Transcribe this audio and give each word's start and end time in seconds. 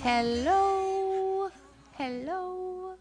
Hello. 0.00 1.50
Hello. 1.92 2.94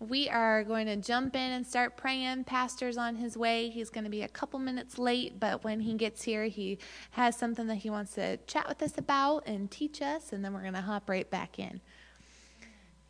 We 0.00 0.28
are 0.28 0.64
going 0.64 0.86
to 0.86 0.96
jump 0.96 1.36
in 1.36 1.52
and 1.52 1.66
start 1.66 1.96
praying. 1.96 2.44
Pastor's 2.44 2.98
on 2.98 3.16
his 3.16 3.36
way. 3.36 3.70
He's 3.70 3.88
going 3.88 4.04
to 4.04 4.10
be 4.10 4.22
a 4.22 4.28
couple 4.28 4.58
minutes 4.58 4.98
late, 4.98 5.38
but 5.38 5.62
when 5.64 5.80
he 5.80 5.94
gets 5.94 6.22
here, 6.22 6.44
he 6.44 6.78
has 7.12 7.36
something 7.36 7.66
that 7.68 7.76
he 7.76 7.88
wants 7.88 8.14
to 8.14 8.36
chat 8.48 8.68
with 8.68 8.82
us 8.82 8.98
about 8.98 9.46
and 9.46 9.70
teach 9.70 10.02
us, 10.02 10.32
and 10.32 10.44
then 10.44 10.52
we're 10.52 10.62
going 10.62 10.74
to 10.74 10.82
hop 10.82 11.08
right 11.08 11.30
back 11.30 11.58
in. 11.58 11.80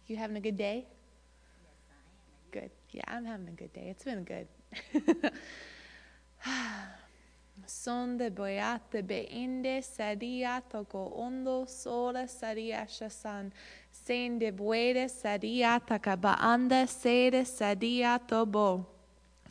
You 0.07 0.17
having 0.17 0.37
a 0.37 0.41
good 0.41 0.59
day? 0.59 0.87
Good. 2.53 2.71
Yeah, 2.91 3.05
I'm 3.09 3.25
having 3.25 3.49
a 3.49 3.53
good 3.53 3.73
day. 3.73 3.89
It's 3.89 4.05
been 4.05 4.23
good. 4.23 4.47
Sonde 7.67 8.31
boyate 8.31 9.03
beinde 9.03 9.83
saria 9.83 10.61
toko 10.71 11.13
ondo 11.17 11.65
sola 11.67 12.27
saria 12.27 12.87
shasan. 12.87 13.53
Sende 13.91 14.53
buere 14.53 15.09
saria 15.09 15.81
takabaanda 15.81 16.87
sede 16.87 17.47
saria 17.47 18.19
tobo. 18.29 18.87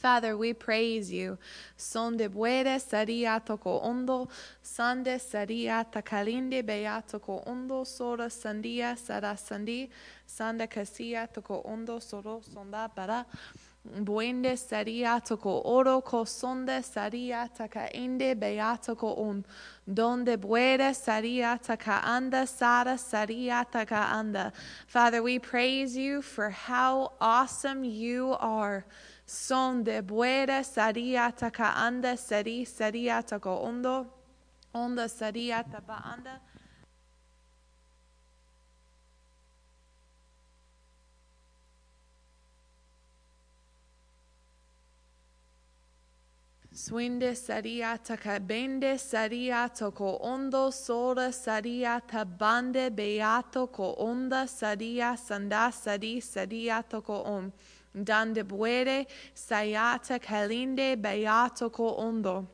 Father, 0.04 0.36
we 0.36 0.54
praise 0.54 1.14
you. 1.14 1.38
Sonde 1.78 2.28
buere 2.30 2.78
saria 2.80 3.42
toko 3.44 3.80
ondo, 3.80 4.28
sande 4.62 5.18
saria 5.18 5.86
takalinde 5.90 6.62
beato 6.62 7.22
ko 7.22 7.42
ondo 7.48 7.86
sora 7.86 8.26
sandia 8.26 8.98
sara 8.98 9.38
sandi, 9.38 9.90
sanda 10.28 10.68
kasia 10.68 11.26
toko 11.34 11.62
ondo 11.66 12.00
soro 12.00 12.44
sonda 12.44 12.90
para. 12.94 13.26
Buende 13.86 14.58
saria 14.58 15.20
toko 15.20 15.62
oro 15.66 16.00
ko 16.00 16.24
sonde 16.24 16.82
saria 16.82 17.50
taka 17.54 17.90
inde 17.94 18.34
beato 18.40 18.96
ko 18.98 19.14
on. 19.16 19.30
Um. 19.30 19.46
Donde 19.94 20.38
buere 20.38 20.96
saria 20.96 21.60
taka 21.62 22.02
anda 22.06 22.48
sara 22.48 22.98
saria 22.98 23.66
taka 23.70 24.08
anda. 24.14 24.54
Father, 24.88 25.22
we 25.22 25.38
praise 25.38 25.98
you 25.98 26.22
for 26.22 26.50
how 26.50 27.12
awesome 27.20 27.84
you 27.84 28.38
are. 28.40 28.86
Son 29.26 29.84
de 29.84 30.02
buere 30.02 30.64
saria 30.64 31.34
anda 31.76 32.16
sari 32.16 32.64
saria 32.64 33.22
tako 33.22 33.66
ondo. 33.66 34.08
Onda 34.74 35.10
saria 35.10 35.66
tapa 35.70 36.02
anda. 36.06 36.40
Swinde 46.76 47.36
saria 47.36 48.00
takabende 48.04 48.98
saria 49.00 49.70
toko 49.70 50.18
ondo 50.24 50.72
sora 50.72 51.32
saria 51.32 52.02
tabande 52.02 52.90
beato 52.90 53.68
ko 53.72 53.96
onda 54.00 54.48
saria 54.48 55.16
sanda 55.16 55.72
sari 55.72 56.20
saria 56.20 56.84
toko 56.90 57.22
om. 57.26 57.54
Dande 57.96 58.44
buere 58.44 59.06
sayata 59.36 60.20
kalinde 60.20 61.00
beato 61.00 61.72
ko 61.72 61.94
ondo. 61.96 62.48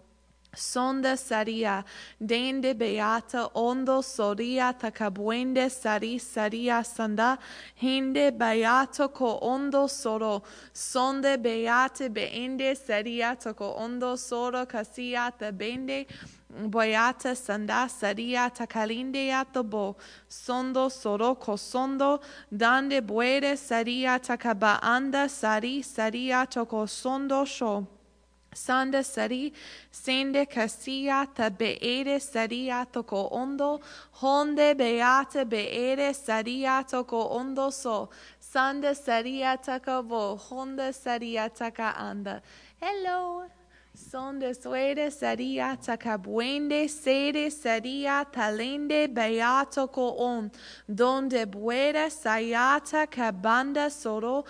Sonda 0.55 1.15
saria, 1.15 1.85
dende 2.19 2.73
beata 2.73 3.51
ondo 3.53 4.01
soria 4.01 4.73
takabuende 4.73 5.69
sari 5.69 6.17
saria 6.17 6.83
sanda, 6.83 7.37
hinde 7.79 8.31
beato 8.31 9.13
ko 9.13 9.37
ondo 9.43 9.85
soro, 9.87 10.41
sonde 10.73 11.37
beate 11.37 12.09
beende 12.09 12.75
saria 12.75 13.35
toko 13.35 13.75
ondo 13.77 14.15
soro 14.15 14.65
kasiata 14.65 15.51
bende, 15.51 16.07
boyata 16.51 17.35
sanda 17.35 17.87
saria 17.87 18.49
takalinde 18.49 19.29
atobo, 19.29 19.95
sondo 20.27 20.89
soro 20.89 21.35
kosondo, 21.39 22.19
dande 22.51 23.01
buere 23.01 23.55
saria 23.55 24.19
takabaanda 24.19 25.29
sari 25.29 25.83
saria 25.83 26.47
toko 26.49 26.87
sondo 26.87 27.45
sho. 27.45 27.98
Sanda 28.59 29.03
sari, 29.03 29.53
sende 29.91 30.45
kasia 30.45 31.25
ta 31.33 31.49
beere 31.49 32.19
saria 32.19 32.85
toko 32.91 33.29
ondo, 33.31 33.79
honde 34.21 34.75
beata 34.75 35.45
beere 35.45 36.13
saria 36.13 36.83
toko 36.87 37.21
ondo 37.39 37.69
so, 37.69 38.09
sanda 38.41 38.93
saria 38.95 39.57
taka 39.57 40.01
vo, 40.01 40.35
honda 40.35 40.91
saria 40.91 41.49
taka 41.49 41.93
anda. 41.97 42.41
Hello. 42.81 43.45
Sonde 43.99 44.53
suede 44.55 45.11
saria 45.11 45.77
takabuende 45.77 46.87
sede 46.89 47.51
saria 47.51 48.25
talende 48.31 49.13
beato 49.13 49.91
ko 49.91 50.15
on, 50.17 50.49
donde 50.87 51.45
buera 51.45 52.09
sayata 52.09 53.05
kabanda 53.07 53.89
soro, 53.89 54.45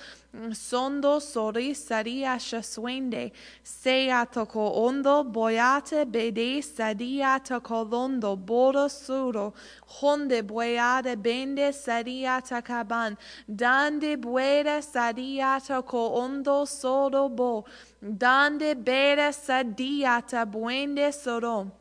sondo 0.51 1.19
sori 1.19 1.73
saria 1.75 2.37
shaswende, 2.37 3.31
sea 3.63 4.27
toko 4.31 4.85
ondo 4.85 5.23
boyate 5.23 6.05
bede 6.05 6.61
saria 6.63 7.39
takolondo 7.43 8.37
boro 8.37 8.87
suro, 8.87 9.53
honde 9.99 10.43
boyade 10.43 11.15
bende 11.15 11.73
saria 11.73 12.39
takaban, 12.39 13.17
dande 13.49 14.15
buera 14.15 14.81
saria 14.83 15.59
toko 15.59 16.13
ondo 16.21 16.65
soro 16.65 17.27
bo, 17.35 17.65
dande 18.01 18.75
bere 18.75 19.31
sadiata 19.31 20.45
buende 20.45 21.11
soro. 21.11 21.71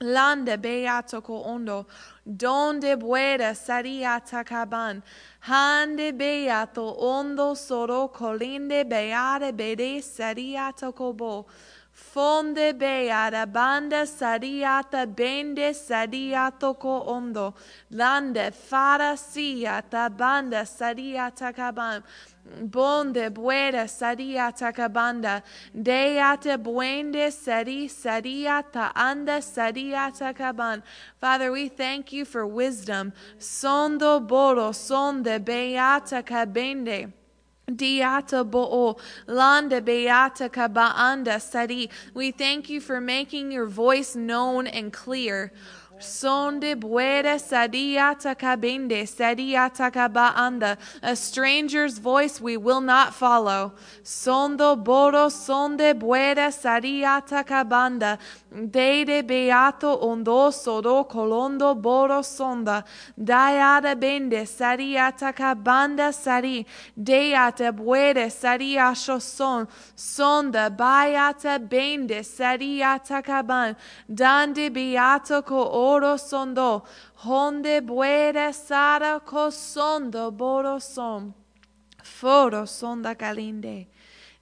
Lande 0.00 0.56
beato 0.58 1.22
ko 1.22 1.42
ondo, 1.44 1.86
donde 2.26 2.96
buera 2.98 3.54
sariata 3.54 4.44
caban, 4.44 5.00
hande 5.40 6.12
beato 6.12 6.96
ondo 7.00 7.54
soro. 7.54 8.08
Colinde 8.12 8.84
beare 8.84 9.52
bede 9.52 10.02
sariata 10.02 10.92
kobo, 10.92 11.46
fonde 11.94 12.72
beara 12.78 13.46
banda 13.46 14.06
sariata 14.06 15.06
bende 15.06 15.72
sariato 15.74 16.78
ko 16.78 17.00
ondo, 17.06 17.54
lande 17.90 18.52
fara 18.52 19.16
siata 19.16 20.08
banda 20.16 20.64
sariata 20.64 21.52
caban, 21.54 22.02
bonde 22.44 23.30
buera 23.30 23.88
saria 23.88 24.52
takabanda 24.52 25.42
deate 25.74 26.56
buende 26.58 27.30
sari 27.32 27.88
saria 27.88 28.62
ta 28.72 28.92
anda 28.94 29.40
saria 29.40 30.10
takaban 30.12 30.82
father 31.20 31.52
we 31.52 31.68
thank 31.68 32.12
you 32.12 32.24
for 32.24 32.46
wisdom. 32.46 33.12
Sondo 33.38 34.20
boro 34.26 34.72
sonde 34.72 35.38
beata 35.38 36.22
kabende 36.22 37.12
Diata 37.70 38.44
bo'o, 38.44 38.98
landa 39.28 39.80
beata 39.80 40.48
kabaanda 40.48 41.40
sari. 41.40 41.88
We 42.12 42.32
thank 42.32 42.68
you 42.68 42.80
for 42.80 43.00
making 43.00 43.52
your 43.52 43.66
voice 43.66 44.16
known 44.16 44.66
and 44.66 44.92
clear. 44.92 45.52
Sonde 46.00 46.74
buere 46.74 47.38
sadia 47.38 48.16
takabende 48.20 49.04
sadia 49.06 49.70
takabaanda. 49.70 50.76
A 51.04 51.14
stranger's 51.14 51.98
voice 51.98 52.40
we 52.40 52.56
will 52.56 52.80
not 52.80 53.14
follow. 53.14 53.74
Sondo 54.02 54.74
boro 54.74 55.28
sonde 55.28 55.94
buere 55.96 56.50
sadia 56.50 57.24
takabanda. 57.24 58.18
Deide 58.52 59.22
beato 59.22 59.98
ondo 60.04 60.50
sodo 60.50 61.04
colondo 61.04 61.74
boro 61.74 62.22
sonda. 62.22 62.84
Dayada 63.18 63.94
bende 63.94 64.44
sadia 64.46 65.10
takabanda 65.12 66.12
sari. 66.12 66.66
Deata 66.94 67.72
buere 67.72 68.28
sadia 68.30 68.94
shoson. 68.94 69.66
Sonda 69.96 70.68
bayata 70.70 71.58
bende 71.58 72.22
sadia 72.22 73.00
takaban. 73.02 73.74
Dande 74.06 74.70
beato 74.70 75.42
co 75.42 75.70
oro 75.72 76.16
sondo, 76.16 76.82
honde 77.24 77.80
buere 77.80 78.52
sara 78.52 79.20
cosondo 79.20 80.30
boro 80.30 80.78
som, 80.78 81.32
foro 82.02 82.66
sonda 82.66 83.14
calinde. 83.14 83.86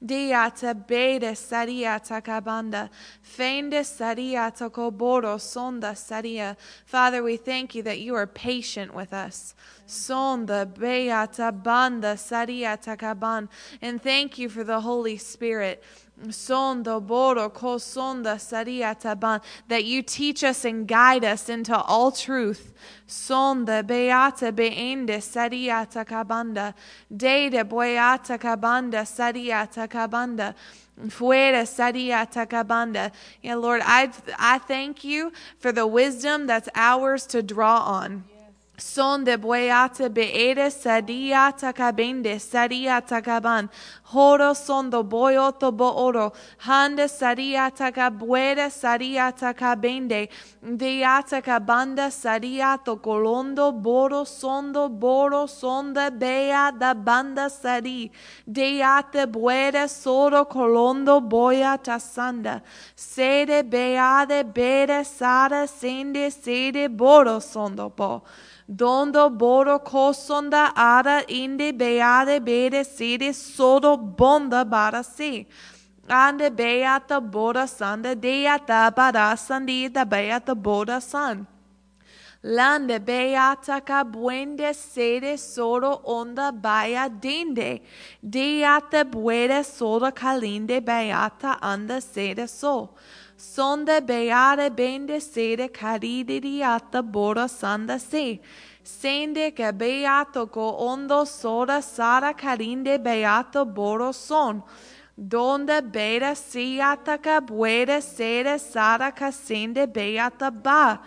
Diata 0.02 0.75
bede 0.75 1.37
saria 1.37 2.00
takabanda, 2.02 2.88
fende 3.23 3.85
saria 3.85 4.50
tokoboro 4.50 5.38
sonda 5.38 5.94
saria. 5.94 6.56
Father, 6.87 7.23
we 7.23 7.37
thank 7.37 7.75
you 7.75 7.82
that 7.82 8.00
you 8.00 8.14
are 8.14 8.26
patient 8.26 8.94
with 8.94 9.12
us. 9.12 9.55
Sonda 9.87 10.64
beata 10.64 11.52
banda 11.52 12.17
saria 12.17 12.79
takaban, 12.82 13.49
and 13.82 14.02
thank 14.02 14.38
you 14.38 14.49
for 14.49 14.64
the 14.64 14.81
Holy 14.81 15.19
Spirit 15.19 15.82
Sonda 16.28 17.00
boro 17.05 17.49
ko 17.49 17.76
sonda 17.76 18.38
saria 18.38 18.94
taban 18.94 19.43
that 19.69 19.84
you 19.84 20.02
teach 20.02 20.44
us 20.44 20.64
and 20.64 20.87
guide 20.87 21.25
us 21.25 21.49
into 21.49 21.76
all 21.76 22.12
truth. 22.12 22.72
Sonda 23.08 23.82
beata 23.82 24.52
beende 24.52 25.22
saria 25.22 25.87
takabanda. 25.90 26.75
Dede 27.14 27.67
boyata 27.69 28.38
kabanda 28.38 29.06
saria 29.06 29.69
takabanda. 29.72 30.55
Fuera 31.06 31.67
saria 31.67 32.28
takabanda. 32.31 33.11
Yeah, 33.43 33.55
Lord, 33.55 33.81
I 33.84 34.12
I 34.38 34.58
thank 34.58 35.02
you 35.02 35.32
for 35.58 35.73
the 35.73 35.87
wisdom 35.87 36.46
that's 36.46 36.69
ours 36.75 37.26
to 37.28 37.43
draw 37.43 37.78
on. 37.78 38.25
Son 38.81 39.25
de 39.25 39.37
boyate 39.37 40.09
beere 40.09 40.71
sadia 40.71 41.53
takabende 41.53 42.41
sadia 42.41 43.03
takaban. 43.03 43.69
Horo 44.05 44.55
son 44.55 44.88
do 44.88 45.05
boyoto 45.05 45.71
booro. 45.71 46.32
Hande 46.59 47.06
sadia 47.06 47.71
takabuere 47.71 48.71
sadia 48.71 49.32
takabende. 49.32 50.29
Deata 50.65 51.43
kabanda 51.43 52.09
sadia 52.11 52.79
tokolondo 52.82 53.71
boro 53.71 54.25
sondo 54.25 54.88
boro 54.88 55.47
sonda 55.47 56.11
bea 56.11 56.73
da 56.73 56.94
banda 56.94 57.50
sadi. 57.50 58.11
Deate 58.50 59.26
buere 59.31 59.87
soro 59.88 60.47
colondo 60.49 61.21
boya 61.21 61.76
tasanda. 61.79 62.62
Sede 62.97 63.62
beade 63.62 64.43
bere 64.55 65.05
sara 65.05 65.67
sende 65.67 66.31
sede 66.33 66.88
boro 66.88 67.41
sondo 67.41 67.91
po. 67.91 68.23
Dondo 68.70 69.28
boro 69.31 69.81
kosonda 69.81 70.72
ara 70.76 71.25
inde 71.28 71.72
beade 71.76 72.44
bede 72.44 72.84
sede 72.84 73.32
sodo 73.34 73.96
bonda 73.96 74.64
bara 74.64 75.02
si. 75.02 75.46
Ande 76.08 76.50
beata 76.50 77.20
boda 77.20 77.67
sanda 77.67 78.14
deata 78.14 78.94
bara 78.94 79.34
sandita 79.37 80.05
beata 80.08 80.55
boda 80.55 81.00
san. 81.02 81.46
Lande 82.43 82.99
beata 83.05 83.84
ka 83.84 84.05
buende 84.05 84.73
sede 84.75 85.37
soro 85.37 86.00
onda 86.05 86.52
baya 86.52 87.08
dinde. 87.08 87.81
Deata 88.25 89.05
buede 89.05 89.64
soro 89.64 90.11
kalinde 90.12 90.81
beata 90.81 91.58
anda 91.61 92.00
sede 92.00 92.49
so. 92.49 92.90
Sonde 93.40 94.02
beare 94.02 94.69
bende 94.70 95.19
sede 95.19 95.70
caridiata 95.70 97.02
bora 97.02 97.48
sanda 97.48 97.98
se. 97.98 98.38
Sende 98.82 99.54
che 99.54 99.72
beato 99.72 100.46
co 100.48 100.84
ondo 100.84 101.25
soda 101.25 101.81
sara 101.81 102.34
carinde 102.34 102.98
beato 102.98 103.64
boro 103.64 104.12
son. 104.12 104.62
Donde 105.14 105.81
beta 105.81 106.34
siata 106.34 107.19
ca 107.19 107.40
buede 107.40 108.02
sede 108.02 108.58
sara 108.58 109.10
casende 109.10 109.87
beata 109.87 110.50
ba. 110.50 111.00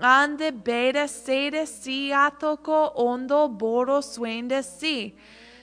Ande 0.00 0.50
beta 0.50 1.06
sede 1.06 1.64
siato 1.64 2.56
co 2.60 2.92
ondo 2.96 3.48
boro 3.48 4.00
suende 4.00 4.64
si. 4.64 5.14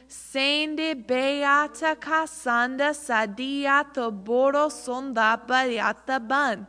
Sende 0.08 0.96
beata 0.96 1.96
kasanda 1.96 2.94
sadiata 2.94 4.12
boro 4.12 4.70
sonda 4.70 5.46
bariata 5.48 6.26
ban. 6.26 6.68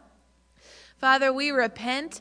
Father, 0.98 1.32
we 1.32 1.50
repent 1.50 2.20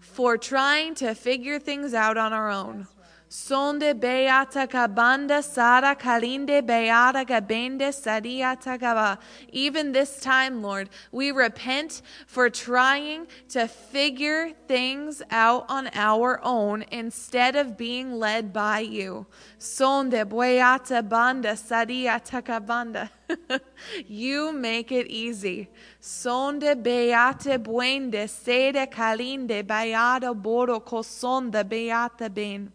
for 0.00 0.36
trying 0.36 0.94
to 0.96 1.14
figure 1.14 1.58
things 1.58 1.94
out 1.94 2.16
on 2.16 2.32
our 2.32 2.50
own. 2.50 2.88
Sonde 3.30 3.92
beata 3.92 4.66
kabanda 4.66 5.42
sara 5.42 5.94
kalinde 5.94 6.62
beata 6.66 7.26
gabende 7.26 7.92
sadiata 7.92 8.78
gaba. 8.80 9.18
Even 9.52 9.92
this 9.92 10.18
time, 10.18 10.62
Lord, 10.62 10.88
we 11.12 11.30
repent 11.30 12.00
for 12.26 12.48
trying 12.48 13.26
to 13.50 13.68
figure 13.68 14.52
things 14.66 15.20
out 15.30 15.66
on 15.68 15.90
our 15.92 16.40
own 16.42 16.86
instead 16.90 17.54
of 17.54 17.76
being 17.76 18.18
led 18.18 18.50
by 18.50 18.80
you. 18.80 19.26
Sonde 19.58 20.24
beata 20.26 21.02
banda 21.06 21.52
sadiata 21.52 22.42
kabanda. 22.42 23.10
you 24.06 24.52
make 24.52 24.90
it 24.90 25.06
easy. 25.08 25.68
Sonde 26.00 26.82
beate 26.82 27.62
buende 27.62 28.26
sede 28.26 28.90
kalinde 28.90 29.62
beata 29.64 30.32
boro 30.34 30.80
kosonda 30.80 31.62
beata 31.62 32.30
ben. 32.30 32.72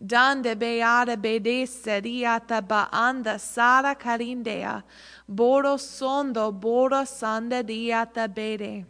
Dande 0.00 0.54
beata 0.54 1.16
bedese 1.16 2.00
diata 2.00 2.62
baanda 2.62 3.36
sara 3.38 3.96
carindea, 3.96 4.84
boro 5.28 5.76
sondo 5.76 6.52
boro 6.52 7.02
sanda 7.04 7.64
diata 7.64 8.28
bede. 8.32 8.84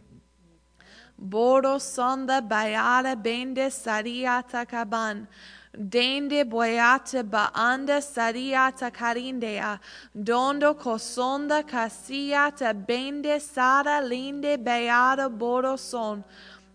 Boro 1.17 1.79
sonda 1.79 2.41
bayada 2.47 3.15
bende 3.15 3.69
sariata 3.69 4.65
kaban. 4.65 5.27
Dende 5.75 6.43
boyate 6.49 7.23
baanda 7.23 7.99
sariata 7.99 8.89
carindea. 8.91 9.79
Dondo 10.15 10.75
kosonda 10.75 11.63
kasiata 11.63 12.73
bende 12.73 13.41
sara 13.41 14.01
linde 14.01 14.57
beata 14.63 15.27
boro 15.29 15.75
son. 15.75 16.23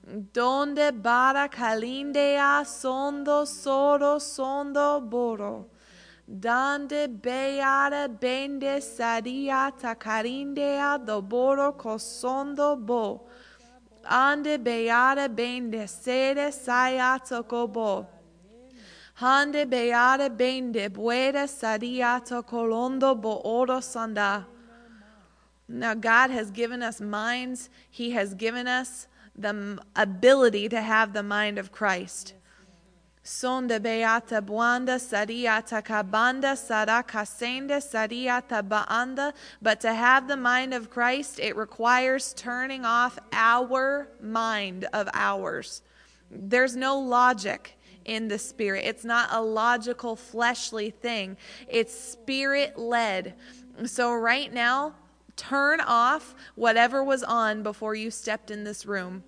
Donde 0.06 0.92
bara 0.92 1.48
kalindea 1.48 2.64
sondo 2.66 3.46
soro 3.46 4.20
sondo 4.20 5.00
boro. 5.00 5.66
Dande 6.28 7.08
beara 7.08 8.08
bende 8.08 8.80
sadiata 8.80 9.94
karindea 9.94 10.98
do 11.04 11.22
boro 11.22 11.72
kosondo 11.72 12.76
bo. 12.76 13.22
Ande 14.04 14.58
beara 14.58 15.26
bende 15.28 15.88
sede 15.88 16.52
sayato 16.52 17.42
kobo. 17.46 18.06
Hande 19.14 19.64
beara 19.64 20.28
bende 20.28 20.90
buera 20.90 21.46
sadiato 21.48 22.42
colondo 22.44 23.14
bo 23.14 23.40
oro 23.42 23.80
sanda. 23.80 24.44
Now 25.66 25.94
God 25.94 26.30
has 26.30 26.50
given 26.50 26.82
us 26.82 27.00
minds. 27.00 27.70
He 27.90 28.10
has 28.10 28.34
given 28.34 28.66
us 28.66 29.08
the 29.36 29.78
ability 29.96 30.69
to 30.69 30.81
have 30.81 31.12
the 31.12 31.22
mind 31.22 31.58
of 31.58 31.72
Christ. 31.72 32.34
Sonde 33.26 33.82
beata 33.82 34.42
buanda 34.42 34.98
sariata 34.98 35.82
kabanda 35.82 36.54
saraka 36.54 37.26
sende 37.26 37.81
sariata 37.81 38.62
baanda. 38.62 39.32
But 39.62 39.81
to 39.81 39.94
have 39.94 40.28
the 40.28 40.36
mind 40.36 40.75
of 40.75 40.90
Christ, 40.90 41.40
it 41.40 41.56
requires 41.56 42.34
turning 42.34 42.84
off 42.84 43.19
our 43.32 44.08
mind 44.20 44.86
of 44.92 45.08
ours. 45.14 45.80
There's 46.30 46.76
no 46.76 46.98
logic 46.98 47.78
in 48.04 48.28
the 48.28 48.38
spirit. 48.38 48.84
It's 48.84 49.04
not 49.04 49.30
a 49.32 49.40
logical 49.40 50.16
fleshly 50.16 50.90
thing. 50.90 51.38
It's 51.66 51.98
spirit 51.98 52.78
led. 52.78 53.34
So 53.87 54.12
right 54.12 54.52
now, 54.52 54.94
turn 55.36 55.81
off 55.81 56.34
whatever 56.54 57.02
was 57.02 57.22
on 57.22 57.62
before 57.62 57.94
you 57.94 58.10
stepped 58.10 58.50
in 58.50 58.64
this 58.64 58.86
room. 58.86 59.25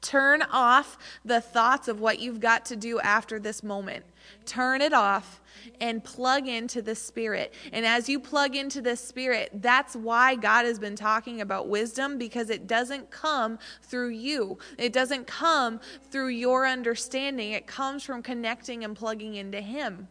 Turn 0.00 0.42
off 0.42 0.96
the 1.24 1.40
thoughts 1.40 1.88
of 1.88 2.00
what 2.00 2.20
you've 2.20 2.40
got 2.40 2.64
to 2.66 2.76
do 2.76 3.00
after 3.00 3.38
this 3.38 3.62
moment. 3.62 4.04
Turn 4.44 4.80
it 4.80 4.92
off 4.92 5.40
and 5.80 6.04
plug 6.04 6.46
into 6.46 6.82
the 6.82 6.94
Spirit. 6.94 7.52
And 7.72 7.84
as 7.84 8.08
you 8.08 8.20
plug 8.20 8.54
into 8.54 8.80
the 8.80 8.96
Spirit, 8.96 9.50
that's 9.54 9.96
why 9.96 10.36
God 10.36 10.66
has 10.66 10.78
been 10.78 10.96
talking 10.96 11.40
about 11.40 11.68
wisdom 11.68 12.18
because 12.18 12.50
it 12.50 12.66
doesn't 12.66 13.10
come 13.10 13.58
through 13.82 14.10
you, 14.10 14.58
it 14.76 14.92
doesn't 14.92 15.26
come 15.26 15.80
through 16.10 16.28
your 16.28 16.66
understanding. 16.66 17.52
It 17.52 17.66
comes 17.66 18.04
from 18.04 18.22
connecting 18.22 18.84
and 18.84 18.94
plugging 18.94 19.34
into 19.34 19.60
Him. 19.60 20.08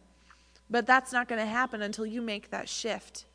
But 0.70 0.86
that's 0.86 1.14
not 1.14 1.30
going 1.30 1.40
to 1.40 1.48
happen 1.48 1.82
until 1.82 2.06
you 2.06 2.22
make 2.22 2.50
that 2.50 2.68
shift. 2.68 3.27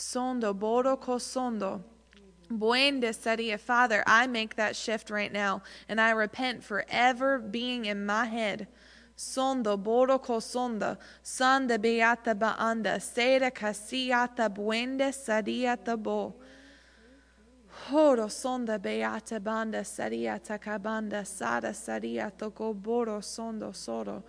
Sondo, 0.00 0.58
boro 0.58 0.96
kosondo. 0.96 1.82
Buende 2.50 3.14
seria, 3.14 3.58
Father, 3.58 4.02
I 4.06 4.26
make 4.26 4.56
that 4.56 4.74
shift 4.74 5.10
right 5.10 5.30
now, 5.30 5.62
and 5.88 6.00
I 6.00 6.10
repent 6.10 6.64
for 6.64 6.84
ever 6.88 7.38
being 7.38 7.84
in 7.84 8.06
my 8.06 8.24
head. 8.24 8.66
Sondo 9.14 9.76
boro 9.76 10.18
kosonda, 10.18 10.96
sanda 11.22 11.78
beata 11.78 12.34
baanda, 12.34 12.98
sera 12.98 13.50
casiata 13.50 14.48
buende 14.48 15.12
sadiata 15.12 16.02
bo. 16.02 16.34
Horo 17.90 18.26
sonda 18.26 18.80
beata 18.80 19.38
banda 19.38 19.82
sadiata 19.82 20.58
kabanda, 20.58 21.26
sada 21.26 21.72
sadiata 21.72 22.50
goboro 22.50 23.20
sondo 23.22 23.70
soro. 23.72 24.22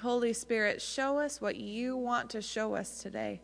Holy 0.00 0.32
Spirit, 0.32 0.82
show 0.82 1.18
us 1.18 1.40
what 1.40 1.54
you 1.54 1.96
want 1.96 2.28
to 2.30 2.42
show 2.42 2.74
us 2.74 3.00
today. 3.00 3.40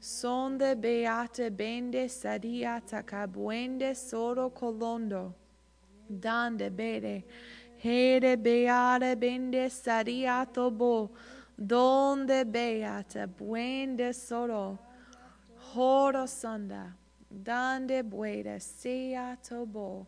Sonde 0.00 0.74
beate 0.80 1.50
bende 1.50 2.08
sadiata 2.08 3.02
cabuende 3.02 3.94
soro 3.94 4.48
colondo. 4.50 5.34
Dande 6.08 6.70
bede. 6.70 7.24
Hede 7.76 8.36
beate 8.36 9.14
bende 9.16 9.68
sadiato 9.68 10.70
bo. 10.70 11.10
Donde 11.54 12.46
beata 12.46 13.26
buende 13.26 14.14
soro. 14.14 14.78
Horo 15.74 16.24
sanda. 16.26 16.94
Dande 17.30 18.02
buede 18.02 18.58
seato 18.58 19.66
bo. 19.66 20.06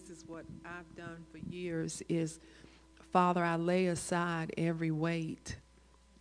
This 0.00 0.18
is 0.18 0.24
what 0.26 0.44
I've 0.64 0.94
done 0.96 1.24
for 1.32 1.38
years 1.38 2.02
is 2.08 2.38
Father, 3.12 3.42
I 3.42 3.56
lay 3.56 3.86
aside 3.86 4.52
every 4.58 4.90
weight 4.90 5.56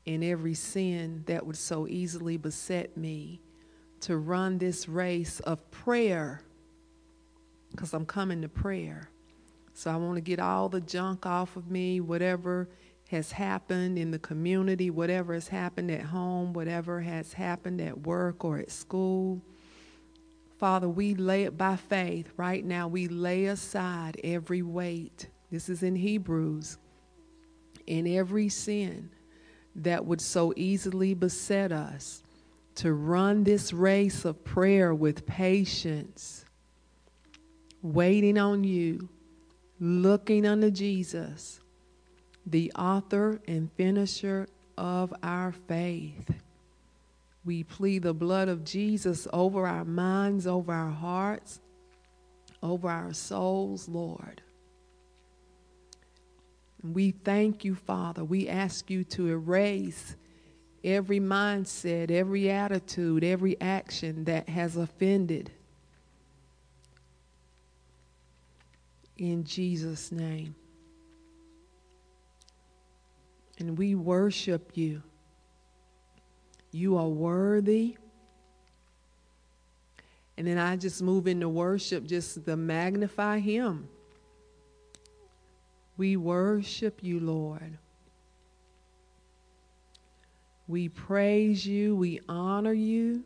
and 0.06 0.24
every 0.24 0.54
sin 0.54 1.24
that 1.28 1.46
would 1.46 1.58
so 1.58 1.86
easily 1.88 2.38
beset 2.38 2.96
me 2.96 3.42
to 4.02 4.18
run 4.18 4.58
this 4.58 4.88
race 4.88 5.42
of 5.42 5.70
prayer 5.70 6.42
because 7.72 7.94
I'm 7.94 8.06
coming 8.06 8.42
to 8.42 8.50
prayer. 8.50 9.10
So 9.74 9.92
I 9.92 9.98
want 9.98 10.16
to 10.16 10.22
get 10.22 10.40
all 10.40 10.70
the 10.70 10.82
junk 10.82 11.26
off 11.26 11.56
of 11.58 11.70
me, 11.70 12.00
whatever 12.00 12.70
has 13.10 13.34
happened 13.34 14.00
in 14.00 14.12
the 14.12 14.20
community, 14.20 14.90
whatever 14.90 15.34
has 15.34 15.50
happened 15.50 15.92
at 15.92 16.02
home, 16.02 16.54
whatever 16.54 17.02
has 17.02 17.34
happened 17.34 17.82
at 17.82 18.08
work 18.08 18.44
or 18.46 18.58
at 18.58 18.72
school. 18.72 19.42
Father, 20.58 20.90
we 20.90 21.14
lay 21.14 21.44
it 21.44 21.58
by 21.58 21.76
faith. 21.76 22.32
Right 22.36 22.66
now, 22.66 22.88
we 22.88 23.08
lay 23.08 23.46
aside 23.46 24.20
every 24.24 24.62
weight. 24.62 25.28
This 25.52 25.70
is 25.70 25.84
in 25.84 25.96
Hebrews. 25.96 26.78
In 27.86 28.08
every 28.08 28.50
sin 28.50 29.12
that 29.76 30.06
would 30.06 30.20
so 30.20 30.54
easily 30.56 31.14
beset 31.14 31.72
us 31.72 32.24
to 32.76 32.94
run 32.94 33.44
this 33.44 33.72
race 33.72 34.26
of 34.26 34.44
prayer 34.44 34.94
with 34.94 35.26
patience, 35.26 36.46
waiting 37.82 38.38
on 38.38 38.64
you, 38.64 39.10
looking 39.80 40.46
unto 40.46 40.70
Jesus, 40.70 41.60
the 42.46 42.72
author 42.74 43.42
and 43.48 43.72
finisher 43.74 44.48
of 44.78 45.14
our 45.24 45.52
faith. 45.68 46.32
We 47.48 47.64
plead 47.64 48.04
the 48.04 48.14
blood 48.14 48.50
of 48.50 48.66
Jesus 48.66 49.26
over 49.32 49.66
our 49.66 49.86
minds, 49.86 50.46
over 50.46 50.74
our 50.74 50.92
hearts, 50.92 51.62
over 52.62 52.90
our 52.90 53.14
souls, 53.14 53.88
Lord. 53.88 54.42
We 56.84 57.12
thank 57.12 57.64
you, 57.64 57.74
Father. 57.74 58.26
We 58.26 58.50
ask 58.50 58.90
you 58.90 59.06
to 59.06 59.30
erase 59.30 60.18
every 60.84 61.22
mindset, 61.22 62.12
every 62.12 62.50
attitude, 62.50 63.24
every 63.24 63.60
action 63.62 64.26
that 64.26 64.50
has 64.50 64.76
offended. 64.76 65.50
In 69.18 69.46
Jesus' 69.46 70.12
name. 70.12 70.54
And 73.58 73.78
we 73.78 73.96
worship 73.96 74.72
you. 74.76 75.02
You 76.72 76.98
are 76.98 77.08
worthy. 77.08 77.98
And 80.38 80.46
then 80.46 80.58
I 80.58 80.76
just 80.76 81.02
move 81.02 81.28
into 81.28 81.50
worship 81.50 82.06
just 82.06 82.46
to 82.46 82.56
magnify 82.56 83.40
Him. 83.40 83.90
We 85.98 86.16
worship 86.16 87.00
you, 87.02 87.20
Lord. 87.20 87.80
We 90.68 90.90
praise 90.90 91.66
you. 91.66 91.96
We 91.96 92.20
honor 92.30 92.74
you. 92.74 93.24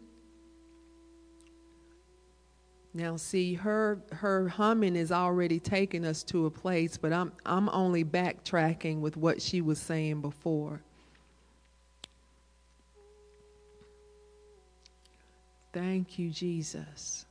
Now, 2.93 3.15
see, 3.15 3.53
her 3.55 4.01
her 4.11 4.49
humming 4.49 4.95
is 4.95 5.11
already 5.11 5.59
taking 5.59 6.05
us 6.05 6.23
to 6.23 6.45
a 6.45 6.51
place, 6.51 6.97
but 6.97 7.13
I'm 7.13 7.31
I'm 7.45 7.69
only 7.69 8.03
backtracking 8.03 8.99
with 8.99 9.15
what 9.15 9.41
she 9.41 9.61
was 9.61 9.79
saying 9.79 10.21
before. 10.21 10.81
Thank 15.73 16.19
you, 16.19 16.29
Jesus. 16.29 17.25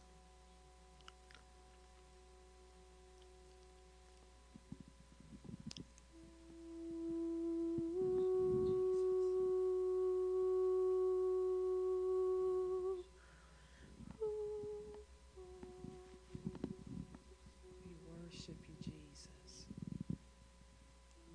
We 17.84 17.92
worship 18.08 18.56
you, 18.66 18.74
Jesus. 18.82 19.66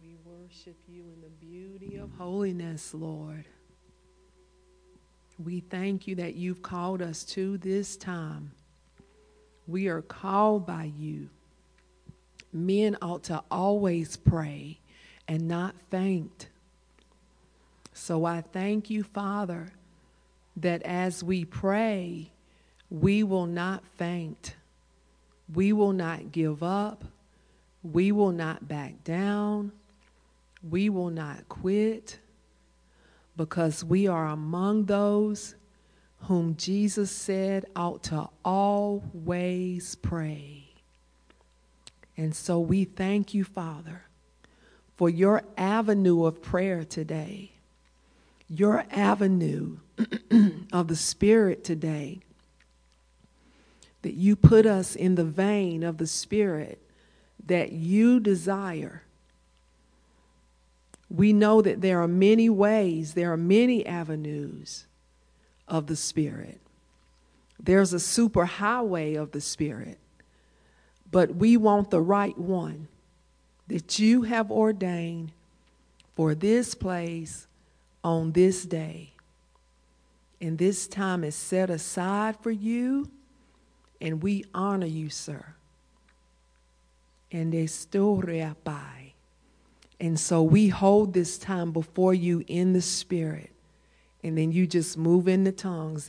We 0.02 0.18
worship 0.26 0.78
you 0.88 1.04
in 1.04 1.22
the 1.22 1.30
beauty 1.30 1.98
of 1.98 2.12
holiness, 2.18 2.96
Lord. 2.96 3.46
We 5.44 5.60
thank 5.60 6.08
you 6.08 6.16
that 6.16 6.36
you've 6.36 6.62
called 6.62 7.02
us 7.02 7.24
to 7.26 7.58
this 7.58 7.98
time. 7.98 8.52
We 9.68 9.88
are 9.88 10.02
called 10.02 10.66
by 10.66 10.92
you. 10.98 11.30
Men 12.54 12.98
ought 13.02 13.24
to 13.24 13.44
always 13.52 14.16
pray 14.16 14.80
and 15.28 15.48
not 15.48 15.76
faint. 15.90 16.48
So 17.94 18.24
I 18.24 18.42
thank 18.42 18.90
you, 18.90 19.04
Father, 19.04 19.74
that 20.58 20.84
as 20.84 21.24
we 21.24 21.44
pray, 21.44 22.32
we 22.90 23.24
will 23.24 23.48
not 23.48 23.84
faint. 23.98 24.56
We 25.54 25.74
will 25.74 25.94
not 25.94 26.32
give 26.32 26.64
up. 26.64 27.04
We 27.84 28.12
will 28.12 28.32
not 28.32 28.68
back 28.68 29.04
down. 29.04 29.74
We 30.68 30.90
will 30.90 31.10
not 31.10 31.50
quit 31.50 32.20
because 33.38 33.84
we 33.84 34.08
are 34.08 34.28
among 34.28 34.86
those 34.86 35.56
whom 36.22 36.56
Jesus 36.56 37.12
said 37.12 37.66
ought 37.76 38.04
to 38.04 38.30
always 38.44 39.96
pray. 39.96 40.70
And 42.18 42.36
so 42.36 42.60
we 42.60 42.86
thank 42.86 43.34
you, 43.34 43.44
Father, 43.44 44.04
for 44.96 45.10
your 45.10 45.44
avenue 45.58 46.26
of 46.26 46.42
prayer 46.42 46.84
today, 46.84 47.52
your 48.48 48.86
avenue 48.90 49.78
of 50.72 50.88
the 50.88 50.96
Spirit 50.96 51.64
today, 51.64 52.22
that 54.02 54.14
you 54.14 54.36
put 54.36 54.66
us 54.66 54.96
in 54.96 55.16
the 55.16 55.26
vein 55.26 55.84
of 55.84 55.98
the 55.98 56.08
Spirit 56.08 56.82
that 57.46 57.72
you 57.72 58.20
desire 58.20 59.04
we 61.10 61.34
know 61.34 61.62
that 61.62 61.82
there 61.82 62.02
are 62.02 62.08
many 62.08 62.50
ways, 62.50 63.14
there 63.14 63.32
are 63.32 63.38
many 63.38 63.86
avenues 63.86 64.88
of 65.68 65.88
the 65.88 65.96
Spirit. 65.96 66.60
There's 67.60 67.94
a 67.94 68.00
super 68.00 68.46
highway 68.46 69.16
of 69.16 69.32
the 69.32 69.42
Spirit, 69.42 70.00
but 71.12 71.36
we 71.36 71.58
want 71.58 71.90
the 71.90 72.02
right 72.02 72.38
one 72.38 72.88
that 73.68 74.00
you 74.00 74.24
have 74.24 74.52
ordained 74.52 75.32
for 76.16 76.36
this 76.36 76.76
place 76.76 77.48
on 78.04 78.32
this 78.32 78.66
day. 78.66 79.12
And 80.42 80.58
this 80.58 80.88
time 80.88 81.24
is 81.24 81.36
set 81.36 81.70
aside 81.70 82.38
for 82.42 82.52
you, 82.52 83.10
and 84.02 84.22
we 84.22 84.46
honor 84.54 84.86
you, 84.86 85.10
sir. 85.10 85.56
And 87.32 87.52
pai. 88.64 88.95
And 90.00 90.20
so 90.20 90.44
we 90.44 90.68
hold 90.68 91.14
this 91.14 91.38
time 91.38 91.72
before 91.72 92.14
you 92.14 92.44
in 92.48 92.74
the 92.74 92.82
spirit. 92.82 93.52
And 94.24 94.38
then 94.38 94.52
you 94.52 94.68
just 94.68 94.98
move 94.98 95.28
in 95.28 95.44
the 95.44 95.52
tongues. 95.52 96.08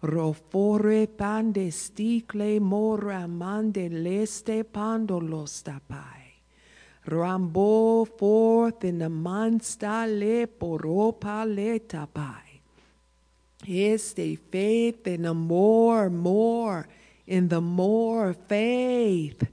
Rofore 0.00 1.08
pande 1.08 1.72
stikle 1.72 2.60
mora 2.60 3.26
mande 3.26 3.90
leste 3.90 4.62
pandolos 4.62 5.64
tapai. 5.64 6.18
Rambo 7.06 8.04
forth 8.04 8.84
in 8.84 8.98
the 9.00 9.08
mansta 9.08 10.06
le 10.06 10.46
poropa 10.46 11.44
le 11.44 11.80
tapai. 11.80 12.60
Este 13.66 14.38
faith 14.52 15.06
in 15.08 15.22
the 15.22 15.34
more, 15.34 16.08
more, 16.08 16.86
in 17.28 17.48
the 17.48 17.60
more 17.60 18.32
faith 18.32 19.44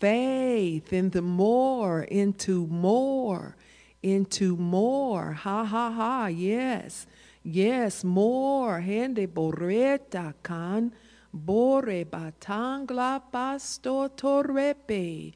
faith 0.00 0.92
into 0.92 1.20
more, 1.20 2.02
into 2.04 2.66
more, 2.66 3.54
into 4.02 4.56
more. 4.56 5.32
Ha 5.32 5.64
ha 5.64 5.90
ha, 5.90 6.26
yes. 6.26 7.06
Yes, 7.44 8.02
more. 8.02 8.80
Hende 8.80 9.28
boreta 9.28 10.34
kan. 10.42 10.92
Bore 11.32 12.04
batangla 12.04 13.22
pasto 13.30 14.08
torrepe. 14.08 15.34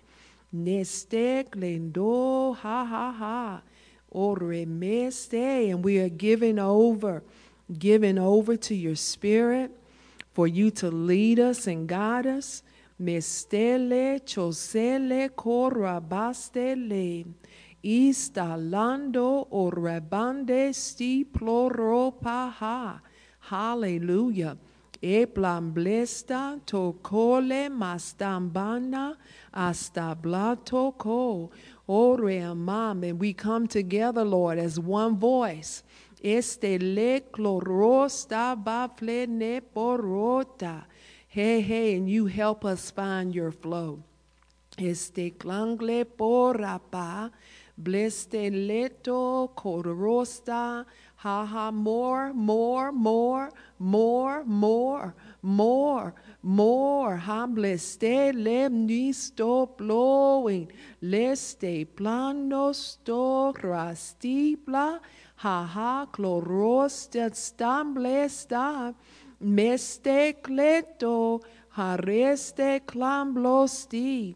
Neste 0.53 1.45
glendo, 1.51 2.57
ha 2.57 2.85
ha 2.85 3.13
ha. 3.13 3.63
Ore 4.11 4.65
meste. 4.65 5.71
And 5.71 5.85
we 5.85 5.99
are 5.99 6.09
giving 6.09 6.59
over, 6.59 7.23
giving 7.79 8.19
over 8.19 8.57
to 8.57 8.75
your 8.75 8.97
spirit 8.97 9.71
for 10.35 10.47
you 10.47 10.71
to 10.71 10.91
lead 10.91 11.41
us 11.41 11.67
and 11.67 11.89
guide 11.89 12.27
us 12.27 12.63
mestele 13.01 14.21
chosele 14.25 15.31
korabastele 15.31 17.25
istalando 17.85 19.47
orabande 19.51 20.75
sti 20.75 21.25
ploropaha. 21.25 23.01
Hallelujah. 23.41 24.57
E 25.03 25.27
plan 25.27 25.75
blesta 25.75 26.61
to 26.65 26.99
mastambana 27.05 29.17
hasta 29.53 30.17
blato 30.21 30.97
ko. 30.97 31.51
Ore 31.87 32.55
mam, 32.55 33.05
and 33.05 33.21
we 33.21 33.35
come 33.35 33.67
together, 33.67 34.25
Lord, 34.25 34.59
as 34.59 34.81
one 34.81 35.19
voice. 35.19 35.83
Este 36.25 36.79
le 36.79 37.21
ne 39.29 39.61
porota. 39.61 40.87
Hey, 41.29 41.61
hey, 41.61 41.97
and 41.97 42.09
you 42.09 42.25
help 42.25 42.65
us 42.65 42.91
find 42.91 43.35
your 43.35 43.53
flow. 43.53 44.03
Este 44.79 45.37
clangle 45.37 46.07
porapa, 46.07 47.31
bleste 47.77 48.51
leto 48.51 49.53
corosta, 49.55 50.87
ha 51.17 51.45
ha, 51.45 51.71
more, 51.71 52.33
more, 52.33 52.91
more, 52.91 53.51
more, 53.79 54.45
more, 54.45 55.15
more, 55.43 56.15
more, 56.43 57.17
ha 57.17 57.47
bleste 57.47 58.33
lemnisto 58.33 59.77
blowing, 59.77 60.73
leste 61.03 61.87
planos 61.95 62.97
to 63.05 63.53
rastipla, 65.37 65.43
ha 65.43 65.67
ha, 65.75 66.07
clorosta 66.11 67.33
stamblesta, 67.33 68.95
meste 69.41 70.41
cleto, 70.41 71.41
hareste 71.77 72.81
clamblosti, 72.87 74.35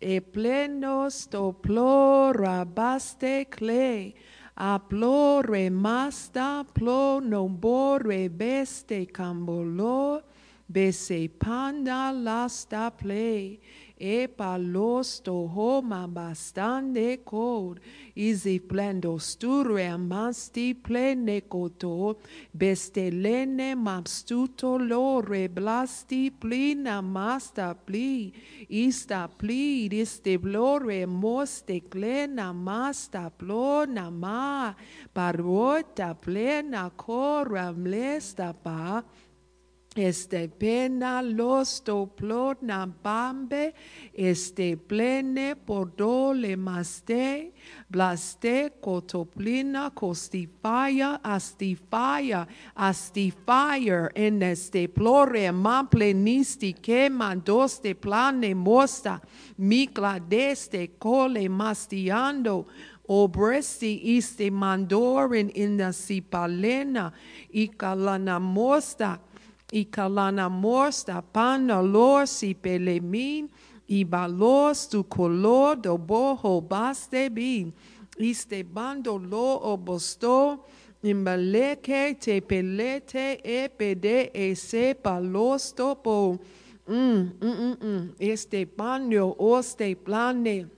e 0.00 0.20
plenos 0.20 1.28
to 1.28 1.52
plorabaste 1.52 3.46
cle, 3.50 4.14
a 4.58 4.78
plore 4.78 5.70
masta 5.70 6.64
plo 6.72 7.20
nombore 7.20 8.28
beste 8.30 9.06
cambolo, 9.06 10.22
bese 10.66 11.28
panda 11.38 12.10
lasta 12.12 12.90
play, 12.90 13.60
e 13.96 14.28
palos 14.28 15.20
to 15.20 15.48
homa 15.48 16.06
bastande 16.06 17.24
code, 17.24 17.80
easy 18.14 18.60
plendo 18.60 19.16
sture 19.18 19.86
amasti 19.88 20.74
plene 20.74 21.48
koto, 21.48 22.18
bestelene 22.52 23.74
mabstuto 23.74 24.76
lore 24.76 25.48
blasti 25.48 26.30
plina 26.30 27.00
masta 27.00 27.74
pli, 27.74 28.32
ista 28.68 29.28
pli 29.28 29.88
diste 29.88 30.38
blore 30.38 31.06
moste 31.06 31.80
clena 31.88 32.52
masta 32.52 33.30
plona 33.30 34.10
ma, 34.10 34.74
parvota 35.12 36.14
plena 36.14 36.90
cora 36.94 37.72
mlesta 37.72 38.52
pa, 38.52 39.02
este 39.96 40.48
pena 40.48 41.22
los 41.22 41.82
to 41.82 42.06
plona 42.06 42.86
bambe, 43.02 43.74
este 44.12 44.76
plene 44.76 45.56
podole 45.56 46.56
maste, 46.56 47.52
blaste 47.88 48.74
cotoplina 48.80 49.90
costifaya 49.94 51.20
astifaya 51.22 52.46
astifire 52.74 54.10
en 54.14 54.42
este 54.42 54.88
plore 54.88 55.50
mample 55.52 56.14
nisti 56.14 56.74
que 56.74 57.08
mandos 57.10 57.80
de 57.82 57.94
plane 57.94 58.54
mosta, 58.54 59.20
micla 59.56 60.20
deste 60.20 60.96
cole 60.98 61.48
mastiando, 61.48 62.66
obresti 63.08 64.16
iste 64.16 64.50
mandorin 64.50 65.50
in 65.54 65.76
the 65.76 65.92
sipalena, 65.92 67.12
y 67.50 67.68
calana 67.68 68.38
mosta, 68.40 69.20
y 69.72 69.84
kalana 69.86 70.48
morsta 70.48 71.22
pana 71.22 71.82
lor 71.82 72.26
si 72.26 72.54
pelemin 72.54 73.50
y 73.88 74.04
balos 74.04 74.88
tu 74.88 75.04
color 75.04 75.76
do 75.76 75.98
boho 75.98 76.60
baste 76.60 77.28
bin 77.30 77.72
iste 78.18 78.62
bando 78.62 79.18
lo 79.18 79.60
obosto 79.72 80.64
imbaleke 81.02 82.14
te 82.18 82.40
pelete 82.40 83.40
e 83.42 83.68
pede 83.68 84.30
e 84.32 84.54
se 84.54 84.94
palos 84.94 85.74
topo 85.74 86.38
mm, 86.86 86.94
mm, 86.94 87.56
mm, 87.62 87.76
mm. 87.80 88.14
este 88.18 88.66
panyo 88.66 89.34
oste 89.38 89.94
plane 89.96 90.70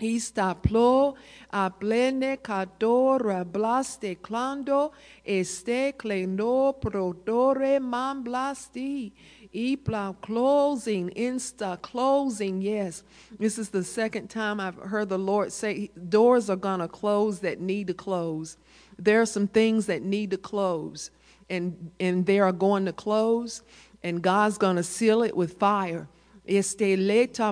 Ista 0.00 0.54
plo 0.54 1.16
a 1.50 1.70
plene 1.70 2.38
cadora 2.38 3.44
blaste 3.44 4.20
clando 4.20 4.92
este 5.24 5.96
cleno 5.96 6.74
prodore 6.78 7.80
man 7.80 8.22
blasti. 8.24 9.12
Ipla 9.54 10.14
closing, 10.20 11.08
insta 11.10 11.80
closing. 11.80 12.60
Yes, 12.60 13.02
this 13.38 13.58
is 13.58 13.70
the 13.70 13.82
second 13.82 14.28
time 14.28 14.60
I've 14.60 14.76
heard 14.76 15.08
the 15.08 15.18
Lord 15.18 15.52
say 15.52 15.90
doors 16.08 16.50
are 16.50 16.56
going 16.56 16.80
to 16.80 16.88
close 16.88 17.40
that 17.40 17.58
need 17.58 17.86
to 17.86 17.94
close. 17.94 18.58
There 18.98 19.22
are 19.22 19.26
some 19.26 19.48
things 19.48 19.86
that 19.86 20.02
need 20.02 20.32
to 20.32 20.36
close, 20.36 21.10
and, 21.48 21.92
and 21.98 22.26
they 22.26 22.40
are 22.40 22.52
going 22.52 22.84
to 22.86 22.92
close, 22.92 23.62
and 24.02 24.20
God's 24.20 24.58
going 24.58 24.76
to 24.76 24.82
seal 24.82 25.22
it 25.22 25.34
with 25.34 25.58
fire. 25.58 26.08
Este 26.48 26.96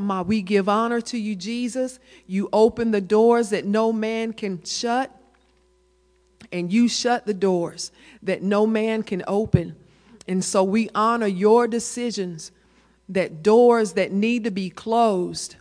ma. 0.00 0.22
We 0.22 0.42
give 0.42 0.68
honor 0.68 1.00
to 1.02 1.18
you, 1.18 1.36
Jesus. 1.36 1.98
You 2.26 2.48
open 2.52 2.90
the 2.90 3.00
doors 3.00 3.50
that 3.50 3.64
no 3.64 3.92
man 3.92 4.32
can 4.32 4.62
shut, 4.64 5.14
and 6.52 6.72
you 6.72 6.88
shut 6.88 7.26
the 7.26 7.34
doors 7.34 7.92
that 8.22 8.42
no 8.42 8.66
man 8.66 9.02
can 9.02 9.22
open. 9.26 9.76
And 10.28 10.44
so 10.44 10.64
we 10.64 10.88
honor 10.94 11.26
your 11.26 11.68
decisions 11.68 12.50
that 13.08 13.42
doors 13.42 13.92
that 13.92 14.12
need 14.12 14.44
to 14.44 14.50
be 14.50 14.70
closed 14.70 15.56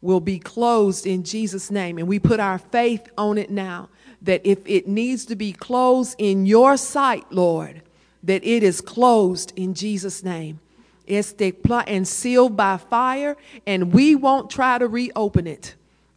will 0.00 0.20
be 0.20 0.38
closed 0.38 1.06
in 1.06 1.24
Jesus' 1.24 1.70
name. 1.70 1.98
And 1.98 2.06
we 2.06 2.18
put 2.18 2.40
our 2.40 2.58
faith 2.58 3.08
on 3.16 3.38
it 3.38 3.50
now 3.50 3.88
that 4.20 4.42
if 4.44 4.58
it 4.66 4.86
needs 4.86 5.24
to 5.26 5.36
be 5.36 5.52
closed 5.52 6.14
in 6.18 6.46
your 6.46 6.76
sight, 6.76 7.24
Lord, 7.30 7.82
that 8.22 8.44
it 8.44 8.62
is 8.62 8.80
closed 8.80 9.52
in 9.56 9.74
Jesus' 9.74 10.22
name. 10.22 10.60
Este 11.06 11.52
plot 11.52 11.84
and 11.88 12.06
sealed 12.06 12.56
by 12.56 12.76
fire, 12.76 13.36
and 13.66 13.92
we 13.92 14.14
won't 14.14 14.50
try 14.50 14.78
to 14.78 14.88
reopen 14.88 15.46
it. 15.46 15.74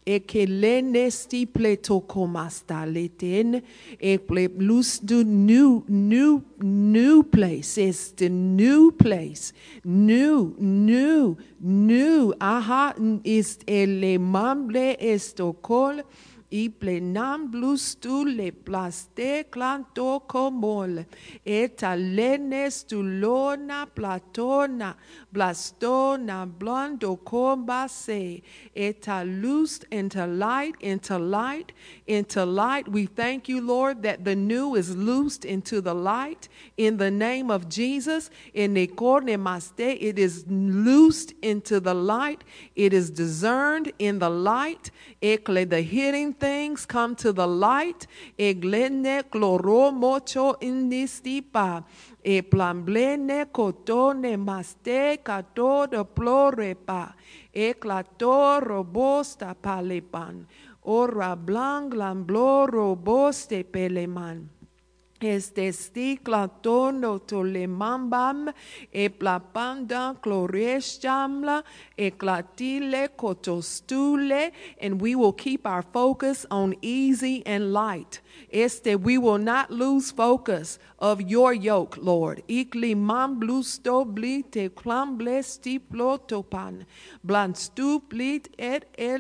Ekelenesti 0.08 1.46
do 5.00 5.26
new, 5.26 5.84
new, 5.90 6.42
new 6.62 7.24
place. 7.24 7.78
It's 7.78 8.12
the 8.12 8.30
new 8.30 8.92
place. 8.94 9.52
New, 9.84 10.56
new, 10.58 11.38
new. 11.60 12.34
Aha, 12.40 12.94
is 13.26 13.60
elemamble 13.68 14.96
estocol 14.98 16.04
y 16.50 16.70
plenam 16.70 17.52
blustu 17.52 18.24
le 18.26 18.52
plaste 18.52 19.46
clanto 19.52 20.22
comol, 20.28 21.06
et 21.46 21.84
alenes 21.84 22.86
tu 22.88 23.04
lona 23.04 23.86
platona, 23.86 24.96
blastona 25.34 26.46
blondo 26.48 27.18
combase, 27.18 28.42
et 28.74 29.08
lust 29.26 29.86
into 29.92 30.26
light, 30.26 30.76
into 30.80 31.20
light, 31.20 31.74
into 32.08 32.46
light. 32.46 32.88
We 32.88 33.08
thank 33.08 33.50
you, 33.50 33.60
Lord, 33.60 34.04
that 34.04 34.24
the 34.24 34.36
new 34.36 34.76
is 34.76 34.96
loosed 34.96 35.44
into 35.44 35.82
the 35.82 35.94
light 35.94 36.48
in 36.78 36.98
the 36.98 37.12
name 37.12 37.52
of 37.52 37.68
Jesus. 37.68 38.30
In 38.54 38.74
the 38.74 38.88
maste, 39.38 39.80
it 39.80 40.18
is 40.18 40.46
loosed 40.48 41.34
into 41.42 41.80
the 41.80 41.94
light, 41.94 42.44
it 42.76 42.94
is 42.94 43.10
discerned 43.10 43.92
in 44.00 44.20
the 44.20 44.30
light. 44.30 44.92
Ekle, 45.22 45.70
the 45.70 45.82
hidden 45.82 46.34
things 46.40 46.86
come 46.86 47.16
to 47.16 47.34
the 47.34 47.48
light. 47.48 48.08
Eglene 48.38 49.24
cloro 49.30 49.92
mocho 49.92 50.56
indistipa. 50.62 51.84
E 52.24 52.42
plamblene 52.42 53.52
cotone 53.52 54.38
maste 54.38 55.24
cato 55.24 55.88
de 55.88 56.04
plorepa. 56.04 57.14
Eclator 57.54 58.64
robosta 58.64 59.56
palepan. 59.56 60.46
Ora 60.84 61.36
blanc 61.36 61.94
lamblo 61.94 62.68
roboste 62.68 63.64
peleman. 63.64 64.57
Este 65.20 65.72
stikla 65.72 66.48
tono 66.62 67.18
to 67.18 67.42
le 67.42 67.66
mambam 67.68 68.54
e 68.92 69.10
plapanda 69.10 70.16
clorestamla 70.22 71.64
e 71.96 72.12
clatile 72.12 73.10
cotostule 73.16 74.52
and 74.80 75.02
we 75.02 75.16
will 75.16 75.34
keep 75.34 75.66
our 75.66 75.82
focus 75.82 76.46
on 76.52 76.76
easy 76.82 77.42
and 77.48 77.74
light. 77.74 78.22
Este, 78.52 78.96
we 78.96 79.18
will 79.18 79.38
not 79.38 79.72
lose 79.72 80.12
focus 80.12 80.80
of 81.00 81.22
your 81.22 81.54
yoke, 81.54 81.98
Lord. 81.98 82.44
Blusto 83.40 84.06
blite 84.06 84.72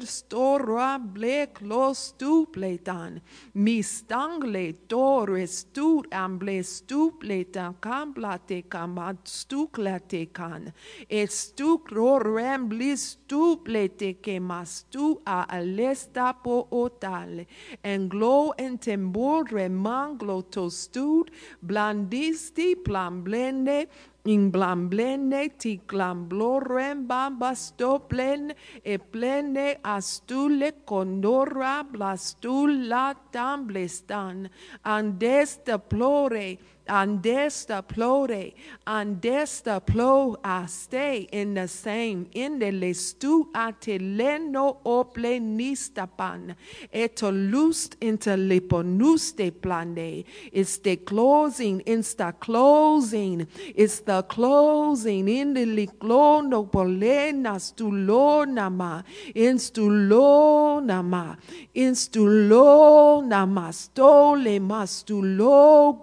stora 0.02 0.98
ble 1.00 1.48
clo 1.54 1.94
stupletan. 1.94 3.22
Mi 3.54 3.82
stangle 3.82 4.76
torre 4.88 5.48
stu 5.48 5.88
stur 5.88 6.08
amble 6.12 6.64
stuple 6.64 7.44
tan 7.52 7.76
kambla 7.80 8.40
te 8.48 8.62
kamad 8.62 9.18
kan. 10.34 10.72
Et 11.10 11.32
stuk 11.32 11.92
ro 11.92 12.20
rembli 12.20 12.96
stuple 12.98 13.88
te 13.98 14.14
ke 14.14 14.40
a 15.26 15.46
alesta 15.58 16.34
po 16.44 16.68
otale. 16.72 17.46
En 17.84 18.10
glo 18.10 18.54
en 18.58 18.78
tembur 18.78 19.07
remanglo 19.50 20.42
to 20.50 20.70
stud 20.70 21.30
blandisti 21.62 22.76
plamblende 22.76 23.88
in 24.28 24.50
blamblene 24.50 25.56
ti 25.58 25.80
glamblorem 25.86 27.06
bambasto 27.08 28.00
plen 28.00 28.54
e 28.82 29.00
plene 29.00 29.78
astule 29.82 30.84
condora 30.84 31.84
blastula 31.84 33.16
tamblestan 33.32 34.50
andesta 34.82 35.80
plore 35.80 36.58
andesta 36.88 37.82
plore, 37.82 38.54
andesta 38.86 39.80
plo 39.86 40.38
a 40.44 40.66
stay 40.68 41.28
in 41.32 41.54
the 41.54 41.68
same, 41.68 42.28
in 42.34 42.60
the 42.60 42.72
lestu 42.72 43.48
ateleno 43.54 44.78
ople 44.86 45.40
nistapan, 45.40 46.56
eto 46.94 47.32
lust 47.32 47.96
inter 48.02 48.38
liponuste 48.38 49.52
plane. 49.62 50.26
It's 50.52 50.78
the 50.80 50.98
closing, 50.98 51.82
it's 51.86 52.14
the 52.16 52.34
closing, 52.40 53.48
it's 53.76 54.00
the 54.02 54.24
closing 54.24 55.28
in 55.28 55.54
the 55.54 55.66
liclono 55.66 56.64
polena 56.72 57.60
stulonama, 57.60 59.04
instulonama, 59.36 61.38
instulonama, 61.76 63.74
stole 63.74 64.60
mastulo 64.60 66.00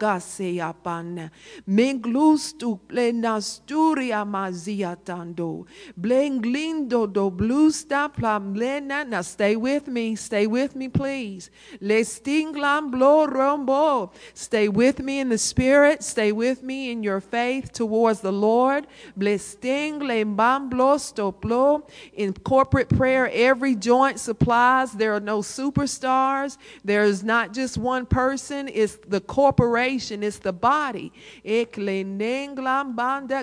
gasea 0.75 0.83
pan. 0.83 1.31
Menglus 1.69 2.57
tu 2.59 2.81
plenasturia 2.89 4.25
maziatando. 4.25 5.67
Blenglindo 6.01 7.13
do 7.13 7.31
blusta 7.31 8.11
plamlena. 8.15 9.07
Now 9.07 9.23
stay 9.23 9.57
with 9.57 9.89
me. 9.89 10.17
Stay 10.17 10.47
with 10.47 10.77
me, 10.77 10.89
please. 10.89 11.51
Lestinglam 11.81 12.91
blo 12.91 13.27
rombo. 13.27 14.13
Stay 14.35 14.69
with 14.69 15.01
me 15.01 15.21
in 15.21 15.29
the 15.29 15.39
spirit. 15.39 16.03
Stay 16.03 16.33
with 16.33 16.63
me 16.63 16.91
in 16.91 17.03
your 17.03 17.21
faith 17.21 17.73
towards 17.73 18.21
the 18.21 18.33
Lord. 18.33 18.87
Blesting 19.17 20.01
lembam 20.01 20.71
blostoplo. 20.71 21.89
In 22.15 22.33
corporate 22.33 22.89
prayer, 22.89 23.31
every 23.33 23.75
joint 23.75 24.19
supplies. 24.19 24.93
There 24.93 25.15
are 25.15 25.21
no 25.21 25.41
superstars. 25.41 26.59
There 26.85 27.05
is 27.05 27.23
not 27.23 27.53
just 27.53 27.79
one 27.79 28.07
person. 28.07 28.69
It's 28.73 28.99
the 29.07 29.21
corporation. 29.21 30.23
It's 30.23 30.39
the 30.39 30.53
body. 30.64 31.12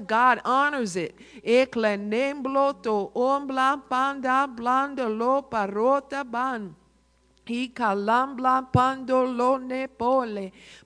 God 0.07 0.41
honors 0.43 0.95
it. 0.95 1.15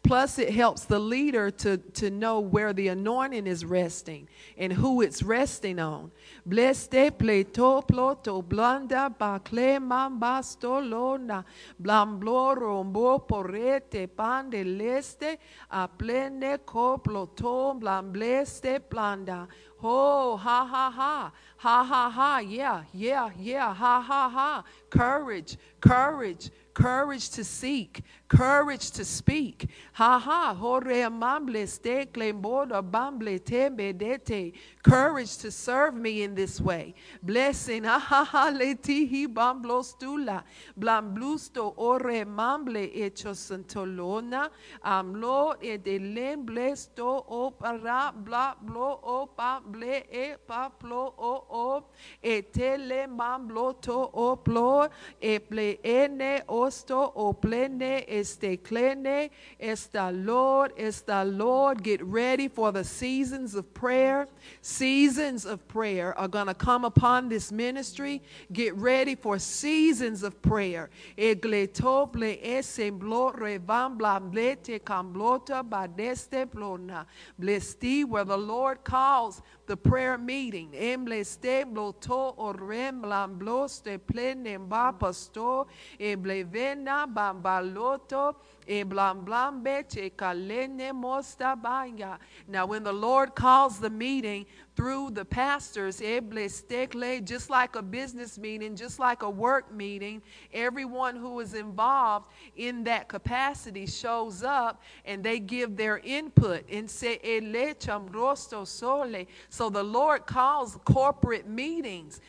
Plus, 0.03 0.39
it 0.39 0.53
helps 0.53 0.85
the 0.85 0.99
leader 0.99 1.51
to, 1.51 1.77
to 1.77 2.09
know 2.09 2.39
where 2.39 2.73
the 2.73 2.87
anointing 2.87 3.47
is 3.47 3.63
resting 3.65 4.27
and 4.57 4.73
who 4.73 5.01
it's 5.01 5.23
resting 5.23 5.79
on. 5.79 6.11
Bleste 6.47 7.09
pleto 7.09 7.81
ploto 7.81 8.43
blanda 8.47 9.09
bacle 9.09 9.79
mambasto 9.79 10.79
lona 10.79 11.43
blamblo 11.81 12.53
rombo 12.53 13.17
porete 13.17 14.07
pande 14.07 14.63
leste 14.63 15.39
a 15.71 15.87
plene 15.87 16.59
coploto 16.63 17.73
blambleste 17.73 18.79
blanda. 18.87 19.47
Oh, 19.81 20.37
ha 20.37 20.65
ha 20.65 20.91
ha, 20.91 21.31
ha 21.57 21.83
ha 21.83 22.09
ha, 22.09 22.39
yeah, 22.39 22.83
yeah, 22.93 23.31
yeah, 23.39 23.73
ha 23.73 23.99
ha 23.99 24.29
ha. 24.29 24.63
Courage, 24.89 25.57
courage, 25.79 26.51
courage 26.75 27.29
to 27.29 27.43
seek, 27.43 28.03
courage 28.27 28.91
to 28.91 29.03
speak. 29.03 29.69
Ha 29.93 30.19
ha, 30.19 30.53
hore 30.53 31.03
amable 31.03 31.65
ste 31.65 32.05
clemboda 32.13 32.83
bamble 32.83 33.39
tembe 33.39 33.97
dete. 33.97 34.53
Courage 34.83 35.37
to 35.37 35.49
serve 35.49 35.95
me 35.95 36.21
in 36.21 36.35
this 36.35 36.61
way. 36.61 36.93
Blessing, 37.23 37.85
ha 37.85 37.97
ha 37.97 38.23
ha, 38.23 38.51
letihi 38.51 39.25
bamblostula, 39.27 40.43
blamblusto 40.77 41.73
ore 41.77 42.25
mamble 42.25 42.91
echo 42.93 43.31
santolona, 43.31 44.49
amlo 44.83 45.55
e 45.61 45.77
de 45.77 45.97
lemblesto 45.99 47.25
opara 47.29 48.13
bla 48.13 48.55
blo 48.61 48.99
opa 49.03 49.61
ble 49.71 50.03
e 50.11 50.35
pa 50.47 50.69
plo 50.69 51.13
o 51.17 51.45
o 51.49 51.83
e 52.21 52.41
tele 52.41 53.07
mambloto 53.07 54.11
o 54.13 54.35
plo 54.35 54.89
e 55.21 55.39
ple 55.39 55.79
ene 56.65 57.11
o 57.15 57.33
plene 57.33 58.05
este 58.07 58.57
clene 58.63 59.29
esta 59.59 60.11
Lord 60.11 60.73
esta 60.77 61.23
Lord 61.23 61.83
get 61.83 62.03
ready 62.03 62.47
for 62.47 62.71
the 62.71 62.83
seasons 62.83 63.55
of 63.55 63.73
prayer. 63.73 64.27
Seasons 64.61 65.45
of 65.45 65.67
prayer 65.67 66.17
are 66.17 66.27
going 66.27 66.47
to 66.47 66.53
come 66.53 66.85
upon 66.85 67.29
this 67.29 67.51
ministry. 67.51 68.21
Get 68.51 68.75
ready 68.75 69.15
for 69.15 69.39
seasons 69.39 70.23
of 70.23 70.41
prayer. 70.41 70.89
Egleto 71.17 72.11
ple 72.11 72.37
esemblo 72.37 73.35
revambla 73.35 74.19
blete 74.31 74.83
camblota 74.83 75.67
badeste 75.67 76.49
plona. 76.51 77.05
Blesti 77.39 78.05
where 78.05 78.25
the 78.25 78.37
Lord 78.37 78.83
calls 78.83 79.41
the 79.65 79.77
prayer 79.77 80.17
meeting. 80.17 80.71
Embleste 80.73 81.65
bloto 81.65 82.35
orem 82.37 83.01
lambloste 83.03 83.99
plenem 83.99 84.67
ba 84.67 84.93
pasto 84.97 85.67
emblevena 85.99 87.05
bambaloto. 87.11 88.35
Now 92.47 92.65
when 92.65 92.83
the 92.83 92.93
Lord 92.93 93.35
calls 93.35 93.79
the 93.79 93.89
meeting, 93.91 94.45
through 94.75 95.11
the 95.11 95.23
pastors, 95.23 96.01
just 97.23 97.49
like 97.49 97.75
a 97.75 97.81
business 97.81 98.37
meeting, 98.37 98.75
just 98.75 98.99
like 98.99 99.23
a 99.23 99.29
work 99.29 99.73
meeting, 99.73 100.21
everyone 100.53 101.15
who 101.15 101.39
is 101.39 101.53
involved 101.53 102.27
in 102.55 102.83
that 102.83 103.07
capacity 103.07 103.85
shows 103.85 104.43
up 104.43 104.81
and 105.05 105.23
they 105.23 105.39
give 105.39 105.77
their 105.77 105.99
input. 105.99 106.63
And 106.69 106.89
say, 106.89 107.19
So 109.49 109.69
the 109.69 109.83
Lord 109.83 110.25
calls 110.25 110.77
corporate 110.83 111.47
meetings. 111.47 112.21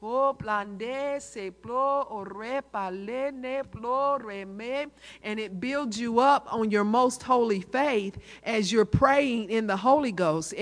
And 0.00 0.80
it 5.40 5.60
builds 5.60 5.98
you 5.98 6.20
up 6.20 6.46
on 6.52 6.70
your 6.70 6.84
most 6.84 7.24
holy 7.24 7.60
faith 7.60 8.16
as 8.44 8.70
you're 8.70 8.84
praying 8.84 9.50
in 9.50 9.66
the 9.66 9.78
Holy 9.78 10.12
Ghost. 10.12 10.54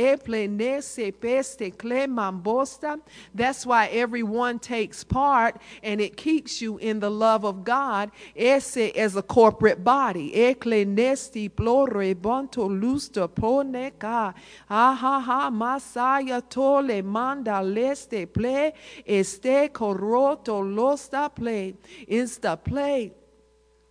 That's 3.35 3.67
why 3.67 3.87
everyone 3.89 4.59
takes 4.59 5.05
part 5.05 5.61
and 5.83 6.01
it 6.01 6.17
keeps 6.17 6.63
you 6.63 6.79
in 6.79 7.01
the 7.01 7.11
love 7.11 7.45
of 7.45 7.63
God 7.63 8.11
as 8.39 9.17
a 9.17 9.23
corporate 9.23 9.85
body. 9.85 10.47
Ha 10.47 10.55
ah, 14.71 14.95
ha 14.95 15.21
ha 15.21 15.51
masaya 15.51 16.43
tole 16.49 17.03
manda 17.03 17.61
leste 17.61 18.33
ple. 18.33 18.73
Este 19.27 19.73
coroto 19.73 20.61
losta 20.61 21.29
play, 21.29 21.75
insta 22.07 22.57
play. 22.57 23.13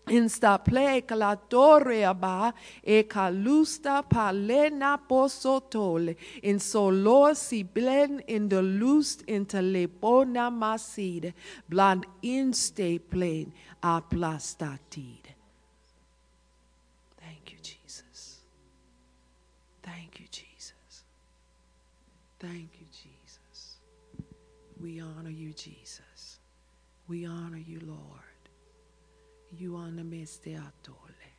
Insta 0.08 0.60
play 0.64 1.04
la 1.10 1.36
torre 1.36 2.06
aba 2.06 2.54
e 2.82 3.06
calusta 3.06 4.02
palena 4.04 4.98
posotole 4.98 6.16
in 6.44 6.60
solo 6.60 7.34
si 7.34 7.66
blen 7.66 8.22
in 8.28 8.48
the 8.48 8.62
lust 8.62 9.24
into 9.28 9.58
lepona 9.58 10.50
maside 10.50 11.34
bland 11.68 12.06
inste 12.22 13.02
plain 13.02 13.52
aplastatide. 13.82 15.36
Thank 17.18 17.52
you, 17.52 17.58
Jesus. 17.62 18.42
Thank 19.82 20.20
you, 20.20 20.28
Jesus. 20.32 21.04
Thank 22.40 22.75
you. 25.46 25.54
Jesus. 25.54 26.40
We 27.08 27.26
honor 27.26 27.58
you, 27.58 27.80
Lord. 27.82 28.50
You 29.52 29.76
honor 29.76 30.04
me 30.04 30.26
steatole. 30.26 31.30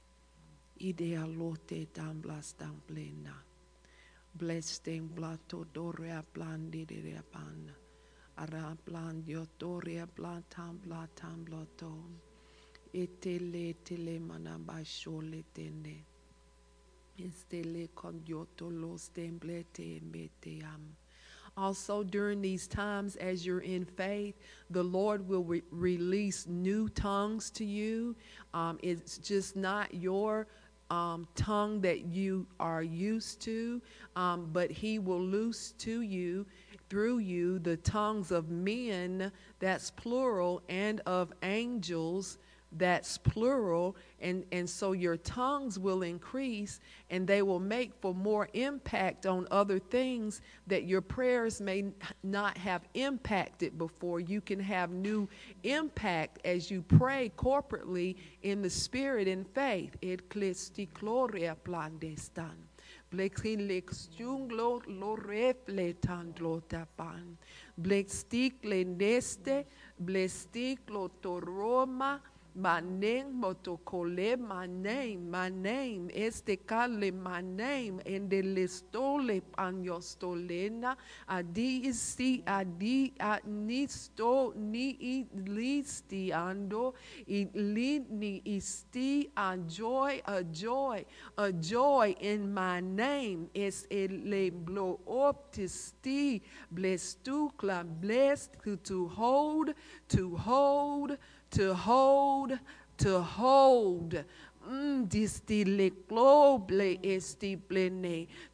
Idea 0.80 1.26
lote 1.26 1.86
tamblas 1.92 2.54
tamplena. 2.56 3.34
Blessing 4.32 5.08
blato 5.14 5.66
doria 5.72 6.22
blandidia 6.34 7.22
pan. 7.32 7.72
Ara 8.36 8.76
blandio 8.86 9.46
doria 9.58 10.06
blatam 10.06 10.78
blatam 10.78 11.44
blato. 11.44 11.92
Etele 12.92 13.74
tele 13.82 14.18
manabashole 14.20 15.44
tene. 15.52 16.04
Estele 17.18 17.88
condioto 17.94 18.70
los 18.70 19.08
temblete 19.08 20.00
meteam. 20.00 20.94
Also, 21.56 22.02
during 22.02 22.42
these 22.42 22.66
times, 22.66 23.16
as 23.16 23.46
you're 23.46 23.60
in 23.60 23.84
faith, 23.84 24.34
the 24.68 24.82
Lord 24.82 25.26
will 25.26 25.44
re- 25.44 25.62
release 25.70 26.46
new 26.46 26.88
tongues 26.90 27.50
to 27.52 27.64
you. 27.64 28.14
Um, 28.52 28.78
it's 28.82 29.16
just 29.16 29.56
not 29.56 29.94
your 29.94 30.48
um, 30.90 31.26
tongue 31.34 31.80
that 31.80 32.06
you 32.06 32.46
are 32.60 32.82
used 32.82 33.40
to, 33.42 33.80
um, 34.16 34.50
but 34.52 34.70
He 34.70 34.98
will 34.98 35.20
loose 35.20 35.72
to 35.78 36.02
you, 36.02 36.44
through 36.90 37.18
you, 37.18 37.58
the 37.58 37.78
tongues 37.78 38.30
of 38.30 38.50
men, 38.50 39.32
that's 39.58 39.90
plural, 39.90 40.62
and 40.68 41.00
of 41.06 41.32
angels, 41.42 42.38
that's 42.72 43.16
plural 43.18 43.96
and 44.20 44.44
and 44.52 44.68
so 44.68 44.92
your 44.92 45.16
tongues 45.16 45.78
will 45.78 46.02
increase 46.02 46.80
and 47.10 47.26
they 47.26 47.42
will 47.42 47.60
make 47.60 47.92
for 48.00 48.14
more 48.14 48.48
impact 48.54 49.26
on 49.26 49.46
other 49.50 49.78
things 49.78 50.40
that 50.66 50.84
your 50.84 51.00
prayers 51.00 51.60
may 51.60 51.84
not 52.22 52.58
have 52.58 52.82
impacted 52.94 53.78
before. 53.78 54.20
You 54.20 54.40
can 54.40 54.60
have 54.60 54.90
new 54.90 55.28
impact 55.62 56.40
as 56.44 56.70
you 56.70 56.82
pray 56.82 57.32
corporately 57.36 58.16
in 58.42 58.62
the 58.62 58.70
spirit 58.70 59.28
and 59.28 59.46
faith. 59.54 59.96
Et 60.02 60.28
clisti 60.28 60.88
gloria 60.92 61.56
plandestan 61.64 62.56
Blexilix 63.12 64.08
junglo 64.18 64.82
lo 64.86 65.16
refletan 65.16 66.34
lo 66.40 66.60
tapan. 66.68 67.36
Blextic 67.80 68.64
le 68.64 68.84
my 72.56 72.80
name, 72.80 73.40
motokole, 73.40 74.38
my 74.38 74.66
name, 74.66 76.10
este 76.14 76.56
kale, 76.66 77.12
my 77.12 77.42
name, 77.42 78.00
en 78.06 78.28
de 78.28 78.42
listole 78.42 79.42
stolena, 80.00 80.96
adi 81.28 81.82
nisto, 83.46 84.54
ni 84.56 85.26
listi 85.44 86.32
ando, 86.32 86.94
ni 87.26 88.42
isti, 88.46 89.30
a 89.36 89.56
joy, 89.68 90.22
a 90.26 90.42
joy, 90.44 91.04
a 91.36 91.52
joy 91.52 92.16
in 92.20 92.52
my 92.52 92.80
name, 92.80 93.50
es 93.54 93.86
ele 93.90 94.50
blow 94.50 94.98
up 95.06 95.52
to 95.52 95.68
sti, 95.68 96.40
blessed 96.70 97.22
to, 97.24 97.52
blessed 98.00 98.56
to 98.82 99.08
hold, 99.08 99.74
to 100.08 100.36
hold, 100.36 101.18
to 101.56 101.72
hold, 101.72 102.58
to 102.98 103.22
hold. 103.22 104.22
Mm, 104.68 105.08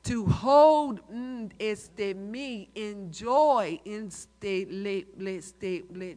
to 0.05 0.27
hold 0.27 1.01
mm, 1.13 1.51
este 1.61 2.17
me 2.17 2.69
enjoy 2.75 3.81
este 3.87 4.67
le, 4.69 5.05
le, 5.17 5.37
este, 5.37 5.83
le, 5.95 6.17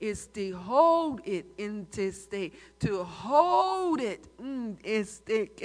is 0.00 0.26
to 0.26 0.56
hold 0.56 1.20
it 1.24 1.46
into 1.56 2.10
stay, 2.10 2.50
to 2.80 3.04
hold 3.04 4.00
it, 4.00 4.26
mm, 4.38 4.76
este 4.84 5.56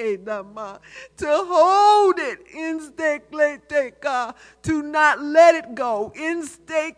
to 1.18 1.28
hold 1.28 2.20
it, 2.20 2.40
inste 2.56 3.20
to 4.62 4.82
not 4.84 5.20
let 5.22 5.56
it 5.56 5.76
go, 5.76 6.14
inste 6.16 6.96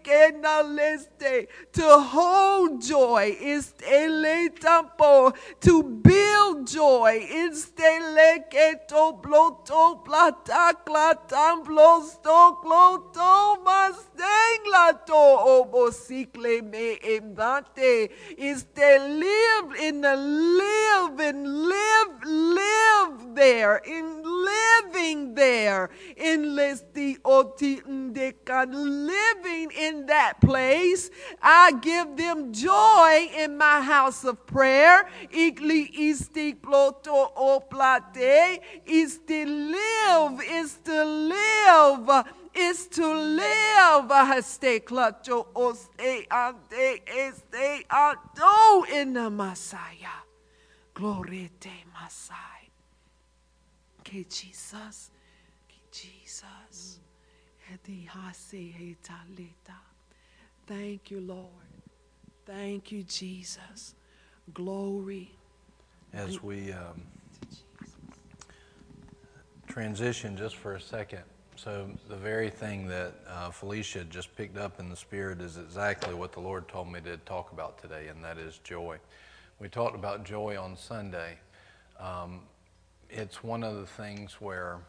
to 1.72 2.00
hold 2.00 2.82
joy, 2.82 3.36
inste 3.42 4.60
tampo, 4.60 5.34
to 5.62 5.82
build 5.82 6.68
joy, 6.68 7.26
inste 7.32 8.16
leketo 8.16 9.22
bloto 9.22 10.04
plata 10.04 10.41
clatam 10.46 11.64
blosto 11.64 12.58
cloto 12.62 13.58
mastenglato 13.64 15.62
obosicle 15.62 16.62
me 16.64 16.98
em 17.04 17.34
Dante 17.34 18.10
is 18.38 18.66
to 18.76 18.98
live 19.08 19.76
in 19.80 20.02
the 20.02 20.16
live 20.16 21.20
and 21.20 21.48
live, 21.48 22.24
live 22.26 23.36
there, 23.36 23.78
in 23.78 24.24
living 24.24 25.34
there, 25.36 25.90
in 26.18 26.56
Lesti 26.58 27.20
Otiindekan, 27.22 28.70
living 28.74 29.72
in 29.78 30.06
that 30.08 30.42
place. 30.42 31.10
I 31.42 31.74
give 31.82 32.18
them 32.18 32.52
joy 32.54 33.30
in 33.38 33.58
my 33.58 33.82
house 33.82 34.24
of 34.24 34.46
prayer. 34.46 35.08
Igli 35.32 35.90
isti 36.10 36.56
ploto 36.56 37.32
oplate 37.36 38.60
is 38.86 39.20
to 39.28 39.46
live, 39.46 40.31
is 40.40 40.78
to 40.86 41.04
live 41.06 42.26
is 42.54 42.88
to 42.88 43.14
live 43.14 44.12
este 44.38 44.86
clutcho 44.86 45.48
oste 45.56 46.28
ante 46.30 47.02
este 47.08 47.86
ado 47.90 48.86
in 48.94 49.14
the 49.14 49.30
Messiah. 49.30 50.24
Glory 50.94 51.50
to 51.60 51.70
Messiah. 51.94 52.38
Que 54.04 54.26
Jesus, 54.30 55.12
que 55.68 55.80
Jesus. 55.92 57.00
Thank 60.68 61.12
you, 61.12 61.22
Lord. 61.22 61.48
Thank 62.46 62.92
you, 62.92 63.04
Jesus. 63.04 63.96
Glory. 64.54 65.32
As 66.14 66.44
we 66.44 66.74
um, 66.74 67.02
transition 69.72 70.38
just 70.38 70.56
for 70.56 70.76
a 70.76 70.82
second 70.82 71.24
so, 71.64 71.92
the 72.10 72.16
very 72.16 72.50
thing 72.50 72.88
that 72.88 73.14
uh, 73.30 73.52
Felicia 73.52 74.04
just 74.06 74.36
picked 74.36 74.58
up 74.58 74.80
in 74.80 74.90
the 74.90 74.96
Spirit 74.96 75.42
is 75.42 75.58
exactly 75.58 76.16
what 76.16 76.32
the 76.32 76.40
Lord 76.40 76.68
told 76.68 76.92
me 76.92 77.02
to 77.02 77.18
talk 77.18 77.52
about 77.52 77.80
today, 77.80 78.08
and 78.08 78.24
that 78.24 78.40
is 78.40 78.58
joy. 78.64 78.98
We 79.60 79.70
talked 79.70 79.94
about 79.94 80.24
joy 80.24 80.60
on 80.60 80.76
Sunday. 80.76 81.38
Um, 82.00 82.42
it's 83.12 83.44
one 83.44 83.64
of 83.64 83.76
the 83.76 83.86
things 83.86 84.42
where 84.42 84.80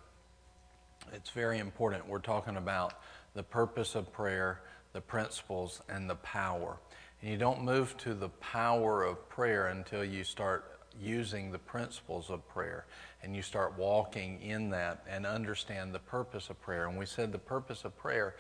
it's 1.12 1.28
very 1.28 1.58
important. 1.58 2.08
We're 2.08 2.20
talking 2.20 2.56
about 2.56 2.94
the 3.34 3.42
purpose 3.42 3.94
of 3.94 4.10
prayer, 4.10 4.62
the 4.94 5.00
principles, 5.02 5.82
and 5.90 6.08
the 6.08 6.16
power. 6.16 6.78
And 7.20 7.30
you 7.30 7.36
don't 7.36 7.62
move 7.62 7.98
to 7.98 8.14
the 8.14 8.30
power 8.30 9.04
of 9.04 9.28
prayer 9.28 9.66
until 9.66 10.04
you 10.04 10.24
start 10.24 10.71
using 11.00 11.52
the 11.52 11.58
principles 11.58 12.30
of 12.30 12.46
prayer 12.48 12.86
and 13.22 13.36
you 13.36 13.42
start 13.42 13.78
walking 13.78 14.40
in 14.42 14.70
that 14.70 15.04
and 15.08 15.24
understand 15.26 15.94
the 15.94 15.98
purpose 15.98 16.50
of 16.50 16.60
prayer. 16.60 16.86
And 16.86 16.98
we 16.98 17.06
said 17.06 17.32
the 17.32 17.38
purpose 17.38 17.84
of 17.84 17.96
prayer 17.96 18.34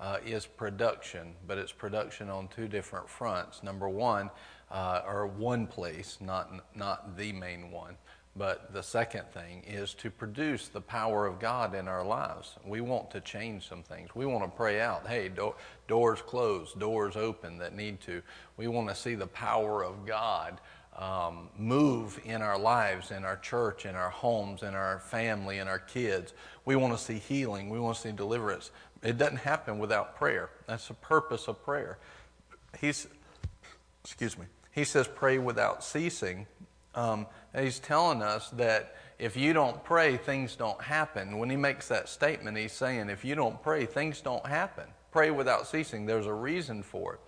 uh, 0.00 0.18
is 0.24 0.46
production, 0.46 1.34
but 1.46 1.58
it's 1.58 1.72
production 1.72 2.28
on 2.28 2.48
two 2.48 2.68
different 2.68 3.08
fronts. 3.08 3.62
Number 3.62 3.88
one, 3.88 4.30
uh, 4.70 5.02
or 5.06 5.26
one 5.26 5.66
place, 5.66 6.18
not, 6.20 6.52
not 6.76 7.16
the 7.16 7.32
main 7.32 7.70
one. 7.70 7.96
But 8.36 8.72
the 8.72 8.82
second 8.82 9.24
thing 9.32 9.64
is 9.66 9.94
to 9.94 10.10
produce 10.12 10.68
the 10.68 10.80
power 10.80 11.26
of 11.26 11.40
God 11.40 11.74
in 11.74 11.88
our 11.88 12.04
lives. 12.04 12.54
We 12.64 12.80
want 12.80 13.10
to 13.10 13.20
change 13.20 13.68
some 13.68 13.82
things. 13.82 14.10
We 14.14 14.26
want 14.26 14.44
to 14.44 14.56
pray 14.56 14.80
out, 14.80 15.08
hey, 15.08 15.28
do- 15.28 15.56
doors 15.88 16.22
closed, 16.22 16.78
doors 16.78 17.16
open 17.16 17.58
that 17.58 17.74
need 17.74 18.00
to. 18.02 18.22
We 18.56 18.68
want 18.68 18.88
to 18.90 18.94
see 18.94 19.16
the 19.16 19.26
power 19.26 19.82
of 19.82 20.06
God 20.06 20.60
um, 20.98 21.48
move 21.56 22.20
in 22.24 22.42
our 22.42 22.58
lives, 22.58 23.12
in 23.12 23.24
our 23.24 23.36
church, 23.36 23.86
in 23.86 23.94
our 23.94 24.10
homes, 24.10 24.62
in 24.62 24.74
our 24.74 24.98
family, 24.98 25.58
in 25.58 25.68
our 25.68 25.78
kids. 25.78 26.34
We 26.64 26.74
want 26.74 26.96
to 26.98 27.02
see 27.02 27.18
healing. 27.18 27.70
We 27.70 27.78
want 27.78 27.96
to 27.96 28.02
see 28.02 28.12
deliverance. 28.12 28.72
It 29.02 29.16
doesn't 29.16 29.36
happen 29.36 29.78
without 29.78 30.16
prayer. 30.16 30.50
That's 30.66 30.88
the 30.88 30.94
purpose 30.94 31.46
of 31.46 31.64
prayer. 31.64 31.98
He's, 32.80 33.06
excuse 34.04 34.36
me. 34.36 34.46
He 34.72 34.82
says, 34.84 35.08
pray 35.08 35.38
without 35.38 35.84
ceasing. 35.84 36.46
Um, 36.96 37.26
he's 37.56 37.78
telling 37.78 38.20
us 38.20 38.50
that 38.50 38.96
if 39.20 39.36
you 39.36 39.52
don't 39.52 39.82
pray, 39.84 40.16
things 40.16 40.56
don't 40.56 40.80
happen. 40.80 41.38
When 41.38 41.48
he 41.48 41.56
makes 41.56 41.86
that 41.88 42.08
statement, 42.08 42.56
he's 42.56 42.72
saying, 42.72 43.08
if 43.08 43.24
you 43.24 43.36
don't 43.36 43.62
pray, 43.62 43.86
things 43.86 44.20
don't 44.20 44.46
happen. 44.46 44.84
Pray 45.12 45.30
without 45.30 45.68
ceasing. 45.68 46.06
There's 46.06 46.26
a 46.26 46.34
reason 46.34 46.82
for 46.82 47.14
it. 47.14 47.20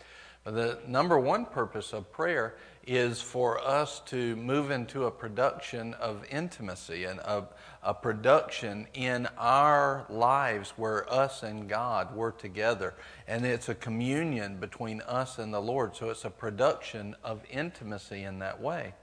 But 0.42 0.54
the 0.54 0.78
number 0.86 1.18
one 1.18 1.44
purpose 1.44 1.92
of 1.92 2.10
prayer 2.12 2.56
is 2.86 3.20
for 3.20 3.60
us 3.60 4.00
to 4.06 4.34
move 4.36 4.70
into 4.70 5.04
a 5.04 5.10
production 5.10 5.94
of 5.94 6.24
intimacy 6.30 7.04
and 7.04 7.20
a, 7.20 7.44
a 7.82 7.92
production 7.92 8.86
in 8.94 9.28
our 9.36 10.06
lives 10.08 10.70
where 10.76 11.10
us 11.12 11.42
and 11.42 11.68
God 11.68 12.14
were 12.16 12.32
together. 12.32 12.94
And 13.28 13.44
it's 13.44 13.68
a 13.68 13.74
communion 13.74 14.56
between 14.56 15.02
us 15.02 15.38
and 15.38 15.52
the 15.52 15.60
Lord. 15.60 15.94
So 15.94 16.10
it's 16.10 16.24
a 16.24 16.30
production 16.30 17.14
of 17.22 17.42
intimacy 17.50 18.24
in 18.24 18.38
that 18.38 18.60
way. 18.60 18.94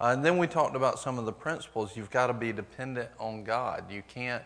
Uh, 0.00 0.12
and 0.14 0.24
then 0.24 0.36
we 0.36 0.46
talked 0.46 0.76
about 0.76 0.98
some 0.98 1.18
of 1.18 1.24
the 1.24 1.32
principles. 1.32 1.96
You've 1.96 2.10
got 2.10 2.26
to 2.26 2.34
be 2.34 2.52
dependent 2.52 3.08
on 3.18 3.44
God. 3.44 3.90
You 3.90 4.02
can't 4.06 4.44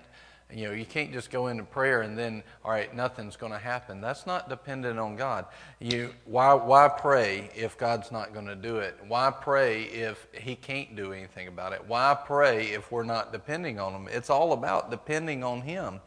You 0.53 0.69
know, 0.69 0.73
you 0.73 0.85
can't 0.85 1.13
just 1.13 1.31
go 1.31 1.47
into 1.49 1.65
prayer 1.65 2.03
and 2.03 2.19
then, 2.19 2.43
all 2.65 2.71
right, 2.71 2.95
nothing's 2.95 3.37
going 3.37 3.53
to 3.53 3.59
happen. 3.59 4.01
That's 4.01 4.27
not 4.27 4.49
dependent 4.49 4.99
on 4.99 5.17
God. 5.17 5.47
You, 5.79 6.15
why, 6.25 6.55
why 6.55 6.89
pray 6.89 7.51
if 7.55 7.79
God's 7.79 8.11
not 8.11 8.33
going 8.33 8.47
to 8.47 8.55
do 8.55 8.79
it? 8.79 8.99
Why 9.07 9.31
pray 9.31 9.85
if 9.85 10.27
He 10.33 10.57
can't 10.57 10.97
do 10.97 11.13
anything 11.13 11.49
about 11.49 11.73
it? 11.73 11.83
Why 11.87 12.17
pray 12.27 12.67
if 12.69 12.91
we're 12.91 13.05
not 13.05 13.33
depending 13.33 13.79
on 13.79 13.93
Him? 13.93 14.09
It's 14.11 14.31
all 14.31 14.53
about 14.53 14.91
depending 14.91 15.45
on 15.45 15.63
Him. 15.63 16.01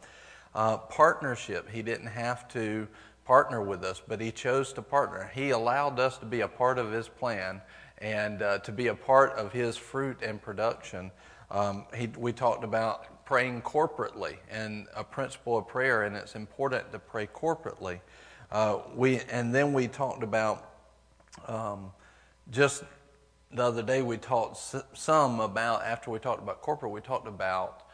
Uh, 0.54 0.76
partnership. 0.76 1.68
He 1.68 1.82
didn't 1.82 2.06
have 2.06 2.46
to 2.48 2.86
partner 3.24 3.62
with 3.62 3.82
us, 3.84 4.00
but 4.06 4.20
He 4.20 4.30
chose 4.30 4.72
to 4.74 4.82
partner. 4.82 5.30
He 5.34 5.50
allowed 5.50 5.98
us 5.98 6.18
to 6.18 6.26
be 6.26 6.42
a 6.42 6.48
part 6.48 6.78
of 6.78 6.92
His 6.92 7.08
plan 7.08 7.60
and 7.98 8.42
uh, 8.42 8.58
to 8.58 8.72
be 8.72 8.88
a 8.88 8.94
part 8.94 9.32
of 9.32 9.52
His 9.52 9.76
fruit 9.76 10.18
and 10.22 10.40
production. 10.40 11.10
Um, 11.50 11.86
he, 11.94 12.08
we 12.18 12.32
talked 12.32 12.64
about 12.64 13.06
praying 13.24 13.62
corporately 13.62 14.36
and 14.50 14.86
a 14.94 15.04
principle 15.04 15.58
of 15.58 15.66
prayer, 15.66 16.02
and 16.02 16.16
it's 16.16 16.34
important 16.34 16.92
to 16.92 16.98
pray 16.98 17.26
corporately. 17.26 18.00
Uh, 18.50 18.78
we, 18.94 19.20
and 19.30 19.54
then 19.54 19.72
we 19.72 19.88
talked 19.88 20.22
about 20.22 20.70
um, 21.46 21.90
just 22.50 22.84
the 23.52 23.62
other 23.62 23.82
day, 23.82 24.02
we 24.02 24.16
talked 24.16 24.58
some 24.94 25.40
about, 25.40 25.84
after 25.84 26.10
we 26.10 26.18
talked 26.18 26.42
about 26.42 26.60
corporate, 26.60 26.90
we 26.90 27.00
talked 27.00 27.28
about 27.28 27.84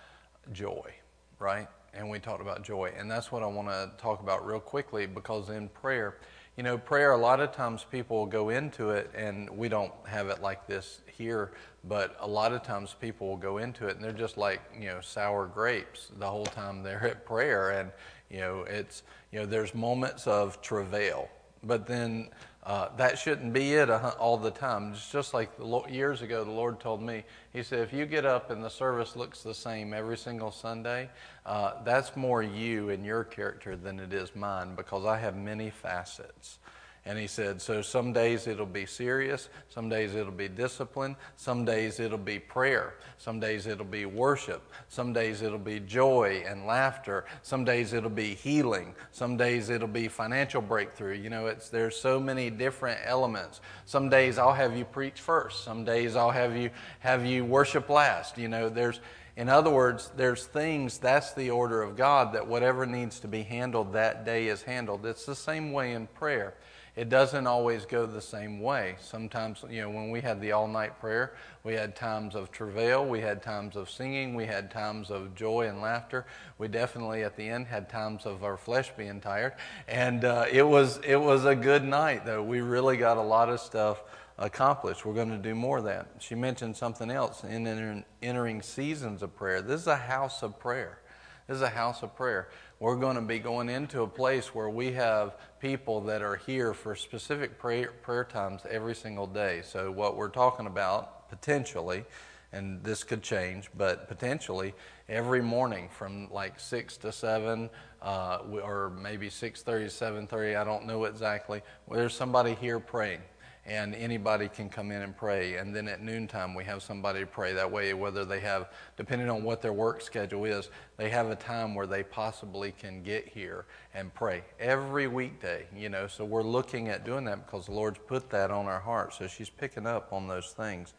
joy, 0.53 0.91
right? 1.39 1.69
And 1.93 2.09
we 2.09 2.19
talked 2.19 2.41
about 2.41 2.63
joy. 2.63 2.93
And 2.97 3.11
that's 3.11 3.31
what 3.31 3.43
I 3.43 3.47
want 3.47 3.69
to 3.69 3.91
talk 3.99 4.21
about 4.21 4.47
real 4.47 4.61
quickly 4.61 5.07
because 5.07 5.51
in 5.51 5.69
prayer, 5.69 6.17
you 6.57 6.63
know, 6.63 6.79
prayer, 6.79 7.13
a 7.13 7.17
lot 7.17 7.41
of 7.41 7.53
times 7.53 7.85
people 7.91 8.27
go 8.27 8.49
into 8.49 8.91
it, 8.91 9.11
and 9.15 9.49
we 9.51 9.69
don't 9.69 9.93
have 10.07 10.29
it 10.29 10.43
like 10.43 10.67
this 10.67 11.01
here, 11.07 11.53
but 11.85 12.17
a 12.21 12.27
lot 12.27 12.53
of 12.53 12.63
times 12.63 12.95
people 13.01 13.29
will 13.29 13.37
go 13.37 13.59
into 13.59 13.87
it 13.87 13.97
and 13.97 14.05
they're 14.05 14.13
just 14.13 14.37
like, 14.37 14.61
you 14.79 14.87
know, 14.87 15.01
sour 15.01 15.47
grapes 15.47 16.09
the 16.19 16.29
whole 16.29 16.47
time 16.47 16.83
they're 16.83 17.07
at 17.07 17.25
prayer. 17.25 17.71
And, 17.71 17.91
you 18.31 18.41
know, 18.41 18.63
it's, 18.63 19.03
you 19.33 19.39
know, 19.39 19.47
there's 19.47 19.75
moments 19.75 20.27
of 20.27 20.61
travail, 20.61 21.29
but 21.63 21.87
then 21.87 22.29
uh, 22.65 22.95
that 22.97 23.19
shouldn't 23.19 23.55
be 23.55 23.73
it 23.73 23.89
all 23.89 24.37
the 24.37 24.51
time. 24.51 24.93
It's 24.93 25.11
just 25.11 25.33
like 25.33 25.51
Lord, 25.59 25.91
years 25.91 26.21
ago, 26.21 26.45
the 26.45 26.51
Lord 26.51 26.79
told 26.79 27.01
me, 27.01 27.25
He 27.55 27.63
said, 27.63 27.79
if 27.81 27.93
you 27.93 28.05
get 28.05 28.27
up 28.27 28.51
and 28.51 28.63
the 28.63 28.69
service 28.69 29.17
looks 29.17 29.43
the 29.43 29.55
same 29.55 29.95
every 29.95 30.19
single 30.19 30.51
Sunday, 30.51 31.09
uh, 31.47 31.83
that's 31.85 32.15
more 32.17 32.43
you 32.43 32.91
and 32.91 33.05
your 33.05 33.25
character 33.25 33.77
than 33.77 33.99
it 33.99 34.13
is 34.13 34.37
mine 34.37 34.75
because 34.75 35.07
I 35.07 35.17
have 35.17 35.37
many 35.37 35.71
facets. 35.71 36.59
And 37.07 37.19
he 37.19 37.27
said, 37.27 37.63
So 37.63 37.81
some 37.81 38.13
days 38.13 38.47
it'll 38.47 38.67
be 38.67 38.85
serious, 38.85 39.49
some 39.71 39.89
days 39.89 40.15
it'll 40.15 40.33
be 40.33 40.49
discipline, 40.49 41.17
some 41.37 41.65
days 41.65 41.99
it'll 41.99 42.19
be 42.19 42.39
prayer, 42.39 42.95
some 43.17 43.41
days 43.41 43.67
it'll 43.67 43.87
be 43.87 44.05
worship, 44.05 44.71
some 44.89 45.15
days 45.15 45.41
it'll 45.41 45.59
be 45.59 45.81
joy 45.81 46.45
and 46.47 46.67
laughter, 46.67 47.25
some 47.41 47.65
days 47.65 47.95
it'll 47.95 48.11
be 48.11 48.35
healing, 48.35 48.95
some 49.13 49.39
days 49.39 49.71
it'll 49.71 49.89
be 49.89 50.09
financial 50.09 50.61
breakthrough. 50.61 51.15
You 51.15 51.31
know, 51.31 51.47
it's, 51.47 51.71
there's 51.71 51.97
so 51.97 52.21
many 52.21 52.51
different 52.51 53.01
elements. 53.05 53.63
Some 53.87 54.11
days 54.11 54.37
I'll 54.37 54.53
have 54.53 54.77
you 54.77 54.85
preach 54.85 55.23
first, 55.23 55.65
some 55.65 55.85
days 55.87 56.17
I'll 56.17 56.31
have 56.31 56.55
you, 56.55 56.69
have 56.99 57.25
you 57.25 57.47
worship 57.47 57.89
last. 57.89 58.37
You 58.37 58.49
know, 58.49 58.69
there's, 58.69 59.01
in 59.39 59.49
other 59.49 59.71
words, 59.71 60.13
there's 60.17 60.45
things, 60.45 60.99
that's 60.99 61.33
the 61.33 61.51
order 61.51 61.81
of 61.81 61.97
God, 61.97 62.35
that 62.35 62.47
whatever 62.47 62.85
needs 62.85 63.21
to 63.21 63.29
be 63.29 63.43
handled 63.43 63.95
that 63.95 64.27
day 64.27 64.49
is 64.49 64.61
handled. 64.61 65.07
It's 65.07 65.25
the 65.25 65.35
same 65.35 65.73
way 65.73 65.95
in 65.95 66.07
prayer 66.09 66.57
it 66.97 67.09
doesn't 67.09 67.47
always 67.47 67.85
go 67.85 68.07
the 68.07 68.21
same 68.21 68.61
way. 68.61 68.97
Sometimes, 69.01 69.65
you 69.71 69.81
know, 69.81 69.91
when 69.91 70.11
we 70.11 70.21
had 70.21 70.41
the 70.41 70.53
all 70.53 70.67
night 70.67 70.99
prayer, 71.01 71.35
we 71.63 71.75
had 71.75 71.95
times 71.95 72.35
of 72.35 72.51
travail, 72.51 73.07
we 73.07 73.21
had 73.21 73.43
times 73.43 73.77
of 73.77 73.89
singing, 73.89 74.35
we 74.35 74.47
had 74.47 74.71
times 74.71 75.11
of 75.11 75.35
joy 75.35 75.69
and 75.69 75.81
laughter. 75.81 76.27
We 76.59 76.69
definitely 76.69 77.23
at 77.23 77.37
the 77.37 77.49
end 77.49 77.67
had 77.67 77.89
times 77.89 78.27
of 78.27 78.43
our 78.43 78.57
flesh 78.57 78.91
being 78.97 79.21
tired. 79.21 79.55
And 79.87 80.25
uh, 80.25 80.47
it, 80.51 80.67
was, 80.67 80.99
it 81.07 81.21
was 81.21 81.45
a 81.45 81.55
good 81.55 81.85
night, 81.85 82.27
though. 82.27 82.43
We 82.43 82.61
really 82.61 82.97
got 82.97 83.17
a 83.17 83.23
lot 83.23 83.49
of 83.49 83.61
stuff 83.61 84.03
accomplished. 84.39 85.05
We're 85.05 85.15
going 85.15 85.31
to 85.31 85.39
do 85.39 85.55
more 85.55 85.79
of 85.79 85.85
that. 85.85 86.09
She 86.19 86.35
mentioned 86.35 86.77
something 86.77 87.11
else 87.11 87.45
in 87.45 88.05
entering 88.23 88.63
seasons 88.63 89.23
of 89.23 89.37
prayer. 89.37 89.63
This 89.63 89.83
is 89.83 89.87
a 89.87 89.97
house 89.97 90.43
of 90.43 90.59
prayer. 90.59 90.99
This 91.47 91.57
is 91.57 91.63
a 91.63 91.69
house 91.69 92.03
of 92.03 92.15
prayer. 92.17 92.49
We're 92.81 92.97
going 92.97 93.17
to 93.17 93.23
be 93.23 93.39
going 93.39 93.69
into 93.69 94.01
a 94.01 94.09
place 94.09 94.55
where 94.55 94.71
we 94.71 94.93
have 94.93 95.37
people 95.61 96.01
that 96.01 96.23
are 96.23 96.37
here 96.37 96.73
for 96.73 96.97
specific 96.97 97.59
prayer, 97.59 97.93
prayer 98.01 98.25
times 98.25 98.63
every 98.71 98.95
single 98.95 99.27
day. 99.27 99.61
So, 99.63 99.91
what 99.91 100.17
we're 100.17 100.31
talking 100.31 100.65
about 100.67 101.29
potentially, 101.29 102.07
and 102.55 102.83
this 102.83 103.05
could 103.05 103.23
change, 103.23 103.69
but 103.77 104.09
potentially 104.09 104.73
every 105.11 105.43
morning 105.43 105.91
from 105.91 106.31
like 106.33 106.59
6 106.59 106.97
to 106.97 107.13
7 107.13 107.69
uh, 108.01 108.39
or 108.63 108.91
maybe 108.99 109.29
6.30 109.29 109.65
to 109.65 110.35
7.30 110.35 110.57
i 110.57 110.63
don't 110.63 110.87
know 110.87 111.05
exactly 111.05 111.61
there's 111.91 112.15
somebody 112.15 112.55
here 112.55 112.79
praying 112.79 113.21
and 113.71 113.95
anybody 113.95 114.49
can 114.49 114.69
come 114.69 114.91
in 114.91 115.01
and 115.01 115.17
pray. 115.17 115.55
And 115.55 115.75
then 115.75 115.87
at 115.87 116.03
noontime, 116.03 116.57
we 116.57 116.65
have 116.65 116.83
somebody 116.83 117.25
pray. 117.25 117.53
That 117.53 117.71
way, 117.71 117.95
whether 117.95 118.25
they 118.25 118.41
have, 118.41 118.71
depending 118.97 119.31
on 119.31 119.45
what 119.45 119.63
their 119.63 119.73
work 119.73 120.03
schedule 120.03 120.45
is, 120.45 120.71
they 120.97 121.09
have 121.09 121.31
a 121.31 121.37
time 121.37 121.77
where 121.77 121.87
they 121.87 122.03
possibly 122.03 122.73
can 122.73 123.05
get 123.05 123.29
here 123.29 123.67
and 123.95 124.13
pray 124.13 124.43
every 124.59 125.07
weekday, 125.07 125.67
you 125.75 125.89
know. 125.89 126.09
So 126.09 126.25
we're 126.25 126.43
looking 126.43 126.89
at 126.89 127.05
doing 127.05 127.25
that 127.27 127.47
because 127.47 127.67
the 127.67 127.73
Lord's 127.73 128.01
put 128.09 128.29
that 128.31 128.51
on 128.51 128.67
our 128.67 128.81
heart. 128.81 129.15
So 129.15 129.29
she's 129.29 129.49
picking 129.49 129.87
up 129.87 130.13
on 130.13 130.27
those 130.27 130.49
things. 130.49 130.93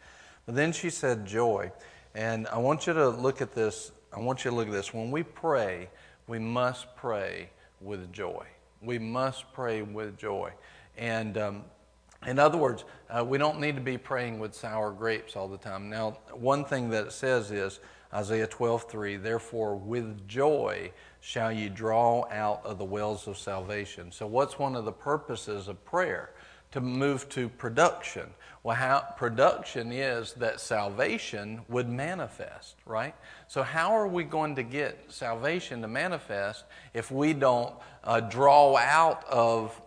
But 0.45 0.55
then 0.55 0.71
she 0.71 0.89
said 0.89 1.25
joy. 1.25 1.73
And 2.15 2.47
I 2.47 2.57
want 2.57 2.87
you 2.87 2.93
to 2.93 3.09
look 3.09 3.41
at 3.41 3.51
this. 3.51 3.91
I 4.15 4.21
want 4.21 4.45
you 4.45 4.51
to 4.51 4.55
look 4.55 4.67
at 4.67 4.73
this. 4.73 4.93
When 4.93 5.11
we 5.11 5.23
pray, 5.23 5.89
we 6.25 6.39
must 6.39 6.95
pray 6.95 7.49
with 7.81 8.13
joy. 8.13 8.45
We 8.81 8.97
must 8.97 9.51
pray 9.51 9.81
with 9.81 10.17
joy. 10.17 10.53
And 10.97 11.37
um, 11.37 11.63
in 12.27 12.37
other 12.37 12.57
words, 12.57 12.83
uh, 13.09 13.23
we 13.23 13.37
don't 13.37 13.59
need 13.59 13.75
to 13.75 13.81
be 13.81 13.97
praying 13.97 14.39
with 14.39 14.53
sour 14.53 14.91
grapes 14.91 15.35
all 15.35 15.47
the 15.47 15.57
time. 15.57 15.89
Now, 15.89 16.17
one 16.33 16.63
thing 16.63 16.89
that 16.91 17.07
it 17.07 17.11
says 17.11 17.51
is 17.51 17.79
Isaiah 18.13 18.47
12:3, 18.47 19.15
"Therefore 19.15 19.75
with 19.75 20.27
joy 20.27 20.91
shall 21.19 21.51
ye 21.51 21.69
draw 21.69 22.25
out 22.29 22.65
of 22.65 22.77
the 22.77 22.85
wells 22.85 23.27
of 23.27 23.37
salvation." 23.37 24.11
So 24.11 24.27
what's 24.27 24.59
one 24.59 24.75
of 24.75 24.85
the 24.85 24.91
purposes 24.91 25.67
of 25.67 25.83
prayer? 25.85 26.31
To 26.71 26.81
move 26.81 27.27
to 27.29 27.49
production. 27.49 28.33
Well, 28.63 28.75
how 28.75 28.99
production 29.17 29.91
is 29.91 30.33
that 30.33 30.59
salvation 30.59 31.65
would 31.67 31.89
manifest, 31.89 32.75
right? 32.85 33.15
So 33.47 33.63
how 33.63 33.91
are 33.91 34.07
we 34.07 34.23
going 34.23 34.55
to 34.55 34.63
get 34.63 35.11
salvation 35.11 35.81
to 35.81 35.87
manifest 35.87 36.65
if 36.93 37.11
we 37.11 37.33
don't 37.33 37.73
uh, 38.03 38.19
draw 38.21 38.77
out 38.77 39.25
of 39.25 39.81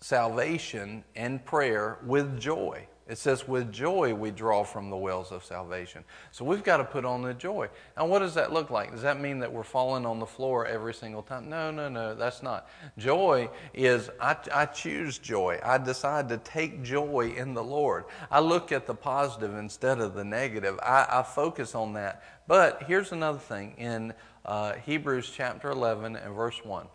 salvation 0.00 1.04
and 1.14 1.44
prayer 1.44 1.98
with 2.04 2.38
joy. 2.38 2.86
It 3.08 3.18
says, 3.18 3.46
with 3.46 3.72
joy 3.72 4.14
we 4.14 4.32
draw 4.32 4.64
from 4.64 4.90
the 4.90 4.96
wells 4.96 5.30
of 5.30 5.44
salvation. 5.44 6.02
So 6.32 6.44
we've 6.44 6.64
got 6.64 6.78
to 6.78 6.84
put 6.84 7.04
on 7.04 7.22
the 7.22 7.34
joy. 7.34 7.68
Now, 7.96 8.06
what 8.06 8.18
does 8.18 8.34
that 8.34 8.52
look 8.52 8.70
like? 8.70 8.90
Does 8.90 9.02
that 9.02 9.20
mean 9.20 9.38
that 9.38 9.52
we're 9.52 9.62
falling 9.62 10.04
on 10.04 10.18
the 10.18 10.26
floor 10.26 10.66
every 10.66 10.92
single 10.92 11.22
time? 11.22 11.48
No, 11.48 11.70
no, 11.70 11.88
no, 11.88 12.16
that's 12.16 12.42
not. 12.42 12.68
Joy 12.98 13.48
is, 13.74 14.10
I, 14.20 14.36
I 14.52 14.66
choose 14.66 15.18
joy. 15.18 15.60
I 15.62 15.78
decide 15.78 16.28
to 16.30 16.38
take 16.38 16.82
joy 16.82 17.32
in 17.36 17.54
the 17.54 17.62
Lord. 17.62 18.06
I 18.28 18.40
look 18.40 18.72
at 18.72 18.86
the 18.86 18.94
positive 18.94 19.54
instead 19.54 20.00
of 20.00 20.14
the 20.14 20.24
negative. 20.24 20.76
I, 20.82 21.06
I 21.08 21.22
focus 21.22 21.76
on 21.76 21.92
that. 21.92 22.24
But 22.48 22.82
here's 22.88 23.12
another 23.12 23.38
thing 23.38 23.74
in 23.78 24.14
uh, 24.44 24.72
Hebrews 24.84 25.30
chapter 25.32 25.70
11 25.70 26.16
and 26.16 26.34
verse 26.34 26.64
1. 26.64 26.88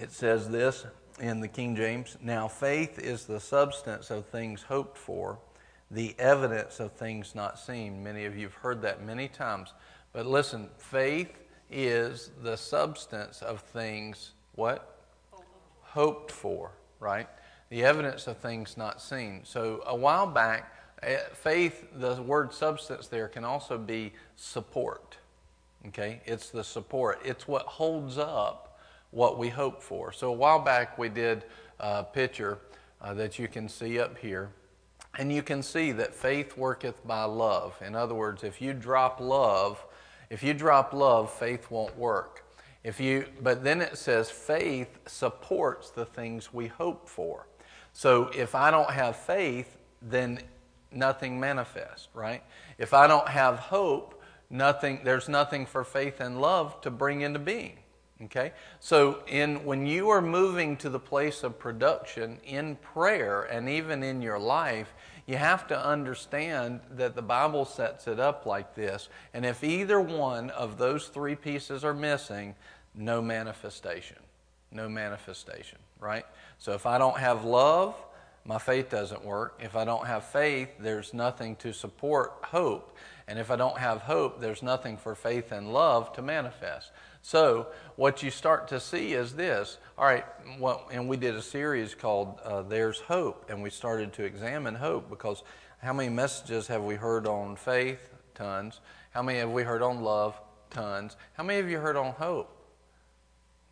It 0.00 0.12
says 0.12 0.48
this 0.48 0.86
in 1.20 1.40
the 1.40 1.48
King 1.48 1.74
James 1.74 2.16
Now 2.22 2.46
faith 2.46 3.00
is 3.00 3.24
the 3.24 3.40
substance 3.40 4.10
of 4.10 4.26
things 4.26 4.62
hoped 4.62 4.96
for, 4.96 5.38
the 5.90 6.14
evidence 6.20 6.78
of 6.78 6.92
things 6.92 7.34
not 7.34 7.58
seen. 7.58 8.04
Many 8.04 8.24
of 8.24 8.36
you 8.36 8.44
have 8.44 8.54
heard 8.54 8.82
that 8.82 9.04
many 9.04 9.26
times. 9.26 9.72
But 10.12 10.26
listen, 10.26 10.68
faith 10.78 11.40
is 11.68 12.30
the 12.42 12.56
substance 12.56 13.42
of 13.42 13.60
things 13.60 14.32
what? 14.54 15.00
Hoped 15.80 16.30
for, 16.30 16.70
right? 17.00 17.28
The 17.70 17.84
evidence 17.84 18.28
of 18.28 18.36
things 18.36 18.76
not 18.76 19.02
seen. 19.02 19.40
So 19.42 19.82
a 19.84 19.96
while 19.96 20.26
back, 20.26 20.72
eh, 21.02 21.18
faith, 21.32 21.88
the 21.96 22.22
word 22.22 22.54
substance 22.54 23.08
there 23.08 23.26
can 23.26 23.44
also 23.44 23.76
be 23.76 24.12
support. 24.36 25.16
Okay? 25.88 26.20
It's 26.24 26.50
the 26.50 26.62
support. 26.62 27.20
It's 27.24 27.48
what 27.48 27.62
holds 27.62 28.16
up 28.16 28.67
what 29.10 29.38
we 29.38 29.48
hope 29.48 29.82
for. 29.82 30.12
So 30.12 30.28
a 30.28 30.32
while 30.32 30.58
back 30.58 30.98
we 30.98 31.08
did 31.08 31.44
a 31.80 32.04
picture 32.04 32.58
uh, 33.00 33.14
that 33.14 33.38
you 33.38 33.48
can 33.48 33.68
see 33.68 33.98
up 33.98 34.18
here. 34.18 34.50
And 35.18 35.32
you 35.32 35.42
can 35.42 35.62
see 35.62 35.92
that 35.92 36.14
faith 36.14 36.56
worketh 36.56 37.06
by 37.06 37.24
love. 37.24 37.74
In 37.84 37.94
other 37.94 38.14
words, 38.14 38.44
if 38.44 38.60
you 38.60 38.72
drop 38.72 39.20
love, 39.20 39.84
if 40.30 40.42
you 40.42 40.54
drop 40.54 40.92
love, 40.92 41.32
faith 41.32 41.70
won't 41.70 41.96
work. 41.96 42.44
If 42.84 43.00
you, 43.00 43.26
but 43.42 43.64
then 43.64 43.80
it 43.80 43.98
says 43.98 44.30
faith 44.30 44.98
supports 45.06 45.90
the 45.90 46.04
things 46.04 46.52
we 46.52 46.68
hope 46.68 47.08
for. 47.08 47.46
So 47.92 48.30
if 48.34 48.54
I 48.54 48.70
don't 48.70 48.90
have 48.90 49.16
faith, 49.16 49.76
then 50.00 50.40
nothing 50.92 51.40
manifests, 51.40 52.08
right? 52.14 52.42
If 52.78 52.94
I 52.94 53.06
don't 53.06 53.28
have 53.28 53.58
hope, 53.58 54.22
nothing 54.50 55.00
there's 55.04 55.28
nothing 55.28 55.66
for 55.66 55.84
faith 55.84 56.20
and 56.20 56.40
love 56.40 56.80
to 56.82 56.90
bring 56.90 57.22
into 57.22 57.38
being. 57.38 57.78
Okay? 58.24 58.52
So 58.80 59.22
in 59.26 59.64
when 59.64 59.86
you 59.86 60.08
are 60.08 60.20
moving 60.20 60.76
to 60.78 60.88
the 60.88 60.98
place 60.98 61.42
of 61.42 61.58
production 61.58 62.38
in 62.44 62.76
prayer 62.76 63.42
and 63.42 63.68
even 63.68 64.02
in 64.02 64.22
your 64.22 64.38
life, 64.38 64.92
you 65.26 65.36
have 65.36 65.68
to 65.68 65.86
understand 65.86 66.80
that 66.90 67.14
the 67.14 67.22
Bible 67.22 67.64
sets 67.64 68.08
it 68.08 68.18
up 68.18 68.46
like 68.46 68.74
this. 68.74 69.08
And 69.34 69.44
if 69.44 69.62
either 69.62 70.00
one 70.00 70.50
of 70.50 70.78
those 70.78 71.08
three 71.08 71.36
pieces 71.36 71.84
are 71.84 71.94
missing, 71.94 72.54
no 72.94 73.20
manifestation. 73.20 74.16
No 74.72 74.88
manifestation, 74.88 75.78
right? 76.00 76.26
So 76.58 76.72
if 76.72 76.86
I 76.86 76.98
don't 76.98 77.18
have 77.18 77.44
love, 77.44 77.94
my 78.44 78.58
faith 78.58 78.88
doesn't 78.88 79.24
work. 79.24 79.60
If 79.62 79.76
I 79.76 79.84
don't 79.84 80.06
have 80.06 80.24
faith, 80.24 80.70
there's 80.80 81.12
nothing 81.12 81.56
to 81.56 81.72
support 81.72 82.32
hope. 82.44 82.96
And 83.26 83.38
if 83.38 83.50
I 83.50 83.56
don't 83.56 83.76
have 83.76 84.00
hope, 84.00 84.40
there's 84.40 84.62
nothing 84.62 84.96
for 84.96 85.14
faith 85.14 85.52
and 85.52 85.72
love 85.72 86.12
to 86.14 86.22
manifest. 86.22 86.90
So, 87.28 87.66
what 87.96 88.22
you 88.22 88.30
start 88.30 88.68
to 88.68 88.80
see 88.80 89.12
is 89.12 89.34
this. 89.34 89.76
All 89.98 90.06
right, 90.06 90.24
well, 90.58 90.88
and 90.90 91.10
we 91.10 91.18
did 91.18 91.34
a 91.34 91.42
series 91.42 91.94
called 91.94 92.40
uh, 92.42 92.62
There's 92.62 93.00
Hope, 93.00 93.50
and 93.50 93.62
we 93.62 93.68
started 93.68 94.14
to 94.14 94.24
examine 94.24 94.74
hope 94.74 95.10
because 95.10 95.42
how 95.82 95.92
many 95.92 96.08
messages 96.08 96.68
have 96.68 96.82
we 96.84 96.94
heard 96.94 97.26
on 97.26 97.54
faith? 97.54 98.14
Tons. 98.34 98.80
How 99.10 99.20
many 99.20 99.40
have 99.40 99.50
we 99.50 99.62
heard 99.62 99.82
on 99.82 100.00
love? 100.00 100.40
Tons. 100.70 101.18
How 101.34 101.44
many 101.44 101.58
have 101.58 101.68
you 101.68 101.80
heard 101.80 101.96
on 101.96 102.12
hope? 102.12 102.48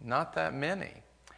Not 0.05 0.35
that 0.35 0.53
many. 0.53 0.93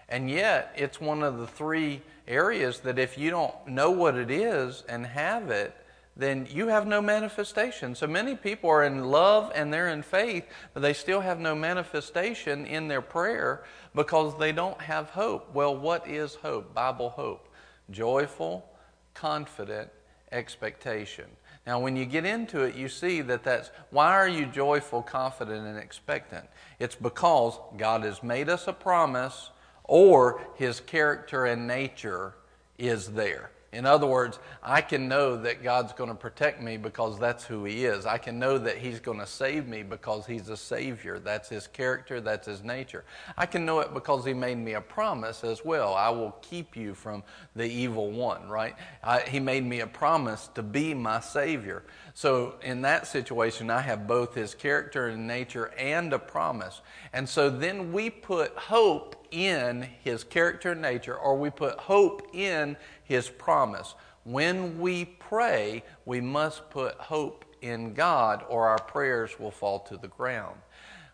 And 0.08 0.28
yet, 0.28 0.72
it's 0.74 1.00
one 1.00 1.22
of 1.22 1.38
the 1.38 1.46
three 1.46 2.02
areas 2.26 2.80
that 2.80 2.98
if 2.98 3.16
you 3.16 3.30
don't 3.30 3.54
know 3.68 3.92
what 3.92 4.16
it 4.16 4.32
is 4.32 4.82
and 4.88 5.06
have 5.06 5.50
it, 5.50 5.72
then 6.18 6.48
you 6.50 6.66
have 6.66 6.86
no 6.86 7.00
manifestation. 7.00 7.94
So 7.94 8.08
many 8.08 8.34
people 8.34 8.68
are 8.68 8.82
in 8.82 9.04
love 9.04 9.52
and 9.54 9.72
they're 9.72 9.88
in 9.88 10.02
faith, 10.02 10.44
but 10.74 10.80
they 10.80 10.92
still 10.92 11.20
have 11.20 11.38
no 11.38 11.54
manifestation 11.54 12.66
in 12.66 12.88
their 12.88 13.00
prayer 13.00 13.62
because 13.94 14.36
they 14.36 14.50
don't 14.50 14.80
have 14.80 15.10
hope. 15.10 15.54
Well, 15.54 15.76
what 15.76 16.08
is 16.08 16.34
hope? 16.34 16.74
Bible 16.74 17.10
hope. 17.10 17.48
Joyful, 17.90 18.68
confident 19.14 19.90
expectation. 20.32 21.26
Now, 21.64 21.78
when 21.78 21.96
you 21.96 22.04
get 22.04 22.24
into 22.24 22.62
it, 22.62 22.74
you 22.74 22.88
see 22.88 23.20
that 23.20 23.44
that's 23.44 23.70
why 23.90 24.12
are 24.12 24.28
you 24.28 24.46
joyful, 24.46 25.02
confident, 25.02 25.66
and 25.66 25.78
expectant? 25.78 26.46
It's 26.80 26.96
because 26.96 27.60
God 27.76 28.02
has 28.02 28.24
made 28.24 28.48
us 28.48 28.66
a 28.66 28.72
promise 28.72 29.50
or 29.84 30.42
his 30.56 30.80
character 30.80 31.46
and 31.46 31.68
nature 31.68 32.34
is 32.76 33.08
there. 33.08 33.50
In 33.70 33.84
other 33.84 34.06
words, 34.06 34.38
I 34.62 34.80
can 34.80 35.08
know 35.08 35.36
that 35.42 35.62
God's 35.62 35.92
going 35.92 36.08
to 36.08 36.16
protect 36.16 36.62
me 36.62 36.78
because 36.78 37.18
that's 37.18 37.44
who 37.44 37.64
He 37.66 37.84
is. 37.84 38.06
I 38.06 38.16
can 38.16 38.38
know 38.38 38.56
that 38.56 38.78
He's 38.78 38.98
going 38.98 39.18
to 39.18 39.26
save 39.26 39.68
me 39.68 39.82
because 39.82 40.26
He's 40.26 40.48
a 40.48 40.56
Savior. 40.56 41.18
That's 41.18 41.50
His 41.50 41.66
character, 41.66 42.18
that's 42.18 42.46
His 42.46 42.64
nature. 42.64 43.04
I 43.36 43.44
can 43.44 43.66
know 43.66 43.80
it 43.80 43.92
because 43.92 44.24
He 44.24 44.32
made 44.32 44.56
me 44.56 44.72
a 44.72 44.80
promise 44.80 45.44
as 45.44 45.66
well. 45.66 45.92
I 45.94 46.08
will 46.08 46.30
keep 46.40 46.76
you 46.76 46.94
from 46.94 47.22
the 47.54 47.66
evil 47.66 48.10
one, 48.10 48.48
right? 48.48 48.74
I, 49.04 49.20
he 49.20 49.38
made 49.38 49.66
me 49.66 49.80
a 49.80 49.86
promise 49.86 50.48
to 50.54 50.62
be 50.62 50.94
my 50.94 51.20
Savior. 51.20 51.84
So 52.14 52.54
in 52.62 52.80
that 52.82 53.06
situation, 53.06 53.68
I 53.68 53.82
have 53.82 54.06
both 54.06 54.34
His 54.34 54.54
character 54.54 55.08
and 55.08 55.26
nature 55.26 55.66
and 55.76 56.14
a 56.14 56.18
promise. 56.18 56.80
And 57.12 57.28
so 57.28 57.50
then 57.50 57.92
we 57.92 58.08
put 58.08 58.56
hope 58.56 59.17
in 59.30 59.88
His 60.02 60.24
character 60.24 60.72
and 60.72 60.82
nature, 60.82 61.16
or 61.16 61.36
we 61.36 61.50
put 61.50 61.78
hope 61.78 62.34
in 62.34 62.76
his 63.08 63.28
promise. 63.28 63.94
When 64.24 64.78
we 64.78 65.06
pray, 65.06 65.82
we 66.04 66.20
must 66.20 66.68
put 66.70 66.94
hope 66.96 67.46
in 67.62 67.94
God 67.94 68.44
or 68.48 68.68
our 68.68 68.78
prayers 68.78 69.40
will 69.40 69.50
fall 69.50 69.80
to 69.80 69.96
the 69.96 70.08
ground. 70.08 70.56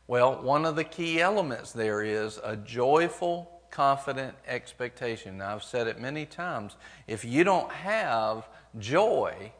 Well, 0.07 0.43
one 0.43 0.67
of 0.67 0.77
the 0.77 0.85
key 0.85 1.21
elements 1.21 1.73
there 1.73 2.03
is 2.03 2.39
a 2.43 2.57
joyful, 2.57 3.63
confident 3.71 4.35
expectation. 4.47 5.39
Now, 5.39 5.55
I've 5.55 5.63
said 5.63 5.87
it 5.87 6.01
many 6.01 6.27
times. 6.27 6.77
If 7.07 7.25
you 7.25 7.45
don't 7.45 7.71
have 7.71 8.49
joy, 8.79 9.53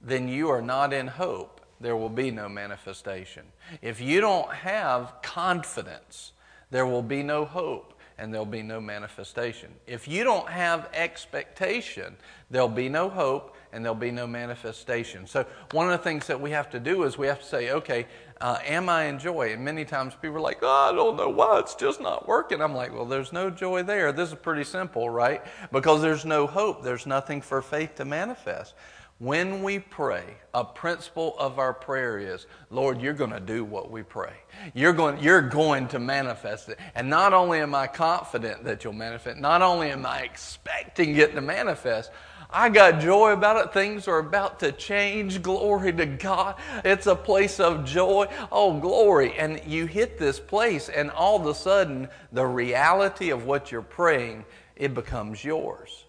then 0.00 0.26
you 0.26 0.48
are 0.48 0.62
not 0.62 0.92
in 0.92 1.06
hope. 1.06 1.60
There 1.78 1.96
will 1.96 2.08
be 2.08 2.30
no 2.30 2.48
manifestation. 2.48 3.44
If 3.82 4.00
you 4.00 4.22
don't 4.22 4.50
have 4.50 5.14
confidence, 5.22 6.32
there 6.70 6.86
will 6.86 7.02
be 7.02 7.22
no 7.22 7.44
hope 7.44 7.92
and 8.18 8.32
there'll 8.32 8.46
be 8.46 8.62
no 8.62 8.80
manifestation. 8.80 9.70
If 9.86 10.08
you 10.08 10.24
don't 10.24 10.48
have 10.48 10.88
expectation, 10.94 12.16
there'll 12.50 12.68
be 12.68 12.88
no 12.88 13.08
hope 13.08 13.56
and 13.72 13.84
there'll 13.84 13.94
be 13.94 14.10
no 14.10 14.26
manifestation. 14.26 15.26
So, 15.26 15.44
one 15.72 15.90
of 15.90 15.92
the 15.92 16.02
things 16.02 16.26
that 16.28 16.40
we 16.40 16.50
have 16.52 16.70
to 16.70 16.80
do 16.80 17.02
is 17.02 17.18
we 17.18 17.26
have 17.26 17.40
to 17.40 17.46
say, 17.46 17.72
okay, 17.72 18.06
uh, 18.40 18.58
am 18.64 18.88
I 18.88 19.04
in 19.04 19.18
joy? 19.18 19.52
And 19.52 19.62
many 19.62 19.84
times 19.84 20.14
people 20.14 20.38
are 20.38 20.40
like, 20.40 20.58
oh, 20.62 20.90
I 20.90 20.96
don't 20.96 21.16
know 21.16 21.28
why, 21.28 21.58
it's 21.58 21.74
just 21.74 22.00
not 22.00 22.26
working. 22.26 22.62
I'm 22.62 22.74
like, 22.74 22.92
well, 22.94 23.04
there's 23.04 23.32
no 23.32 23.50
joy 23.50 23.82
there. 23.82 24.12
This 24.12 24.30
is 24.30 24.34
pretty 24.36 24.64
simple, 24.64 25.10
right? 25.10 25.42
Because 25.72 26.00
there's 26.00 26.24
no 26.24 26.46
hope, 26.46 26.82
there's 26.82 27.06
nothing 27.06 27.42
for 27.42 27.60
faith 27.60 27.96
to 27.96 28.04
manifest. 28.04 28.74
When 29.18 29.62
we 29.62 29.78
pray, 29.78 30.24
a 30.52 30.62
principle 30.62 31.36
of 31.38 31.58
our 31.58 31.72
prayer 31.72 32.18
is, 32.18 32.46
Lord, 32.70 33.00
you're 33.00 33.14
going 33.14 33.30
to 33.30 33.40
do 33.40 33.64
what 33.64 33.90
we 33.90 34.02
pray. 34.02 34.34
You're 34.74 34.92
going, 34.92 35.18
you're 35.20 35.40
going 35.40 35.88
to 35.88 35.98
manifest 35.98 36.68
it. 36.68 36.78
And 36.94 37.08
not 37.08 37.32
only 37.32 37.60
am 37.60 37.74
I 37.74 37.86
confident 37.86 38.64
that 38.64 38.84
you'll 38.84 38.92
manifest, 38.92 39.38
not 39.38 39.62
only 39.62 39.90
am 39.90 40.04
I 40.04 40.20
expecting 40.20 41.16
it 41.16 41.34
to 41.34 41.40
manifest, 41.40 42.10
I 42.50 42.68
got 42.68 43.00
joy 43.00 43.32
about 43.32 43.64
it. 43.64 43.72
Things 43.72 44.06
are 44.06 44.18
about 44.18 44.60
to 44.60 44.70
change. 44.70 45.42
Glory 45.42 45.94
to 45.94 46.06
God. 46.06 46.56
It's 46.84 47.06
a 47.06 47.16
place 47.16 47.58
of 47.58 47.86
joy. 47.86 48.28
Oh, 48.52 48.78
glory. 48.78 49.34
And 49.38 49.62
you 49.66 49.86
hit 49.86 50.18
this 50.18 50.38
place, 50.38 50.90
and 50.90 51.10
all 51.10 51.40
of 51.40 51.46
a 51.46 51.54
sudden, 51.54 52.08
the 52.32 52.46
reality 52.46 53.30
of 53.30 53.46
what 53.46 53.72
you're 53.72 53.82
praying, 53.82 54.44
it 54.76 54.94
becomes 54.94 55.42
yours. 55.42 56.05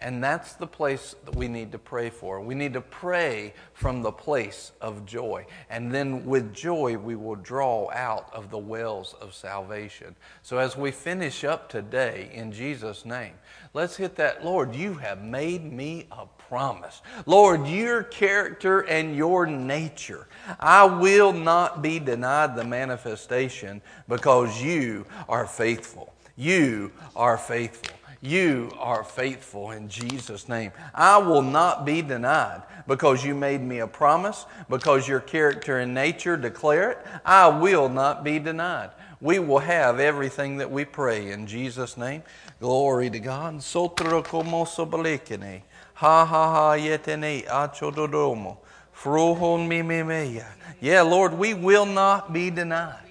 And 0.00 0.22
that's 0.22 0.52
the 0.52 0.66
place 0.66 1.16
that 1.24 1.34
we 1.34 1.48
need 1.48 1.72
to 1.72 1.78
pray 1.78 2.08
for. 2.08 2.40
We 2.40 2.54
need 2.54 2.72
to 2.74 2.80
pray 2.80 3.52
from 3.74 4.02
the 4.02 4.12
place 4.12 4.70
of 4.80 5.04
joy. 5.04 5.44
And 5.70 5.92
then 5.92 6.24
with 6.24 6.54
joy, 6.54 6.96
we 6.96 7.16
will 7.16 7.34
draw 7.34 7.90
out 7.90 8.32
of 8.32 8.48
the 8.50 8.58
wells 8.58 9.16
of 9.20 9.34
salvation. 9.34 10.14
So 10.42 10.58
as 10.58 10.76
we 10.76 10.92
finish 10.92 11.42
up 11.42 11.68
today, 11.68 12.30
in 12.32 12.52
Jesus' 12.52 13.04
name, 13.04 13.32
let's 13.74 13.96
hit 13.96 14.14
that. 14.16 14.44
Lord, 14.44 14.72
you 14.72 14.94
have 14.94 15.24
made 15.24 15.72
me 15.72 16.06
a 16.12 16.26
promise. 16.48 17.02
Lord, 17.26 17.66
your 17.66 18.04
character 18.04 18.82
and 18.82 19.16
your 19.16 19.46
nature. 19.46 20.28
I 20.60 20.84
will 20.84 21.32
not 21.32 21.82
be 21.82 21.98
denied 21.98 22.54
the 22.54 22.64
manifestation 22.64 23.82
because 24.06 24.62
you 24.62 25.06
are 25.28 25.46
faithful. 25.46 26.14
You 26.36 26.92
are 27.16 27.36
faithful. 27.36 27.97
You 28.20 28.72
are 28.78 29.04
faithful 29.04 29.70
in 29.70 29.88
Jesus' 29.88 30.48
name. 30.48 30.72
I 30.92 31.18
will 31.18 31.42
not 31.42 31.84
be 31.84 32.02
denied 32.02 32.62
because 32.88 33.24
you 33.24 33.34
made 33.34 33.60
me 33.60 33.78
a 33.78 33.86
promise, 33.86 34.44
because 34.68 35.06
your 35.06 35.20
character 35.20 35.78
and 35.78 35.94
nature 35.94 36.36
declare 36.36 36.90
it. 36.92 36.98
I 37.24 37.46
will 37.46 37.88
not 37.88 38.24
be 38.24 38.40
denied. 38.40 38.90
We 39.20 39.38
will 39.38 39.60
have 39.60 40.00
everything 40.00 40.56
that 40.58 40.70
we 40.70 40.84
pray 40.84 41.30
in 41.30 41.46
Jesus' 41.46 41.96
name. 41.96 42.22
Glory 42.60 43.08
to 43.10 43.20
God. 43.20 43.56
Sotro 43.58 44.24
como 44.24 44.64
sobalikene. 44.64 45.62
Ha 45.94 46.24
ha 46.24 46.52
ha 46.52 46.76
yetene 46.76 47.46
achododomo. 47.46 48.58
Fruhon 48.94 49.68
mi 49.68 50.40
Yeah, 50.80 51.02
Lord, 51.02 51.34
we 51.34 51.54
will 51.54 51.86
not 51.86 52.32
be 52.32 52.50
denied. 52.50 53.07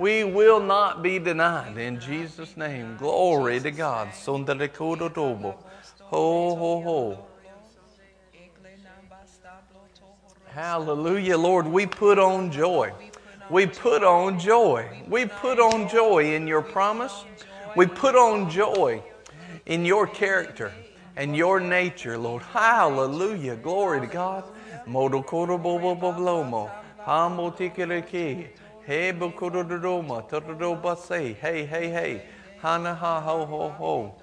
We 0.00 0.24
will 0.24 0.60
not 0.60 1.02
be 1.02 1.18
denied. 1.18 1.76
In 1.76 2.00
Jesus' 2.00 2.56
name, 2.56 2.96
glory 2.96 3.60
to 3.60 3.70
God. 3.70 4.08
Ho, 4.14 4.38
ho, 6.56 6.80
ho. 6.80 7.26
Hallelujah, 10.46 11.36
Lord. 11.36 11.66
We 11.66 11.84
put 11.84 12.18
on 12.18 12.50
joy. 12.50 12.94
We 13.50 13.66
put 13.66 14.02
on 14.02 14.38
joy. 14.38 15.02
We 15.06 15.26
put 15.26 15.60
on 15.60 15.86
joy 15.86 16.34
in 16.34 16.46
your 16.46 16.62
promise. 16.62 17.26
We 17.76 17.86
put 17.86 18.16
on 18.16 18.48
joy 18.48 19.02
in 19.66 19.84
your 19.84 20.06
character 20.06 20.72
and 21.16 21.36
your 21.36 21.60
nature, 21.60 22.16
Lord. 22.16 22.42
Hallelujah. 22.42 23.56
Glory 23.56 24.00
to 24.00 24.06
God. 24.06 24.44
Modokoro 24.88 25.62
bobo 25.62 25.94
Hey, 28.90 29.12
bukurudoma, 29.12 30.28
turudobase. 30.28 31.36
Hey, 31.36 31.64
hey, 31.64 31.90
hey. 31.90 32.24
Hana 32.60 32.92
ha 32.92 33.20
ho 33.20 33.46
ho 33.46 33.68
ho. 33.68 34.14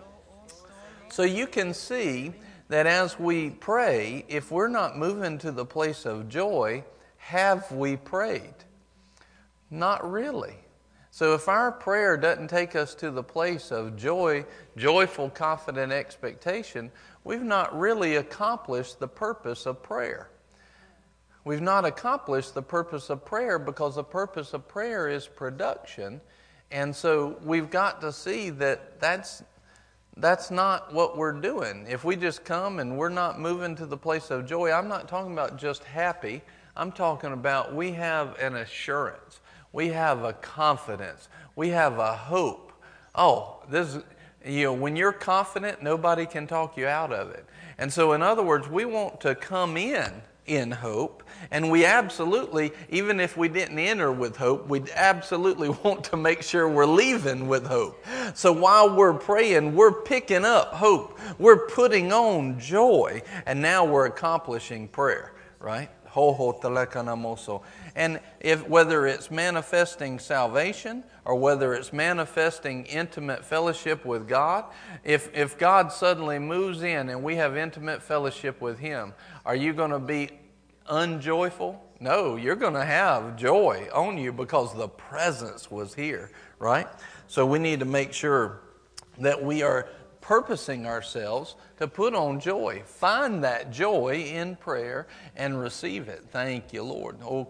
So 1.08 1.24
you 1.24 1.48
can 1.48 1.74
see 1.74 2.34
that 2.68 2.86
as 2.86 3.18
we 3.18 3.52
pray, 3.52 4.26
if 4.28 4.52
we're 4.52 4.68
not 4.68 4.98
moving 4.98 5.38
to 5.38 5.54
the 5.54 5.64
place 5.64 6.06
of 6.06 6.28
joy, 6.28 6.84
have 7.16 7.72
we 7.72 7.96
prayed? 7.96 8.56
Not 9.72 10.12
really. 10.12 10.58
So 11.12 11.34
if 11.34 11.48
our 11.48 11.72
prayer 11.72 12.18
doesn't 12.18 12.50
take 12.50 12.76
us 12.76 12.94
to 12.96 13.10
the 13.10 13.24
place 13.24 13.72
of 13.72 13.96
joy, 13.96 14.46
joyful, 14.76 15.30
confident 15.30 15.94
expectation, 15.94 16.92
we've 17.24 17.42
not 17.42 17.74
really 17.80 18.18
accomplished 18.18 19.00
the 19.00 19.08
purpose 19.08 19.66
of 19.66 19.82
prayer. 19.82 20.30
We've 21.48 21.62
not 21.62 21.86
accomplished 21.86 22.54
the 22.54 22.62
purpose 22.62 23.10
of 23.10 23.24
prayer 23.24 23.58
because 23.58 23.96
the 23.96 24.04
purpose 24.04 24.54
of 24.54 24.68
prayer 24.68 25.08
is 25.08 25.28
production. 25.28 26.20
And 26.72 26.94
so 26.94 27.40
we've 27.42 27.70
got 27.70 28.02
to 28.02 28.12
see 28.12 28.50
that 28.52 29.00
that's, 29.00 29.44
that's 30.18 30.52
not 30.52 30.94
what 30.94 31.16
we're 31.16 31.40
doing. 31.40 31.86
If 31.88 32.04
we 32.04 32.18
just 32.18 32.44
come 32.44 32.80
and 32.80 32.98
we're 32.98 33.08
not 33.08 33.40
moving 33.40 33.76
to 33.78 33.86
the 33.86 33.96
place 33.96 34.30
of 34.30 34.46
joy, 34.46 34.72
I'm 34.72 34.90
not 34.90 35.08
talking 35.08 35.32
about 35.32 35.58
just 35.58 35.86
happy. 35.86 36.42
I'm 36.76 36.92
talking 36.92 37.32
about 37.32 37.74
we 37.74 37.94
have 37.94 38.38
an 38.40 38.58
assurance, 38.58 39.40
we 39.72 39.88
have 39.88 40.24
a 40.24 40.34
confidence, 40.34 41.30
we 41.56 41.70
have 41.70 41.98
a 41.98 42.14
hope. 42.14 42.74
Oh, 43.16 43.64
this, 43.70 43.98
you 44.46 44.66
know, 44.66 44.74
when 44.74 44.96
you're 44.96 45.14
confident, 45.14 45.82
nobody 45.82 46.26
can 46.26 46.46
talk 46.46 46.78
you 46.78 46.88
out 46.88 47.12
of 47.12 47.32
it. 47.32 47.46
And 47.80 47.92
so, 47.92 48.14
in 48.14 48.22
other 48.22 48.44
words, 48.44 48.68
we 48.68 48.86
want 48.86 49.22
to 49.22 49.34
come 49.34 49.78
in 49.78 50.22
in 50.48 50.72
hope. 50.72 51.24
And 51.52 51.70
we 51.70 51.86
absolutely, 51.86 52.72
even 52.90 53.20
if 53.20 53.38
we 53.38 53.48
didn't 53.48 53.78
enter 53.78 54.12
with 54.12 54.36
hope, 54.36 54.68
we 54.68 54.84
absolutely 54.96 55.70
want 55.84 56.06
to 56.06 56.18
make 56.18 56.42
sure 56.42 56.68
we're 56.68 56.86
leaving 56.86 57.48
with 57.48 57.66
hope. 57.66 58.04
So 58.34 58.52
while 58.52 58.96
we're 58.96 59.14
praying, 59.14 59.76
we're 59.76 60.02
picking 60.02 60.46
up 60.46 60.74
hope. 60.74 61.20
We're 61.38 61.68
putting 61.68 62.12
on 62.12 62.60
joy. 62.60 63.22
And 63.46 63.62
now 63.62 63.86
we're 63.86 64.06
accomplishing 64.06 64.88
prayer, 64.88 65.34
right? 65.60 65.90
And 67.96 68.20
if 68.40 68.68
whether 68.68 69.06
it's 69.06 69.30
manifesting 69.30 70.20
salvation 70.20 71.04
or 71.26 71.36
whether 71.36 71.74
it's 71.74 71.94
manifesting 71.94 72.86
intimate 72.86 73.46
fellowship 73.46 74.04
with 74.04 74.28
God, 74.28 74.66
if, 75.04 75.30
if 75.36 75.58
God 75.60 75.92
suddenly 75.92 76.40
moves 76.40 76.82
in 76.82 77.10
and 77.10 77.22
we 77.22 77.36
have 77.36 77.56
intimate 77.56 78.02
fellowship 78.02 78.62
with 78.62 78.80
Him, 78.80 79.14
are 79.48 79.56
you 79.56 79.72
going 79.72 79.92
to 79.92 80.00
be 80.00 80.30
unjoyful? 80.88 81.82
No, 82.02 82.36
you're 82.36 82.58
going 82.58 82.74
to 82.74 82.84
have 82.84 83.38
joy 83.38 83.88
on 83.94 84.18
you 84.18 84.34
because 84.34 84.76
the 84.76 84.90
presence 84.90 85.72
was 85.72 85.94
here, 85.94 86.32
right? 86.60 86.86
So 87.28 87.46
we 87.46 87.58
need 87.58 87.80
to 87.80 87.86
make 87.86 88.12
sure 88.12 88.60
that 89.20 89.42
we 89.42 89.64
are 89.64 89.88
purposing 90.20 90.86
ourselves 90.86 91.56
to 91.78 91.88
put 91.88 92.14
on 92.14 92.42
joy. 92.42 92.84
Find 92.86 93.42
that 93.46 93.72
joy 93.72 94.26
in 94.34 94.58
prayer 94.58 95.08
and 95.38 95.58
receive 95.58 96.10
it. 96.10 96.26
Thank 96.30 96.74
you, 96.74 96.84
Lord. 96.84 97.16
Oh, 97.24 97.48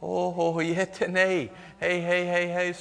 oh 0.00 0.58
Hey, 0.58 1.50
hey, 1.80 2.00
hey, 2.00 2.46
hey, 2.46 2.72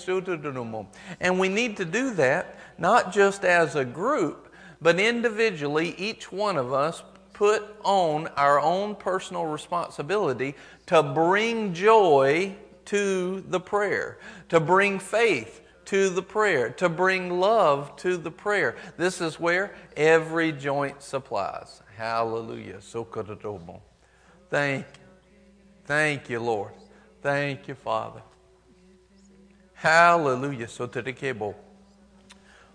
And 1.20 1.40
we 1.40 1.50
need 1.50 1.78
to 1.78 1.86
do 1.86 2.14
that 2.14 2.56
not 2.78 3.12
just 3.12 3.44
as 3.44 3.76
a 3.76 3.84
group, 3.84 4.43
but 4.84 5.00
individually, 5.00 5.96
each 5.98 6.32
one 6.32 6.58
of 6.58 6.74
us 6.74 7.02
put 7.32 7.64
on 7.84 8.28
our 8.38 8.60
own 8.60 8.96
personal 8.96 9.46
responsibility 9.46 10.56
to 10.86 11.02
bring 11.02 11.74
joy 11.74 12.56
to 12.86 13.44
the 13.48 13.60
prayer, 13.60 14.20
to 14.50 14.60
bring 14.60 15.00
faith 15.00 15.62
to 15.86 16.10
the 16.10 16.22
prayer, 16.22 16.70
to 16.70 16.90
bring 16.90 17.40
love 17.40 17.96
to 17.98 18.18
the 18.18 18.32
prayer. 18.32 18.76
This 18.98 19.22
is 19.22 19.40
where 19.40 19.74
every 19.98 20.52
joint 20.52 21.02
supplies. 21.02 21.82
Hallelujah. 21.96 22.80
Thank 24.50 24.86
you. 24.86 25.04
Thank 25.86 26.30
you, 26.30 26.40
Lord. 26.40 26.72
Thank 27.22 27.68
you, 27.68 27.76
Father. 27.76 28.22
Hallelujah. 29.74 30.68
So 30.68 30.88
to 30.88 31.02
the 31.02 31.14
cable. 31.14 31.56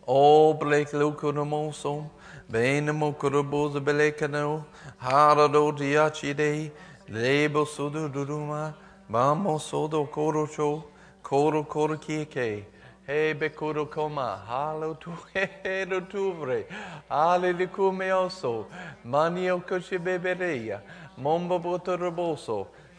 Blake 0.09 0.93
Lukunamoso. 0.93 2.09
Benamo 2.51 3.15
Kuruboza 3.15 3.79
Belekano. 3.79 4.65
Harado 5.03 5.71
Diachide. 5.77 6.71
Lebo 7.11 7.67
Sudu 7.67 8.09
Duduma. 8.11 8.75
Bamo 9.11 9.59
Sodo 9.61 10.07
Korocho. 10.11 10.85
Koro 11.23 11.63
Koro 11.65 11.97
Kieke. 11.97 12.65
He 13.09 13.33
bekuro 13.35 13.91
koma, 13.91 14.43
halo 14.47 14.93
tu 15.01 15.11
he 15.33 15.87
do 15.87 16.03
tuvre, 16.03 16.67
ale 17.11 17.55
li 17.55 17.67
kumeoso, 17.67 18.67
manio 19.03 19.63
koshi 19.67 19.97
bebereia, 19.97 20.83
mombo 21.19 21.59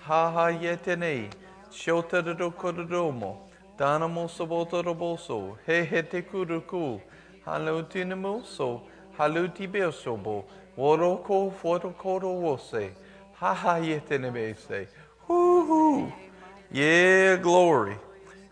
ha 0.01 0.31
ha 0.31 0.47
yetene, 0.49 1.29
shota 1.71 2.23
do 2.35 2.49
kododomo, 2.49 3.37
danamo 3.79 4.27
sobotoroboso, 4.27 5.55
he 5.65 5.85
he 5.85 6.03
te 6.03 6.21
kuruku, 6.21 6.99
halo 7.45 7.83
tinamoso, 7.83 8.81
halo 9.17 9.47
tibesobo, 9.47 10.43
woroko 10.77 11.49
fotokoro 11.49 12.33
wose, 12.41 12.91
ha 13.39 13.53
ha 13.53 13.79
yetene 13.79 14.29
bese, 14.31 14.87
hoo 15.25 15.65
hoo, 15.65 16.13
yeah, 16.71 17.37
glory. 17.37 17.95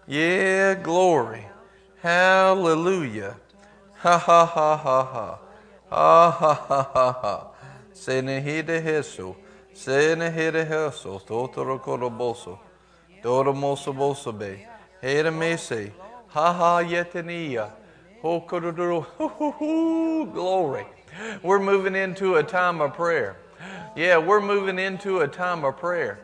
Yeah, 0.10 0.76
glory. 0.76 1.44
Hallelujah. 2.02 3.36
Ha 3.96 4.18
ha 4.18 4.46
ha 4.46 4.78
ha 4.78 5.04
ha. 5.04 5.40
Ha 5.90 6.32
ha 6.32 6.54
ha 6.54 6.90
ha 6.94 7.12
ha. 7.22 7.48
Senehide 7.94 8.82
Hesu. 8.82 9.36
Senehide 9.76 10.66
Hesu. 10.66 11.20
Totoro 11.28 11.78
Koroboso. 11.82 12.58
Doro 13.22 13.54
Moso 13.54 13.92
Bosobe. 13.92 14.66
Hera 15.02 15.32
Mese. 15.32 15.92
Ha 16.28 16.54
ha 16.54 16.84
yetania. 16.84 17.72
Glory. 20.34 20.86
We're 21.44 21.60
moving 21.60 21.96
into 21.96 22.36
a 22.36 22.44
time 22.44 22.82
of 22.82 22.94
prayer. 22.94 23.38
Yeah, 23.96 24.18
we're 24.18 24.42
moving 24.42 24.80
into 24.80 25.20
a 25.20 25.28
time 25.28 25.64
of 25.64 25.78
prayer. 25.78 26.20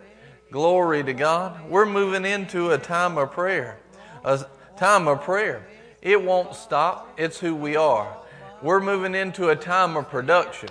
Glory 0.51 1.03
to 1.03 1.13
God. 1.13 1.67
We're 1.69 1.85
moving 1.85 2.25
into 2.25 2.71
a 2.71 2.77
time 2.77 3.17
of 3.17 3.31
prayer. 3.31 3.79
A 4.23 4.45
time 4.77 5.07
of 5.07 5.21
prayer. 5.21 5.65
It 6.01 6.21
won't 6.21 6.53
stop. 6.55 7.13
It's 7.17 7.39
who 7.39 7.55
we 7.55 7.75
are. 7.75 8.17
We're 8.61 8.81
moving 8.81 9.15
into 9.15 9.49
a 9.49 9.55
time 9.55 9.97
of 9.97 10.09
production. 10.09 10.69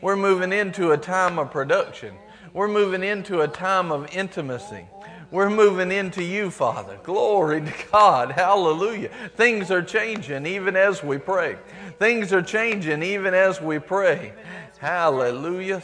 We're 0.00 0.16
moving 0.16 0.52
into 0.52 0.92
a 0.92 0.98
time 0.98 1.38
of 1.38 1.50
production. 1.50 2.14
We're 2.52 2.68
moving 2.68 3.02
into 3.02 3.40
a 3.40 3.48
time 3.48 3.90
of 3.90 4.14
intimacy. 4.14 4.86
We're 5.34 5.50
moving 5.50 5.90
into 5.90 6.22
you, 6.22 6.48
Father. 6.48 6.96
Glory 7.02 7.60
to 7.62 7.72
God. 7.90 8.30
Hallelujah. 8.30 9.10
Things 9.34 9.68
are 9.72 9.82
changing 9.82 10.46
even 10.46 10.76
as 10.76 11.02
we 11.02 11.18
pray. 11.18 11.58
Things 11.98 12.32
are 12.32 12.40
changing 12.40 13.02
even 13.02 13.34
as 13.34 13.60
we 13.60 13.80
pray. 13.80 14.32
Hallelujah. 14.78 15.82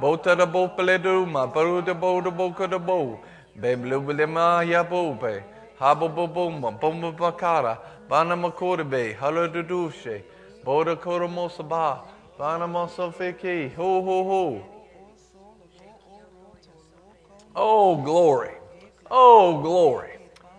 Bo 0.00 0.16
de 0.16 0.46
bo. 0.46 0.68
Beblubele 3.56 4.28
ma 4.28 4.60
ya 4.62 4.82
bobe. 4.82 5.44
Habo 5.78 6.08
bo 6.12 6.26
bomba 6.26 6.72
bomba 6.72 7.12
bakara. 7.12 7.78
Bana 8.08 8.36
makorbe. 8.36 9.14
Halo 9.14 9.48
dudushe. 9.48 10.22
Boda 10.64 11.00
koro 11.00 11.28
mosaba. 11.28 12.00
Bana 12.36 12.66
mosofiki. 12.66 13.72
Ho 13.76 14.02
ho 14.02 14.24
ho. 14.24 14.74
Oh 17.56 17.96
glory. 17.96 18.50
Oh 19.10 19.60
glory. 19.62 20.10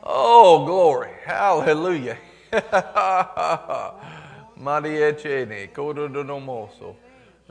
Oh 0.04 0.66
glory. 0.66 1.12
Hallelujah. 1.26 2.18
Maria 4.58 5.14
Chene. 5.14 5.68
Kodo 5.74 6.08
do 6.12 6.24
nomoso. 6.24 6.96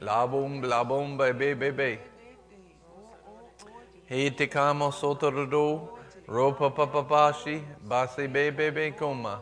Labum, 0.00 0.62
labum, 0.62 1.16
baby, 1.18 1.54
baby. 1.54 1.98
He 4.06 4.30
te 4.30 4.46
kamo 4.46 4.90
sotorado, 4.90 5.88
ropa 6.26 6.70
papapashi, 6.70 7.62
basi 7.86 8.26
bebe 8.32 8.70
be 8.70 8.90
koma. 8.92 9.40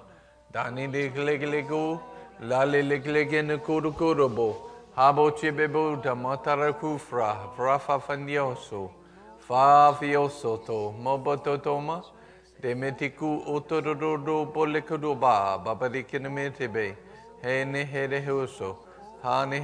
Dani 0.53 0.88
likligligu, 0.88 2.00
lali 2.42 2.82
likligin 2.82 3.59
kurukurubo. 3.61 4.57
Habo 4.96 5.30
chibebo 5.30 5.96
da 6.03 6.14
matara 6.14 6.72
kufra, 6.72 7.36
frafa 7.57 8.00
fandioso. 8.00 8.90
Fafi 9.49 10.14
o 10.16 10.28
soto, 10.28 10.93
mo 10.93 11.18
bato 11.18 11.61
toma, 11.61 12.03
te 12.61 12.74
me 12.74 12.93
te 12.93 13.11
ku 13.11 13.43
o 13.45 13.61
tororo 13.61 14.47
pole 14.53 14.82
ba, 15.14 15.59
babari 15.59 16.05
metebe, 16.05 16.30
me 16.30 16.51
te 16.51 16.66
be, 16.68 16.97
he 17.43 17.64
ne 17.64 17.84
he 17.84 18.07
re 18.07 18.20
he 18.20 18.30
uso, 18.30 18.78
ha 19.22 19.45
ne 19.45 19.61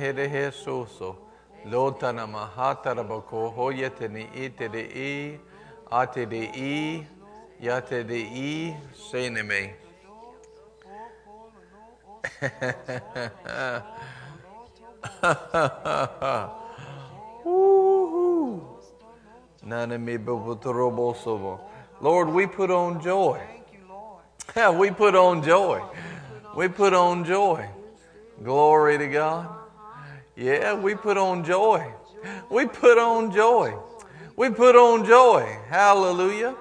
so 0.51 1.16
lo 1.64 1.93
tana 1.93 2.26
ma 2.26 2.47
ha 2.47 2.74
taraba 2.74 3.20
ko 3.24 3.51
ho 3.51 3.70
ya 3.70 3.89
te 3.89 4.07
i 4.35 4.49
te 4.49 4.66
i, 4.95 5.39
a 5.93 6.07
i, 6.57 7.07
ya 7.61 7.81
ha 12.41 12.51
ha 12.51 13.01
ha 13.14 13.31
ha 13.43 13.72
ha 15.22 15.35
ha 15.53 15.70
ha 15.85 16.11
ha 16.20 16.67
yate 19.66 19.88
de 19.88 19.94
i, 19.94 21.14
seneme. 21.14 21.59
Lord, 22.00 22.28
we 22.28 22.46
put 22.46 22.70
on 22.70 23.02
joy. 23.02 23.40
Yeah, 24.56 24.70
we 24.70 24.90
put 24.90 25.14
on 25.14 25.42
joy. 25.42 25.82
We 26.54 26.68
put 26.68 26.94
on 26.94 27.24
joy. 27.24 27.68
Glory 28.42 28.98
to 28.98 29.09
God. 29.09 29.48
Yeah, 30.36 30.74
we 30.74 30.94
put 30.94 31.16
on 31.16 31.44
joy. 31.44 31.84
We 32.50 32.66
put 32.66 32.98
on 32.98 33.32
joy. 33.32 33.74
We 34.36 34.50
put 34.50 34.76
on 34.76 35.04
joy. 35.04 35.59
Hallelujah. 35.68 36.54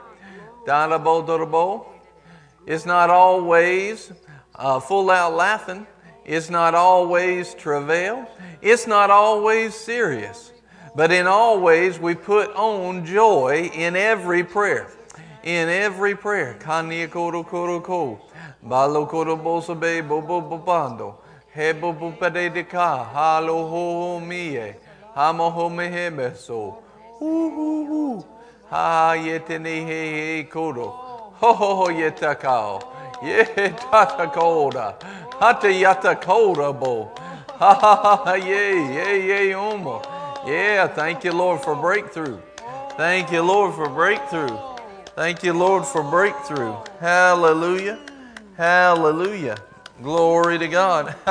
It's 2.65 2.85
not 2.85 3.09
always 3.09 4.11
uh, 4.55 4.79
full 4.79 5.09
out 5.11 5.33
laughing. 5.33 5.85
It's 6.25 6.49
not 6.49 6.75
always 6.75 7.53
travail. 7.53 8.27
It's 8.61 8.87
not 8.87 9.09
always 9.09 9.75
serious. 9.75 10.51
But 10.97 11.11
in 11.11 11.27
all 11.27 11.59
ways, 11.59 11.99
we 11.99 12.15
put 12.15 12.55
on 12.55 13.05
joy 13.05 13.69
in 13.71 13.95
every 13.95 14.43
prayer. 14.43 14.87
In 15.43 15.69
every 15.69 16.15
prayer. 16.15 16.57
Ha 16.63 16.73
yetene 29.15 29.75
he 29.87 30.41
he. 30.41 30.47
Ho 30.51 31.53
ho 31.53 31.75
ho 31.75 31.87
yetakao. 31.89 32.81
Ye 33.21 33.45
tata 33.69 34.31
koda. 34.33 34.95
Hata 35.39 35.67
yata 35.67 36.15
koda 36.19 36.73
bo. 36.73 37.11
Ha 37.59 37.73
ha 37.75 38.23
ha 38.25 38.33
ye 38.33 38.73
ye 38.95 39.27
ye 39.27 39.53
omo. 39.53 40.16
Yeah, 40.47 40.87
thank 40.87 41.25
you, 41.25 41.33
Lord, 41.33 41.59
for 41.59 41.75
breakthrough. 41.75 42.39
Thank 42.95 43.33
you, 43.33 43.41
Lord, 43.41 43.75
for 43.75 43.89
breakthrough. 43.89 44.57
Thank 45.13 45.43
you, 45.43 45.51
Lord, 45.51 45.85
for 45.85 46.01
breakthrough. 46.01 46.73
Hallelujah. 47.01 47.99
Hallelujah. 48.55 49.57
Glory 50.01 50.57
to 50.57 50.69
God. 50.69 51.13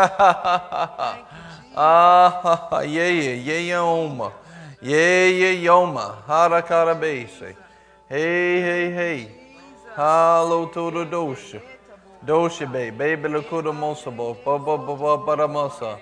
ah, 1.74 2.82
yeah, 2.82 3.08
yeah, 3.08 3.32
yeah, 3.32 3.78
yoma. 3.78 4.32
Yeah, 4.82 5.28
yeah, 5.28 5.64
yoma. 5.66 6.22
Harakarabese. 6.24 7.56
Hey, 8.10 8.60
hey, 8.60 8.90
hey. 8.90 9.30
Halo 9.94 10.66
to 10.66 10.90
the 10.90 11.06
dosha. 11.06 11.62
Dosha, 12.22 12.70
baby. 12.70 12.94
Baby, 12.94 13.28
the 13.30 13.40
mosabo. 13.40 14.36
Baba, 14.44 14.76
baba, 14.76 15.16
baba, 15.16 15.98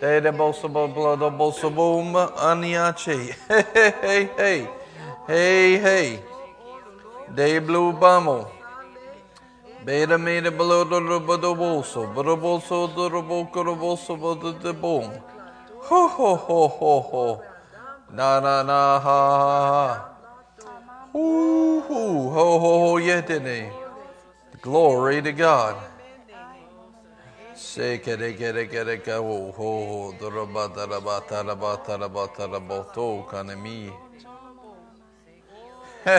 blodo 0.00 1.30
bolsa 1.30 1.70
boom 1.74 2.14
um 2.14 2.28
aniache. 2.36 3.34
Hey 3.48 3.64
hey 4.02 4.28
hey. 4.36 4.68
Hey 5.26 5.78
hey. 5.78 6.22
De 7.34 7.58
blue 7.60 7.92
bamo. 7.92 8.48
Beta 9.84 10.18
made 10.18 10.50
below 10.56 10.84
the 10.84 11.20
bodo 11.20 11.54
bolso. 11.54 12.06
Bodo 12.14 12.36
bolso 12.36 12.86
do 12.88 13.22
boco 13.22 13.64
do 13.64 13.76
bolso 13.76 14.16
bodo 14.16 14.52
de 14.52 14.72
boom. 14.72 15.10
Ho 15.82 16.08
ho 16.08 16.36
ho 16.36 16.68
ho 16.68 17.00
ho. 17.00 17.42
Na 18.10 18.40
na 18.40 18.62
na 18.62 18.98
ha 18.98 19.30
ha. 19.68 20.08
Hoo 21.12 21.80
ho 21.80 22.30
ho 22.30 22.58
ho 22.58 22.98
yetene. 22.98 23.70
Glory 24.60 25.20
to 25.22 25.32
God. 25.32 25.76
Se 27.64 27.98
kere 27.98 28.34
kere 28.34 28.66
kere 28.66 28.98
ka 28.98 29.16
ho 29.16 29.50
ho 29.56 29.70
ho 29.88 30.14
daraba 30.20 30.68
taraba 30.76 31.22
taraba 31.26 32.28
taraba 32.36 32.92
to 32.94 33.24
kanemi. 33.30 33.90
Ha 36.04 36.18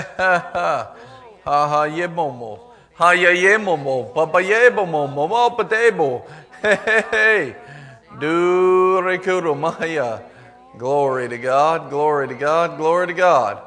ha 1.45 1.67
ha 1.69 1.83
ye 1.85 2.07
momo 2.07 2.59
ha 2.95 3.11
ye 3.11 3.31
ye 3.43 3.57
momo 3.57 4.11
papa 4.13 4.41
ye 4.41 4.69
momo 4.71 5.07
momo 5.07 5.55
patebo. 5.55 6.23
Hey. 6.61 7.55
Do 8.19 9.01
rekuro 9.05 9.55
maya. 9.55 10.23
Glory 10.79 11.29
to 11.29 11.37
God, 11.37 11.89
glory 11.89 12.27
to 12.27 12.33
God, 12.33 12.77
glory 12.77 13.07
to 13.07 13.13
God. 13.13 13.61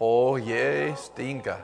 Oh 0.00 0.36
ye 0.36 0.94
stinga. 0.96 1.58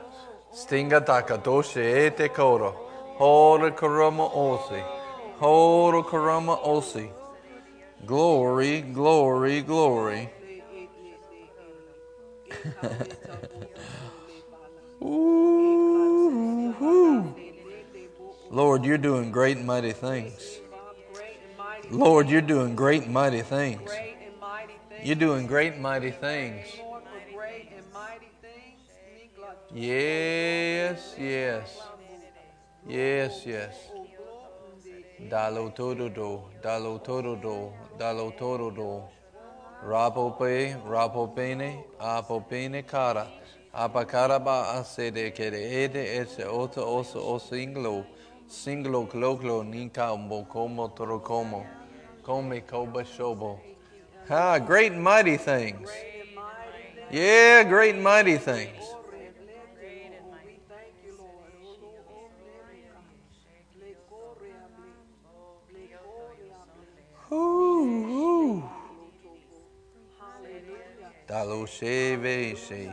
Stinga 0.52 1.00
takatoshe 1.06 1.84
ete 2.06 2.28
koro. 2.34 2.72
Hora 3.16 3.70
karama 3.70 4.28
osi. 4.34 4.99
Horo 5.40 6.02
Karama 6.02 6.62
Osi. 6.62 7.10
Glory, 8.04 8.82
glory, 8.82 9.62
glory. 9.62 10.28
ooh. 15.02 16.74
Lord, 18.50 18.84
you're 18.84 18.98
doing 18.98 19.30
great 19.30 19.56
and 19.56 19.66
mighty 19.66 19.92
things. 19.92 20.60
Lord, 21.90 22.28
you're 22.28 22.42
doing 22.42 22.76
great 22.76 23.04
and 23.04 23.14
mighty 23.14 23.40
things. 23.40 23.80
You're 25.02 25.16
doing 25.16 25.46
great 25.46 25.72
and 25.72 25.80
mighty 25.80 26.10
things. 26.10 26.66
Yes, 29.72 31.14
yes. 31.18 31.80
Yes, 32.86 33.46
yes. 33.46 33.89
Dalo 35.28 35.70
todo 35.74 36.08
dalo 36.62 36.98
todo 36.98 37.72
dalo 37.98 38.32
todo 38.36 39.08
Rapo 39.82 40.36
pe, 40.38 40.76
rapo 40.86 41.26
pene, 41.34 41.84
apo 41.98 42.40
pene 42.40 42.82
cara. 42.82 43.26
Apacaraba 43.72 44.74
asede 44.78 45.32
kere 45.34 45.84
ede 45.84 46.18
ese 46.18 46.44
oto 46.44 46.84
oso 46.84 47.18
oso 47.18 47.54
inglo. 47.56 48.04
Singlo 48.46 49.06
cloclo 49.06 49.62
nika 49.64 50.12
umbo 50.12 50.46
como 50.46 50.88
toro 50.88 51.20
como. 51.20 51.66
Come 52.22 52.60
koba 52.60 53.04
shobo. 53.04 53.58
Ha, 54.28 54.58
great 54.58 54.92
and 54.92 55.02
mighty 55.02 55.38
things. 55.38 55.88
Yeah, 57.10 57.62
great 57.62 57.94
and 57.94 58.04
mighty 58.04 58.36
things. 58.36 58.84
Dalo 71.30 71.64
sheve 71.64 72.58
she. 72.58 72.90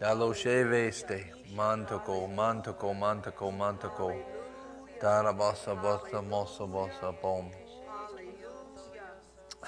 Dalo 0.00 0.32
sheve 0.32 0.94
ste. 0.94 1.24
Mantoko, 1.56 2.32
mantoko, 2.32 2.96
mantoko, 2.96 3.50
mantoko. 3.52 4.16
Darabasa 5.02 5.74
basa 5.74 6.22
mosa 6.22 6.68
basa 6.70 7.12
bom. 7.20 7.50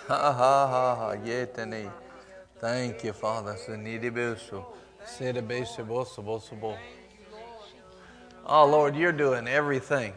Ha 0.07 0.33
ha 0.33 0.67
ha 0.69 0.95
ha. 0.95 1.17
Yetene. 1.17 1.91
Thank 2.61 3.03
you, 3.03 3.13
Father. 3.13 3.55
Senidi 3.55 4.09
besu. 4.09 4.65
Sede 5.05 5.43
bese 5.43 5.85
bosa 5.85 6.23
bosa 6.23 6.61
bo. 6.61 6.77
Oh 8.47 8.67
Lord, 8.67 8.95
you're 8.95 9.11
doing 9.11 9.49
everything 9.49 10.13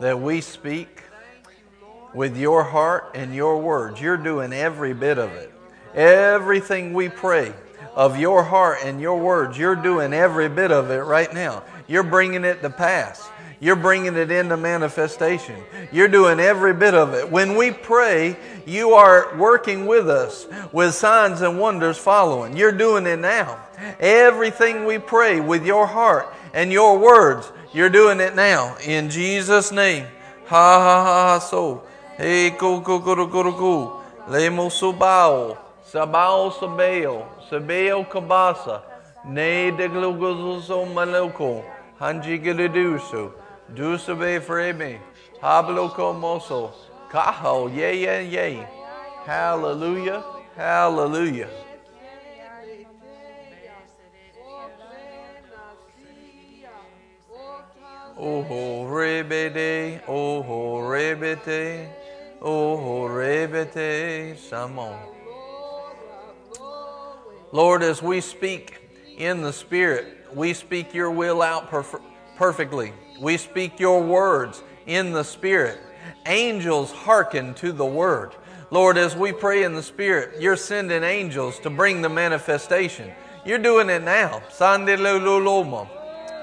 that 0.00 0.18
we 0.18 0.40
speak 0.40 1.02
with 2.14 2.38
your 2.38 2.62
heart 2.64 3.10
and 3.14 3.34
your 3.34 3.58
words. 3.58 4.00
You're 4.00 4.16
doing 4.16 4.54
every 4.54 4.94
bit 4.94 5.18
of 5.18 5.30
it. 5.32 5.52
Everything 5.96 6.92
we 6.92 7.08
pray 7.08 7.54
of 7.94 8.20
your 8.20 8.42
heart 8.42 8.80
and 8.84 9.00
your 9.00 9.18
words, 9.18 9.56
you're 9.56 9.74
doing 9.74 10.12
every 10.12 10.50
bit 10.50 10.70
of 10.70 10.90
it 10.90 10.98
right 10.98 11.32
now. 11.32 11.62
You're 11.88 12.02
bringing 12.02 12.44
it 12.44 12.60
to 12.60 12.68
pass. 12.68 13.26
You're 13.58 13.76
bringing 13.76 14.14
it 14.16 14.30
into 14.30 14.58
manifestation. 14.58 15.56
You're 15.90 16.08
doing 16.08 16.38
every 16.38 16.74
bit 16.74 16.92
of 16.92 17.14
it. 17.14 17.30
When 17.30 17.56
we 17.56 17.70
pray, 17.70 18.36
you 18.66 18.92
are 18.92 19.34
working 19.38 19.86
with 19.86 20.10
us 20.10 20.46
with 20.72 20.94
signs 20.94 21.40
and 21.40 21.58
wonders 21.58 21.96
following. 21.96 22.54
You're 22.54 22.72
doing 22.72 23.06
it 23.06 23.18
now. 23.18 23.58
Everything 23.98 24.84
we 24.84 24.98
pray 24.98 25.40
with 25.40 25.64
your 25.64 25.86
heart 25.86 26.26
and 26.52 26.70
your 26.70 26.98
words, 26.98 27.50
you're 27.72 27.88
doing 27.88 28.20
it 28.20 28.34
now. 28.34 28.76
In 28.84 29.08
Jesus' 29.08 29.72
name. 29.72 30.06
Ha 30.46 30.78
ha 30.78 31.04
ha 31.04 31.26
ha 31.28 31.38
so. 31.38 31.84
Hey, 32.18 32.50
go, 32.50 32.80
go, 32.80 32.98
go, 32.98 33.14
go, 33.14 33.26
go, 33.26 33.52
go. 33.52 34.02
Lemo 34.28 34.68
subao. 34.68 35.65
Sabao 35.96 36.52
sabeo. 36.52 37.26
Sabeo 37.48 38.04
kabasa. 38.04 38.82
Ne 39.24 39.70
de 39.70 39.88
glugozo 39.88 40.84
maloko. 40.92 41.64
Hanji 41.98 42.38
giliduso. 42.38 43.32
Dusabe 43.74 44.38
freme. 44.42 45.00
Hablo 45.40 45.88
comoso. 45.88 46.70
Kaho. 47.10 47.74
Yay, 47.74 48.04
yay, 48.04 48.28
yay. 48.28 48.66
Hallelujah. 49.24 50.22
Hallelujah. 50.54 51.48
Oh, 58.18 58.86
rebede, 58.86 60.00
oh, 60.08 60.42
rebete, 60.80 61.86
oh, 62.40 63.08
rebete, 63.10 64.38
samon. 64.38 65.15
Lord, 67.52 67.82
as 67.82 68.02
we 68.02 68.20
speak 68.20 68.78
in 69.16 69.40
the 69.40 69.52
Spirit, 69.52 70.26
we 70.34 70.52
speak 70.52 70.92
your 70.92 71.10
will 71.10 71.42
out 71.42 71.70
perf- 71.70 72.02
perfectly. 72.36 72.92
We 73.20 73.36
speak 73.36 73.78
your 73.78 74.02
words 74.02 74.62
in 74.86 75.12
the 75.12 75.22
Spirit. 75.22 75.78
Angels 76.26 76.90
hearken 76.90 77.54
to 77.54 77.72
the 77.72 77.86
word. 77.86 78.34
Lord, 78.70 78.98
as 78.98 79.14
we 79.14 79.32
pray 79.32 79.62
in 79.62 79.74
the 79.74 79.82
Spirit, 79.82 80.40
you're 80.40 80.56
sending 80.56 81.04
angels 81.04 81.60
to 81.60 81.70
bring 81.70 82.02
the 82.02 82.08
manifestation. 82.08 83.12
You're 83.44 83.58
doing 83.58 83.90
it 83.90 84.02
now. 84.02 84.42
Sande 84.50 84.98
lo 84.98 85.16
lo 85.18 85.38
lo 85.38 85.62
mo. 85.62 85.88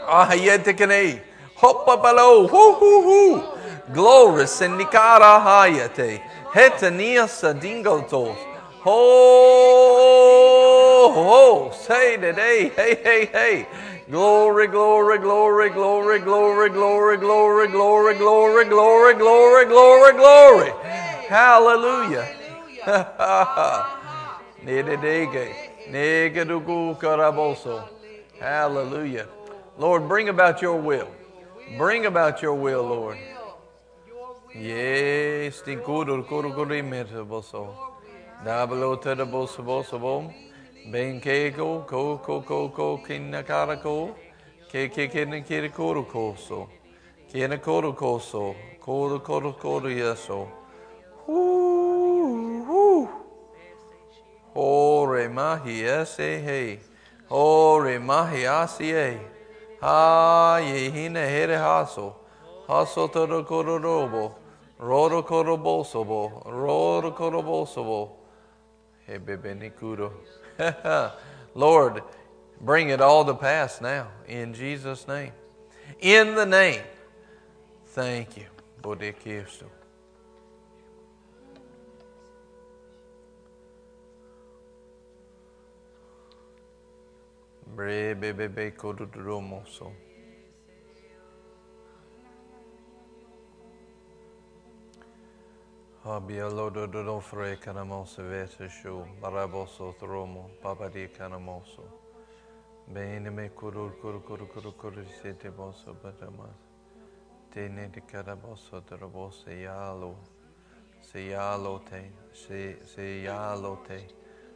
Ahayete 0.08 0.74
kene. 0.74 1.22
Hoppa 1.58 2.02
balo. 2.02 2.50
Hoo 2.50 2.74
hoo 2.74 3.02
hoo. 3.04 3.94
Glory 3.94 4.46
sindikara 4.46 5.44
hayate. 5.44 6.22
Hetania 6.54 7.28
sadingotos. 7.28 8.38
Ho 8.84 10.73
ho. 11.12 11.72
Say 11.72 12.18
today. 12.18 12.70
Hey 12.76 12.96
hey 13.04 13.26
hey. 13.26 13.68
Glory, 14.10 14.68
glory, 14.68 15.18
glory, 15.18 15.70
glory, 15.70 16.20
glory, 16.20 16.70
glory, 16.70 17.18
glory, 17.18 17.68
glory, 17.68 18.16
glory, 18.16 18.66
glory, 18.66 19.16
glory, 19.16 19.66
glory, 19.66 20.14
glory. 20.14 20.72
Hallelujah. 21.30 22.28
Hallelujah. 28.40 29.28
Lord, 29.78 30.08
bring 30.08 30.30
about 30.30 30.62
your 30.62 30.76
will. 30.82 31.08
Bring 31.78 32.06
about 32.06 32.42
your 32.42 32.54
will, 32.56 32.84
Lord. 32.84 33.18
Yes, 34.54 35.62
kuru 35.62 36.24
kuru 36.24 36.50
metaboso. 36.84 37.74
Dabalo 38.46 39.02
teraboso 39.02 39.64
boso 39.64 40.00
bom. 40.00 40.28
Ben 40.28 40.34
ke 40.34 40.34
ko 40.34 40.53
Ben 40.92 41.22
keiko 41.22 41.88
ko 41.88 42.18
ko 42.18 42.42
ko 42.42 42.70
ko 42.70 42.98
ki 42.98 43.20
na 43.20 43.42
karako, 43.42 44.14
ke 44.70 44.90
ke 44.90 45.08
ke 45.08 45.26
na 45.26 45.40
Benkego, 45.40 45.48
Coco, 45.48 46.02
Coco, 46.02 46.28
Kinakaraco, 46.28 46.60
Kekinakirikorocoso, 46.60 46.68
Kinakorocoso, 47.32 48.56
Coro, 48.82 49.20
Coro, 49.20 49.54
Coro, 49.54 49.88
Yeso. 49.88 50.48
Hore 54.54 55.30
mahi 55.30 55.84
ese 55.84 56.44
he. 56.44 56.80
Hore 57.30 58.00
mahi 58.00 58.44
asie. 58.44 59.20
Ha 59.82 60.60
yehine 60.62 61.28
here 61.28 61.58
haso. 61.58 62.14
Haso 62.68 63.08
toro 63.12 63.44
kororobo. 63.44 64.36
Roro 64.80 65.24
korobosobo. 65.24 66.44
Roro 66.46 67.12
korobosobo. 67.16 68.10
Hebebe 69.08 69.56
nikuro. 69.56 70.12
Lord, 71.56 72.04
bring 72.62 72.90
it 72.90 73.02
all 73.02 73.26
to 73.26 73.34
pass 73.34 73.82
now 73.82 74.08
in 74.28 74.54
Jesus' 74.54 75.08
name. 75.08 75.32
In 76.00 76.36
the 76.36 76.46
name. 76.46 76.82
Thank 77.88 78.38
you. 78.38 78.46
Bodekisto. 78.82 79.66
Abia 96.06 96.50
lodo 96.50 96.86
dodofre 96.86 97.58
canamoso 97.60 98.24
veteshu, 98.24 99.06
baraboso 99.22 99.96
thromo, 99.98 100.50
babadi 100.62 101.08
canamoso. 101.08 101.82
Bene 102.86 103.30
me 103.30 103.50
curul 103.56 103.98
cur 104.02 104.20
cur 104.20 104.46
cur 104.50 104.74
cur 104.74 105.06
sete 105.22 105.50
boso 105.50 105.96
batamas. 106.04 106.60
Tene 107.50 107.90
de 107.90 108.02
caraboso 108.02 108.82
drobose 108.82 109.62
yalo. 109.62 110.18
Sialo 111.00 111.80
te, 111.86 112.12
sialo 112.34 113.78
te, 113.88 114.06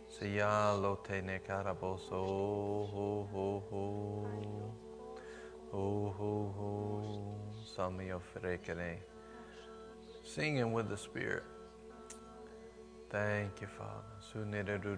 sialo 0.09 0.97
te 1.01 1.21
ne 1.21 1.39
caraboso. 1.39 2.13
Oh, 2.13 3.29
oh, 3.33 3.63
oh. 3.71 4.27
Oh, 5.71 6.13
oh, 6.19 6.53
oh. 6.59 7.53
Samio 7.63 8.19
frecane. 8.19 9.06
Singing 10.28 10.73
with 10.73 10.89
the 10.89 10.97
Spirit. 10.97 11.43
Thank 13.09 13.61
you, 13.61 13.67
Father. 13.67 14.03
Sunere 14.19 14.78
du 14.78 14.97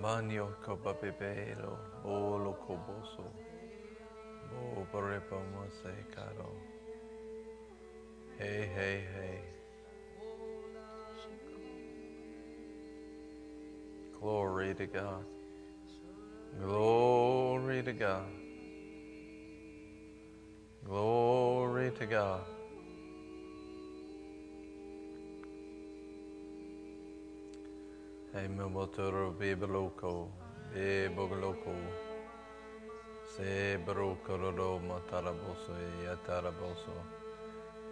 Manio 0.00 0.54
copapipelo, 0.62 1.78
bolo 2.02 2.52
coboso, 2.66 3.24
bo 4.50 4.86
parepa 4.92 5.36
mase 5.52 5.94
caro. 6.14 6.52
Hey, 8.38 8.68
hey, 8.74 9.04
hey. 9.14 9.40
Glory 14.20 14.74
to 14.74 14.86
God. 14.86 15.24
Glory 16.60 17.82
to 17.82 17.92
God. 17.92 18.26
Glory 20.84 21.90
to 21.92 22.06
God. 22.06 22.40
Hey, 28.34 28.48
motoro 28.48 29.30
bibeloko, 29.38 30.28
bibeloko. 30.74 31.72
Se 33.36 33.78
brokoro 33.86 34.80
mataraboso 34.80 35.76
yataraboso. 36.04 36.96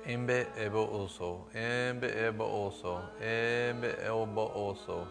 Imbe 0.05 0.49
ebo 0.59 0.83
oso, 1.05 1.47
imbe 1.55 2.09
ebo 2.27 2.45
oso, 2.67 3.05
imbe 3.21 3.95
ebo 4.03 4.51
oso. 4.53 5.07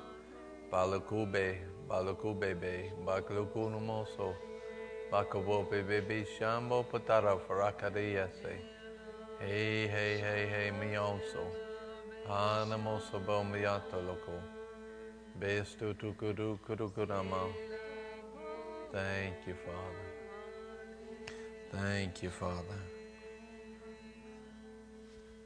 Balakube, 0.69 1.61
balakube 1.87 2.53
be, 2.59 2.91
baklukunumoso. 3.05 4.35
Bakabo 5.09 5.63
bebe 5.69 6.25
shambo 6.25 6.83
patara 6.83 7.37
farakadiyase. 7.39 8.59
Hey, 9.39 9.87
hey, 9.87 10.17
hey, 10.19 10.45
hey, 10.49 10.71
mionso. 10.71 11.47
Anamoso 12.27 13.19
bomiato 13.25 14.01
loco. 14.05 14.60
Bestu 15.39 15.93
tukuru. 15.93 16.59
Thank 18.91 19.47
you, 19.47 19.55
Father. 19.55 20.11
Thank 21.71 22.23
you, 22.23 22.29
Father. 22.29 22.81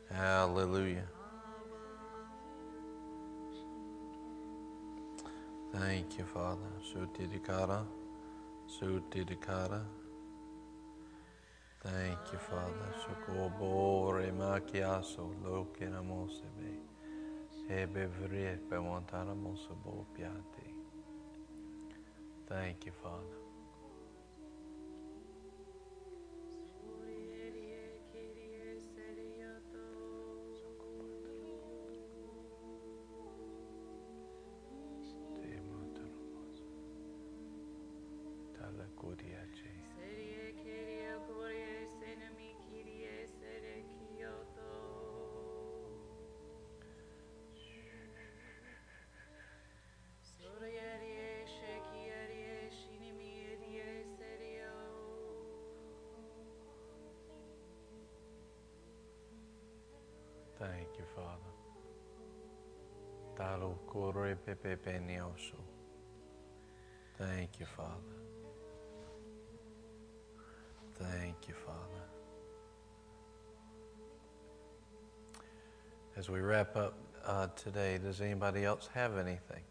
Hallelujah. 0.10 1.08
Thank 5.72 6.18
you, 6.18 6.26
Father. 6.26 6.72
Sutidikara. 6.82 7.86
Sutidikara. 8.68 9.86
Thank 11.84 12.34
you, 12.34 12.40
Father. 12.40 12.96
Sukobore 13.04 14.32
makiaso 14.32 15.30
lokinamosebe. 15.44 16.85
He 17.68 17.86
bevrir 17.88 18.60
pe 18.70 18.78
montana 18.78 19.34
mon 19.34 19.56
piati. 20.14 20.74
Thank 22.48 22.86
you, 22.86 22.94
Father. 23.02 23.45
Father. 61.16 61.46
Thank 67.18 67.60
you, 67.60 67.66
Father. 67.66 67.90
Thank 71.00 71.48
you, 71.48 71.54
Father. 71.54 71.80
As 76.18 76.30
we 76.30 76.40
wrap 76.40 76.76
up 76.78 76.98
uh, 77.26 77.48
today, 77.56 78.00
does 78.02 78.22
anybody 78.22 78.64
else 78.64 78.90
have 78.94 79.18
anything? 79.18 79.64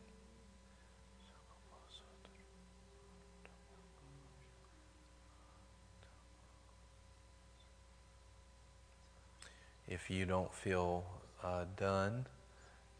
If 9.89 10.11
you 10.11 10.27
don't 10.27 10.53
feel 10.53 11.05
uh, 11.45 11.65
done, 11.77 12.27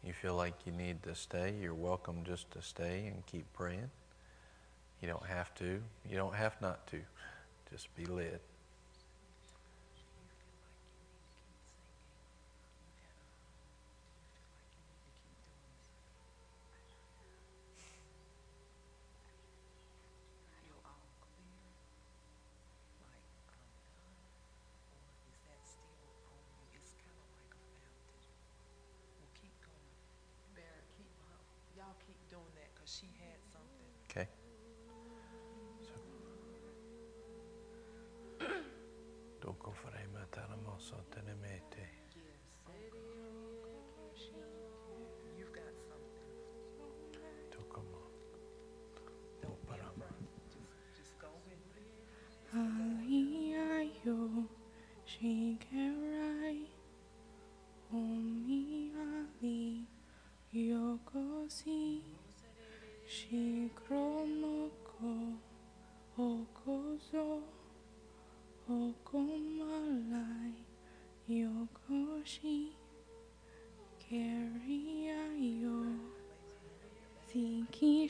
you 0.03 0.13
feel 0.13 0.35
like 0.35 0.53
you 0.65 0.71
need 0.71 1.01
to 1.03 1.15
stay, 1.15 1.55
you're 1.59 1.73
welcome 1.73 2.23
just 2.23 2.49
to 2.51 2.61
stay 2.61 3.07
and 3.07 3.25
keep 3.25 3.51
praying. 3.53 3.89
You 5.01 5.07
don't 5.07 5.25
have 5.25 5.53
to. 5.55 5.81
You 6.09 6.15
don't 6.15 6.35
have 6.35 6.55
not 6.61 6.87
to. 6.87 6.99
Just 7.71 7.93
be 7.95 8.05
led. 8.05 8.39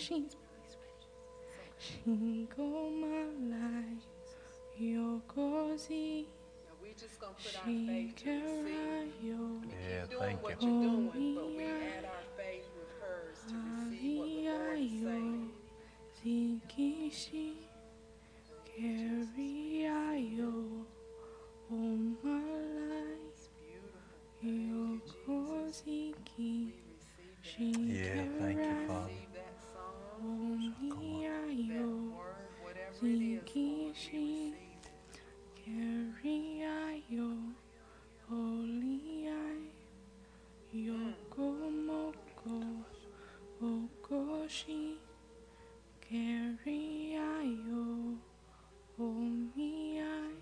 She's 0.06 0.36
Shinko 1.82 2.66
Malai 3.02 3.98
Yokozi 4.80 6.26
we 6.80 6.94
just 6.94 7.20
gonna 7.20 7.34
put 7.34 7.56
our 7.58 7.66
faith 7.66 8.16
to 8.18 8.26
the 8.26 8.70
sea. 8.70 9.10
Yeah, 9.90 10.06
thank 10.20 10.44
what 10.44 10.62
you. 10.62 10.70
you're 10.70 11.12
doing, 11.12 11.36
but 11.36 11.48
we 11.50 11.64
add 11.64 12.06
our 12.06 12.26
faith 12.38 12.66
with 12.78 12.92
hers 13.02 13.38
to 13.50 13.56
receive 13.90 14.18
what 14.20 14.28
the 14.28 14.42
Lord 14.52 14.78
is 14.78 14.92
saying. 15.02 15.50
Mariayo, 46.56 48.16
Omiai, 48.98 50.40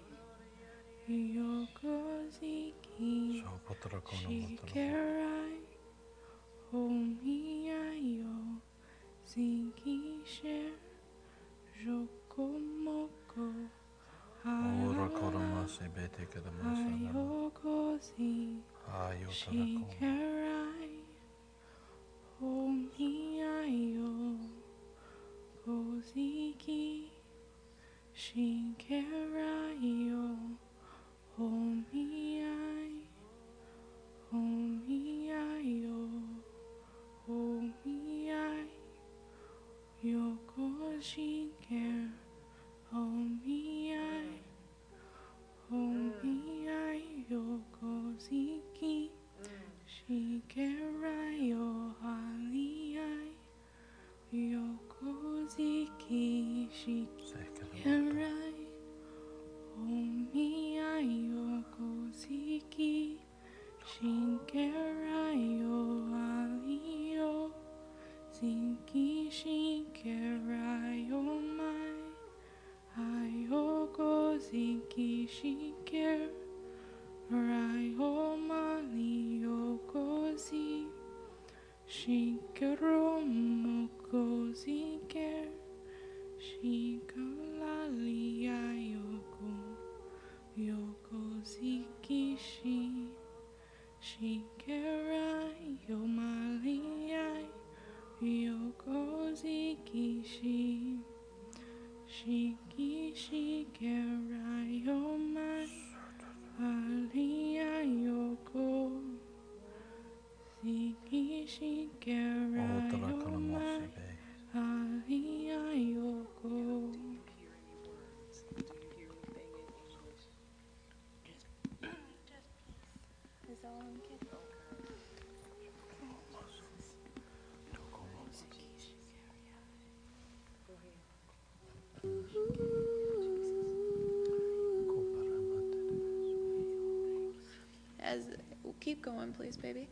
Going, 139.03 139.33
please, 139.33 139.57
baby. 139.57 139.89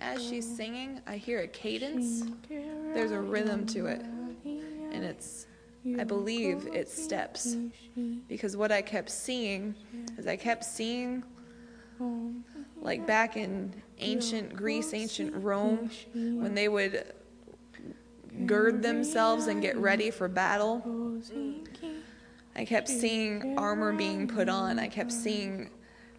As 0.00 0.26
she's 0.26 0.56
singing, 0.56 1.02
I 1.06 1.18
hear 1.18 1.40
a 1.40 1.48
cadence. 1.48 2.24
There's 2.48 3.10
a 3.10 3.20
rhythm 3.20 3.66
to 3.66 3.84
it. 3.86 4.00
And 4.46 5.04
it's, 5.04 5.46
I 5.98 6.04
believe, 6.04 6.66
it's 6.72 6.90
steps. 6.90 7.54
Because 8.28 8.56
what 8.56 8.72
I 8.72 8.80
kept 8.80 9.10
seeing 9.10 9.74
is 10.16 10.26
I 10.26 10.36
kept 10.36 10.64
seeing, 10.64 11.22
like 12.80 13.06
back 13.06 13.36
in 13.36 13.74
ancient 13.98 14.56
Greece, 14.56 14.94
ancient 14.94 15.34
Rome, 15.34 15.90
when 16.14 16.54
they 16.54 16.68
would 16.68 17.12
gird 18.46 18.82
themselves 18.82 19.48
and 19.48 19.60
get 19.60 19.76
ready 19.76 20.10
for 20.10 20.28
battle 20.28 20.82
I 22.66 22.68
kept 22.68 22.88
seeing 22.88 23.56
armor 23.56 23.92
being 23.92 24.26
put 24.26 24.48
on. 24.48 24.80
I 24.80 24.88
kept 24.88 25.12
seeing 25.12 25.70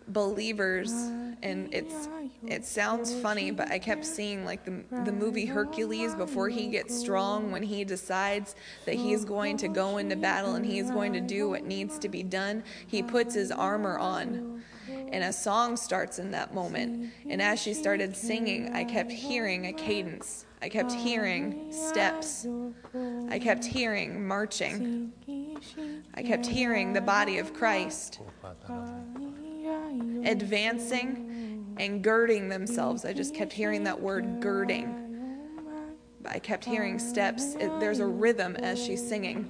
believers 0.07 0.93
and 1.43 1.67
it's 1.73 2.07
it 2.47 2.63
sounds 2.63 3.13
funny 3.13 3.51
but 3.51 3.69
i 3.69 3.77
kept 3.77 4.05
seeing 4.05 4.45
like 4.45 4.63
the, 4.63 4.81
the 5.03 5.11
movie 5.11 5.45
hercules 5.45 6.15
before 6.15 6.47
he 6.47 6.67
gets 6.67 6.97
strong 6.97 7.51
when 7.51 7.61
he 7.61 7.83
decides 7.83 8.55
that 8.85 8.95
he's 8.95 9.25
going 9.25 9.57
to 9.57 9.67
go 9.67 9.97
into 9.97 10.15
battle 10.15 10.55
and 10.55 10.65
he's 10.65 10.89
going 10.89 11.11
to 11.11 11.19
do 11.19 11.49
what 11.49 11.65
needs 11.65 11.99
to 11.99 12.07
be 12.07 12.23
done 12.23 12.63
he 12.87 13.03
puts 13.03 13.35
his 13.35 13.51
armor 13.51 13.99
on. 13.99 14.63
And 15.11 15.23
a 15.23 15.33
song 15.33 15.77
starts 15.77 16.19
in 16.19 16.31
that 16.31 16.53
moment. 16.53 17.11
And 17.29 17.41
as 17.41 17.61
she 17.61 17.73
started 17.73 18.15
singing 18.15 18.73
i 18.73 18.85
kept 18.85 19.11
hearing 19.11 19.67
a 19.67 19.73
cadence. 19.73 20.45
I 20.61 20.69
kept 20.69 20.91
hearing 20.91 21.71
steps. 21.71 22.47
I 23.29 23.37
kept 23.37 23.63
hearing 23.63 24.27
marching 24.27 25.11
i 26.13 26.21
kept 26.21 26.45
hearing 26.45 26.93
the 26.93 27.01
body 27.01 27.37
of 27.37 27.53
christ 27.53 28.19
advancing 30.25 31.75
and 31.79 32.03
girding 32.03 32.49
themselves. 32.49 33.05
I 33.05 33.13
just 33.13 33.33
kept 33.33 33.53
hearing 33.53 33.83
that 33.85 33.99
word 33.99 34.41
girding. 34.41 35.03
I 36.25 36.39
kept 36.39 36.65
hearing 36.65 36.99
steps. 36.99 37.55
It, 37.55 37.71
there's 37.79 37.99
a 37.99 38.05
rhythm 38.05 38.55
as 38.57 38.83
she's 38.83 39.05
singing. 39.05 39.49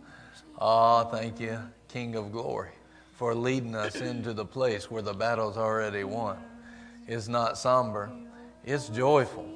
Oh, 0.58 1.04
thank 1.04 1.40
you, 1.40 1.58
King 1.88 2.16
of 2.16 2.32
Glory, 2.32 2.70
for 3.12 3.34
leading 3.34 3.74
us 3.74 3.96
into 3.96 4.32
the 4.32 4.44
place 4.44 4.90
where 4.90 5.02
the 5.02 5.14
battle's 5.14 5.56
already 5.56 6.04
won. 6.04 6.38
It's 7.06 7.28
not 7.28 7.56
somber, 7.56 8.10
it's 8.64 8.88
joyful. 8.88 9.48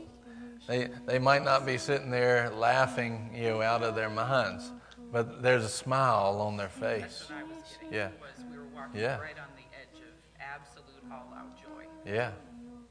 They, 0.67 0.89
they 1.07 1.19
might 1.19 1.45
not 1.45 1.67
be 1.67 1.77
sitting 1.77 2.11
there 2.11 2.51
laughing, 2.51 3.31
you 3.35 3.49
know, 3.51 3.63
out 3.63 3.83
of 3.83 3.95
their 3.95 4.11
minds, 4.11 4.71
but 5.13 5.43
there's 5.43 5.65
a 5.65 5.69
smile 5.69 6.41
on 6.41 6.57
their 6.57 6.69
face. 6.69 7.03
That's 7.03 7.31
what 7.31 7.39
I 7.39 7.43
was 7.45 7.57
getting 7.81 7.93
Yeah. 7.93 8.09
was 8.21 8.45
we 8.51 8.59
were 8.59 8.65
walking 8.75 9.01
Yeah. 9.01 9.19
right 9.19 9.39
on 9.39 9.49
the 9.57 9.65
edge 9.79 10.01
of 10.01 10.15
absolute 10.41 11.05
all-out 11.13 11.57
joy. 11.57 11.85
Yeah, 12.05 12.31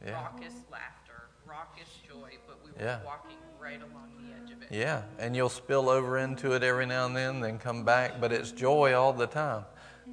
yeah, 0.06 0.14
Raucous 0.24 0.54
laughter, 0.72 1.24
raucous 1.46 1.90
joy, 2.08 2.38
but 2.48 2.64
we 2.64 2.72
were 2.72 2.78
Yeah. 2.82 3.00
walking 3.04 3.38
right 3.60 3.82
along 3.82 4.12
the 4.18 4.34
edge 4.34 4.52
of 4.56 4.62
it. 4.62 4.72
yeah. 4.72 5.04
And 5.20 5.36
you'll 5.36 5.50
spill 5.50 5.90
over 5.90 6.18
into 6.18 6.54
it 6.54 6.64
every 6.64 6.86
now 6.86 7.06
and 7.08 7.16
then, 7.16 7.40
then 7.42 7.58
come 7.60 7.84
back, 7.84 8.22
but 8.22 8.32
it's 8.32 8.52
joy 8.52 8.94
all 8.94 9.14
the 9.14 9.28
time. 9.28 9.66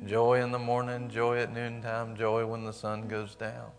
Joy 0.07 0.41
in 0.43 0.53
the 0.53 0.59
morning, 0.59 1.09
joy 1.09 1.39
at 1.39 1.53
noontime, 1.53 2.15
joy 2.17 2.47
when 2.47 2.65
the 2.65 2.73
sun 2.73 3.09
goes 3.09 3.35
down. 3.35 3.73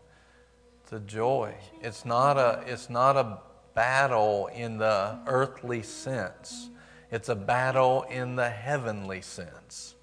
It's 0.83 0.91
a 0.91 0.99
joy. 0.99 1.55
It's 1.81 2.03
not 2.03 2.37
a, 2.37 2.63
it's 2.65 2.89
not 2.89 3.15
a 3.15 3.39
battle 3.73 4.47
in 4.47 4.77
the 4.77 5.19
earthly 5.27 5.81
sense. 5.83 6.69
It's 7.11 7.29
a 7.29 7.35
battle 7.35 8.03
in 8.03 8.35
the 8.35 8.49
heavenly 8.49 9.21
sense. 9.21 9.95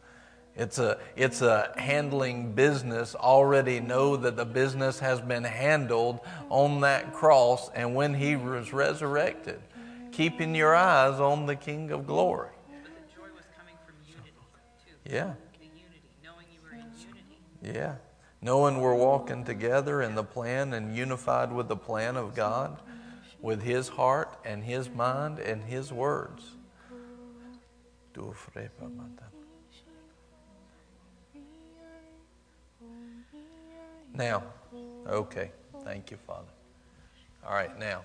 It's 0.57 0.79
a, 0.79 0.99
it's 1.17 1.43
a 1.43 1.73
handling 1.77 2.53
business. 2.53 3.15
Already 3.15 3.79
know 3.79 4.17
that 4.17 4.37
the 4.37 4.47
business 4.47 4.99
has 5.01 5.21
been 5.21 5.45
handled 5.45 6.21
on 6.49 6.81
that 6.81 7.13
cross 7.13 7.71
and 7.75 7.95
when 7.95 8.15
he 8.15 8.37
was 8.37 8.73
resurrected. 8.73 9.61
Keeping 10.13 10.55
your 10.55 10.75
eyes 10.75 11.21
on 11.21 11.45
the 11.45 11.57
King 11.57 11.91
of 11.91 12.07
glory. 12.07 12.49
But 12.69 12.85
the 12.85 13.15
joy 13.15 13.29
was 13.35 13.45
coming 13.57 13.75
from 13.85 13.97
unity, 14.09 14.33
too. 14.87 14.95
Yeah, 15.05 15.35
The 15.61 15.67
unity, 15.67 16.01
knowing 16.25 16.47
you 16.51 16.61
were 16.65 16.75
in 16.75 16.91
unity. 17.63 17.79
yeah. 17.79 17.97
Knowing 18.41 18.81
we're 18.81 18.95
walking 18.95 19.45
together 19.45 20.01
in 20.01 20.15
the 20.15 20.25
plan 20.25 20.73
and 20.73 20.97
unified 20.97 21.53
with 21.53 21.69
the 21.69 21.77
plan 21.77 22.17
of 22.17 22.35
God, 22.35 22.79
with 23.41 23.63
His 23.63 23.89
heart 23.89 24.39
and 24.45 24.65
His 24.65 24.89
mind 24.89 25.39
and 25.39 25.65
His 25.65 25.93
words. 25.93 26.56
Now, 34.14 34.43
okay, 35.07 35.51
thank 35.85 36.11
you, 36.11 36.17
Father. 36.17 36.49
All 37.47 37.53
right, 37.55 37.79
now, 37.79 38.03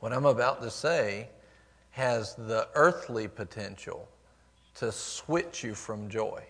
what 0.00 0.12
I'm 0.12 0.26
about 0.26 0.60
to 0.62 0.70
say 0.70 1.28
has 1.92 2.34
the 2.34 2.68
earthly 2.74 3.28
potential, 3.28 4.08
to 4.74 4.90
switch 4.90 5.62
you 5.62 5.74
from 5.74 6.08
joy. 6.08 6.42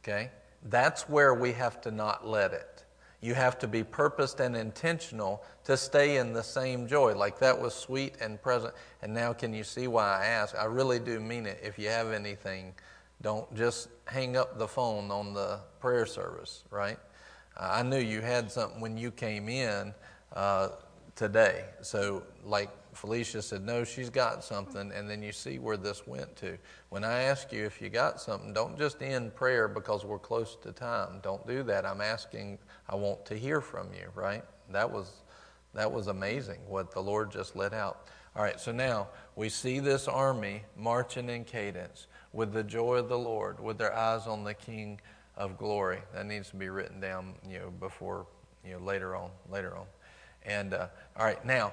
Okay? 0.00 0.30
That's 0.64 1.08
where 1.08 1.34
we 1.34 1.52
have 1.52 1.80
to 1.82 1.90
not 1.90 2.26
let 2.26 2.52
it. 2.52 2.75
You 3.20 3.34
have 3.34 3.58
to 3.60 3.68
be 3.68 3.82
purposed 3.82 4.40
and 4.40 4.56
intentional 4.56 5.42
to 5.64 5.76
stay 5.76 6.18
in 6.18 6.32
the 6.32 6.42
same 6.42 6.86
joy. 6.86 7.14
Like 7.14 7.38
that 7.40 7.60
was 7.60 7.74
sweet 7.74 8.16
and 8.20 8.40
present. 8.40 8.74
And 9.02 9.12
now, 9.14 9.32
can 9.32 9.52
you 9.52 9.64
see 9.64 9.88
why 9.88 10.22
I 10.22 10.26
ask? 10.26 10.54
I 10.56 10.64
really 10.64 10.98
do 10.98 11.18
mean 11.20 11.46
it. 11.46 11.58
If 11.62 11.78
you 11.78 11.88
have 11.88 12.12
anything, 12.12 12.74
don't 13.22 13.52
just 13.54 13.88
hang 14.04 14.36
up 14.36 14.58
the 14.58 14.68
phone 14.68 15.10
on 15.10 15.32
the 15.32 15.60
prayer 15.80 16.06
service, 16.06 16.64
right? 16.70 16.98
I 17.58 17.82
knew 17.82 17.98
you 17.98 18.20
had 18.20 18.50
something 18.50 18.80
when 18.80 18.98
you 18.98 19.10
came 19.10 19.48
in 19.48 19.94
uh, 20.34 20.68
today. 21.14 21.64
So, 21.80 22.22
like 22.44 22.70
Felicia 22.92 23.42
said, 23.42 23.64
no, 23.64 23.84
she's 23.84 24.10
got 24.10 24.44
something, 24.44 24.92
and 24.92 25.08
then 25.08 25.22
you 25.22 25.32
see 25.32 25.58
where 25.58 25.76
this 25.76 26.06
went 26.06 26.34
to. 26.36 26.58
When 26.90 27.04
I 27.04 27.22
ask 27.22 27.52
you 27.52 27.64
if 27.64 27.80
you 27.80 27.88
got 27.88 28.20
something, 28.20 28.52
don't 28.52 28.78
just 28.78 29.02
end 29.02 29.34
prayer 29.34 29.68
because 29.68 30.04
we're 30.04 30.18
close 30.18 30.56
to 30.62 30.72
time. 30.72 31.20
Don't 31.22 31.46
do 31.46 31.62
that. 31.64 31.86
I'm 31.86 32.00
asking, 32.00 32.58
I 32.88 32.94
want 32.94 33.24
to 33.26 33.34
hear 33.36 33.60
from 33.60 33.88
you, 33.92 34.08
right? 34.14 34.44
That 34.70 34.90
was 34.90 35.10
that 35.74 35.92
was 35.92 36.06
amazing 36.06 36.60
what 36.66 36.90
the 36.90 37.02
Lord 37.02 37.30
just 37.30 37.54
let 37.54 37.74
out. 37.74 38.08
All 38.34 38.42
right, 38.42 38.58
so 38.58 38.72
now 38.72 39.08
we 39.34 39.48
see 39.48 39.78
this 39.78 40.08
army 40.08 40.62
marching 40.76 41.28
in 41.28 41.44
cadence 41.44 42.06
with 42.32 42.52
the 42.52 42.62
joy 42.62 42.96
of 42.96 43.08
the 43.08 43.18
Lord, 43.18 43.60
with 43.60 43.78
their 43.78 43.94
eyes 43.94 44.26
on 44.26 44.44
the 44.44 44.54
King 44.54 45.00
of 45.36 45.58
glory. 45.58 46.00
That 46.14 46.26
needs 46.26 46.50
to 46.50 46.56
be 46.56 46.70
written 46.70 47.00
down, 47.00 47.34
you 47.48 47.58
know, 47.58 47.70
before, 47.70 48.26
you 48.64 48.72
know, 48.72 48.78
later 48.78 49.14
on, 49.14 49.30
later 49.50 49.76
on. 49.76 49.86
And 50.44 50.74
uh, 50.74 50.88
all 51.18 51.26
right, 51.26 51.44
now 51.44 51.72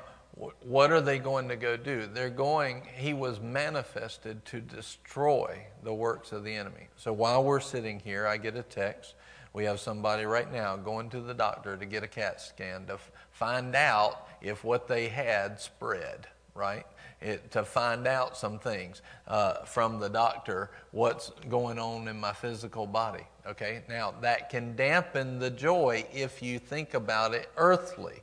what 0.62 0.92
are 0.92 1.02
they 1.02 1.20
going 1.20 1.48
to 1.50 1.56
go 1.56 1.78
do? 1.78 2.08
They're 2.12 2.30
going, 2.30 2.84
he 2.96 3.14
was 3.14 3.40
manifested 3.40 4.44
to 4.46 4.60
destroy 4.62 5.68
the 5.84 5.94
works 5.94 6.32
of 6.32 6.44
the 6.44 6.54
enemy. 6.54 6.88
So 6.98 7.14
while 7.14 7.44
we're 7.44 7.60
sitting 7.60 8.00
here, 8.00 8.26
I 8.26 8.38
get 8.38 8.56
a 8.56 8.64
text. 8.64 9.14
We 9.54 9.66
have 9.66 9.80
somebody 9.80 10.26
right 10.26 10.52
now 10.52 10.76
going 10.76 11.12
to 11.12 11.22
the 11.22 11.34
doctor 11.34 11.78
to 11.78 11.86
get 11.86 12.04
a 12.04 12.08
CAT 12.08 12.42
scan 12.42 12.88
to 12.88 12.94
f- 12.94 13.12
find 13.32 13.76
out 13.76 14.28
if 14.42 14.64
what 14.64 14.88
they 14.88 15.08
had 15.08 15.62
spread, 15.62 16.28
right? 16.56 16.86
It, 17.22 17.52
to 17.52 17.64
find 17.64 18.08
out 18.08 18.36
some 18.36 18.58
things 18.58 19.04
uh, 19.28 19.64
from 19.64 20.00
the 20.00 20.10
doctor, 20.10 20.72
what's 20.92 21.32
going 21.50 21.78
on 21.78 22.08
in 22.08 22.20
my 22.20 22.34
physical 22.34 22.88
body. 22.88 23.26
Okay, 23.46 23.84
now 23.88 24.16
that 24.22 24.50
can 24.50 24.76
dampen 24.76 25.38
the 25.38 25.52
joy 25.52 26.04
if 26.12 26.42
you 26.42 26.58
think 26.58 26.96
about 26.96 27.36
it 27.36 27.50
earthly. 27.56 28.23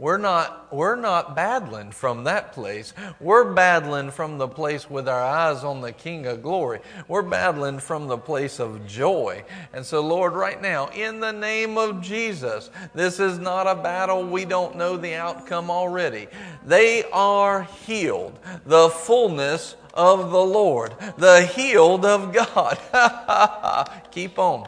We're 0.00 0.16
not, 0.16 0.72
we're 0.72 0.96
not 0.96 1.36
battling 1.36 1.90
from 1.90 2.24
that 2.24 2.54
place. 2.54 2.94
We're 3.20 3.52
battling 3.52 4.10
from 4.10 4.38
the 4.38 4.48
place 4.48 4.88
with 4.88 5.06
our 5.06 5.22
eyes 5.22 5.62
on 5.62 5.82
the 5.82 5.92
King 5.92 6.24
of 6.24 6.42
glory. 6.42 6.80
We're 7.06 7.20
battling 7.20 7.80
from 7.80 8.08
the 8.08 8.16
place 8.16 8.60
of 8.60 8.86
joy. 8.86 9.44
And 9.74 9.84
so, 9.84 10.00
Lord, 10.00 10.32
right 10.32 10.60
now, 10.62 10.86
in 10.86 11.20
the 11.20 11.34
name 11.34 11.76
of 11.76 12.00
Jesus, 12.00 12.70
this 12.94 13.20
is 13.20 13.38
not 13.38 13.66
a 13.66 13.74
battle 13.74 14.24
we 14.24 14.46
don't 14.46 14.74
know 14.74 14.96
the 14.96 15.16
outcome 15.16 15.70
already. 15.70 16.28
They 16.64 17.04
are 17.12 17.64
healed. 17.84 18.38
The 18.64 18.88
fullness 18.88 19.76
of 19.92 20.30
the 20.30 20.42
Lord, 20.42 20.94
the 21.18 21.42
healed 21.42 22.06
of 22.06 22.32
God. 22.32 22.78
Keep 24.10 24.38
on. 24.38 24.66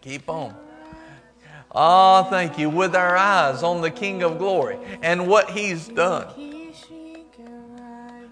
Keep 0.00 0.28
on. 0.28 0.67
Ah, 1.74 2.24
oh, 2.26 2.30
thank 2.30 2.58
you. 2.58 2.70
With 2.70 2.96
our 2.96 3.16
eyes 3.16 3.62
on 3.62 3.82
the 3.82 3.90
King 3.90 4.22
of 4.22 4.38
glory 4.38 4.78
and 5.02 5.28
what 5.28 5.50
he's 5.50 5.88
done. 5.88 6.26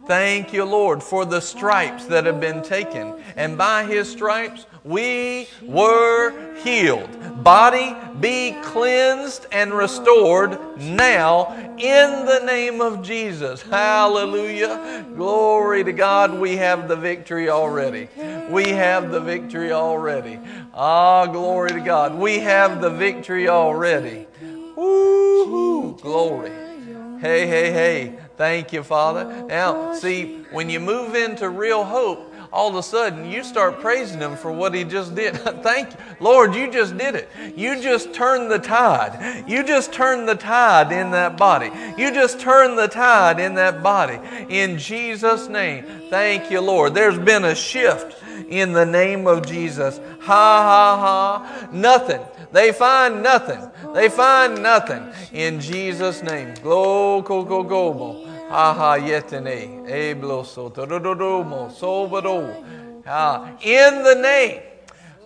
Thank 0.06 0.52
you, 0.52 0.64
Lord, 0.64 1.02
for 1.02 1.24
the 1.24 1.40
stripes 1.40 2.06
that 2.06 2.26
have 2.26 2.40
been 2.40 2.62
taken. 2.62 3.20
And 3.34 3.58
by 3.58 3.84
his 3.84 4.10
stripes, 4.10 4.66
we 4.86 5.48
were 5.62 6.54
healed. 6.62 7.10
Body 7.42 7.94
be 8.20 8.56
cleansed 8.62 9.46
and 9.52 9.74
restored 9.74 10.78
now 10.78 11.52
in 11.76 12.24
the 12.24 12.42
name 12.46 12.80
of 12.80 13.02
Jesus. 13.02 13.62
Hallelujah. 13.62 15.04
Glory 15.14 15.84
to 15.84 15.92
God. 15.92 16.38
We 16.38 16.56
have 16.56 16.88
the 16.88 16.96
victory 16.96 17.50
already. 17.50 18.08
We 18.48 18.68
have 18.70 19.10
the 19.10 19.20
victory 19.20 19.72
already. 19.72 20.38
Ah, 20.72 21.26
glory 21.26 21.70
to 21.70 21.80
God. 21.80 22.14
We 22.14 22.38
have 22.38 22.80
the 22.80 22.90
victory 22.90 23.48
already. 23.48 24.26
Woo-hoo. 24.76 25.98
Glory. 26.00 26.50
Hey, 27.20 27.46
hey, 27.46 27.72
hey. 27.72 28.18
Thank 28.36 28.72
you, 28.74 28.82
Father. 28.82 29.46
Now, 29.48 29.94
see, 29.94 30.44
when 30.50 30.68
you 30.68 30.78
move 30.78 31.14
into 31.14 31.48
real 31.48 31.84
hope, 31.84 32.25
all 32.56 32.70
of 32.70 32.76
a 32.76 32.82
sudden 32.82 33.30
you 33.30 33.44
start 33.44 33.80
praising 33.80 34.18
him 34.18 34.34
for 34.34 34.50
what 34.50 34.74
he 34.74 34.82
just 34.82 35.14
did. 35.14 35.34
Thank 35.62 35.90
you. 35.90 35.98
Lord, 36.20 36.54
you 36.54 36.70
just 36.70 36.96
did 36.96 37.14
it. 37.14 37.28
You 37.54 37.82
just 37.82 38.14
turned 38.14 38.50
the 38.50 38.58
tide. 38.58 39.44
You 39.46 39.62
just 39.62 39.92
turned 39.92 40.26
the 40.26 40.36
tide 40.36 40.90
in 40.90 41.10
that 41.10 41.36
body. 41.36 41.70
You 41.98 42.10
just 42.10 42.40
turned 42.40 42.78
the 42.78 42.88
tide 42.88 43.40
in 43.40 43.56
that 43.56 43.82
body. 43.82 44.18
In 44.48 44.78
Jesus' 44.78 45.48
name. 45.48 45.84
Thank 46.08 46.50
you, 46.50 46.62
Lord. 46.62 46.94
There's 46.94 47.18
been 47.18 47.44
a 47.44 47.54
shift 47.54 48.16
in 48.48 48.72
the 48.72 48.86
name 48.86 49.26
of 49.26 49.44
Jesus. 49.44 49.98
Ha 50.20 50.22
ha 50.22 50.96
ha. 50.98 51.68
Nothing. 51.70 52.22
They 52.52 52.72
find 52.72 53.22
nothing. 53.22 53.60
They 53.92 54.08
find 54.08 54.62
nothing. 54.62 55.12
In 55.32 55.60
Jesus' 55.60 56.22
name. 56.22 56.54
Go, 56.62 57.20
go, 57.20 57.44
go, 57.44 57.62
go. 57.62 58.35
In 63.62 64.02
the 64.02 64.14
name. 64.14 64.62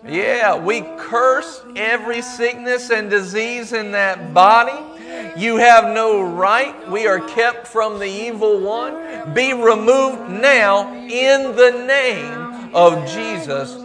Yeah, 0.07 0.57
we 0.57 0.81
curse 0.97 1.63
every 1.75 2.21
sickness 2.21 2.89
and 2.89 3.09
disease 3.09 3.73
in 3.73 3.91
that 3.91 4.33
body. 4.33 4.79
You 5.39 5.57
have 5.57 5.93
no 5.93 6.21
right. 6.23 6.89
We 6.89 7.05
are 7.05 7.19
kept 7.19 7.67
from 7.67 7.99
the 7.99 8.07
evil 8.07 8.59
one. 8.59 9.33
Be 9.33 9.53
removed 9.53 10.29
now 10.29 10.91
in 10.93 11.55
the 11.55 11.85
name 11.85 12.73
of 12.73 13.07
Jesus, 13.07 13.75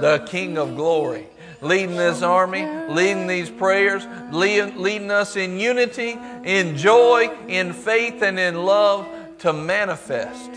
the 0.00 0.26
King 0.28 0.58
of 0.58 0.76
glory 0.76 1.28
leading 1.62 1.96
this 1.96 2.22
army, 2.22 2.66
leading 2.88 3.26
these 3.26 3.48
prayers, 3.48 4.06
leading 4.32 5.10
us 5.10 5.36
in 5.36 5.58
unity, 5.58 6.18
in 6.44 6.76
joy, 6.76 7.30
in 7.48 7.72
faith, 7.72 8.22
and 8.22 8.38
in 8.38 8.64
love 8.64 9.06
to 9.38 9.52
manifest 9.52 10.50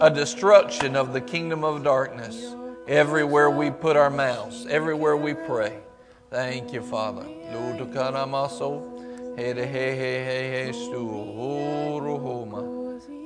a 0.00 0.10
destruction 0.10 0.96
of 0.96 1.12
the 1.12 1.20
kingdom 1.20 1.62
of 1.62 1.84
darkness 1.84 2.54
everywhere 2.88 3.50
we 3.50 3.70
put 3.70 3.96
our 3.96 4.10
mouths, 4.10 4.66
everywhere 4.66 5.16
we 5.16 5.34
pray. 5.34 5.78
Thank 6.30 6.72
you, 6.72 6.82
Father. 6.82 7.26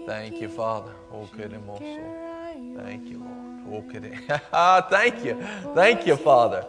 Thank 0.07 0.41
you, 0.41 0.49
Father. 0.49 0.93
Thank 2.77 3.07
you, 3.07 3.21
Lord. 3.21 3.54
Thank 4.91 5.24
you. 5.24 5.41
Thank 5.74 6.07
you, 6.07 6.16
Father. 6.16 6.65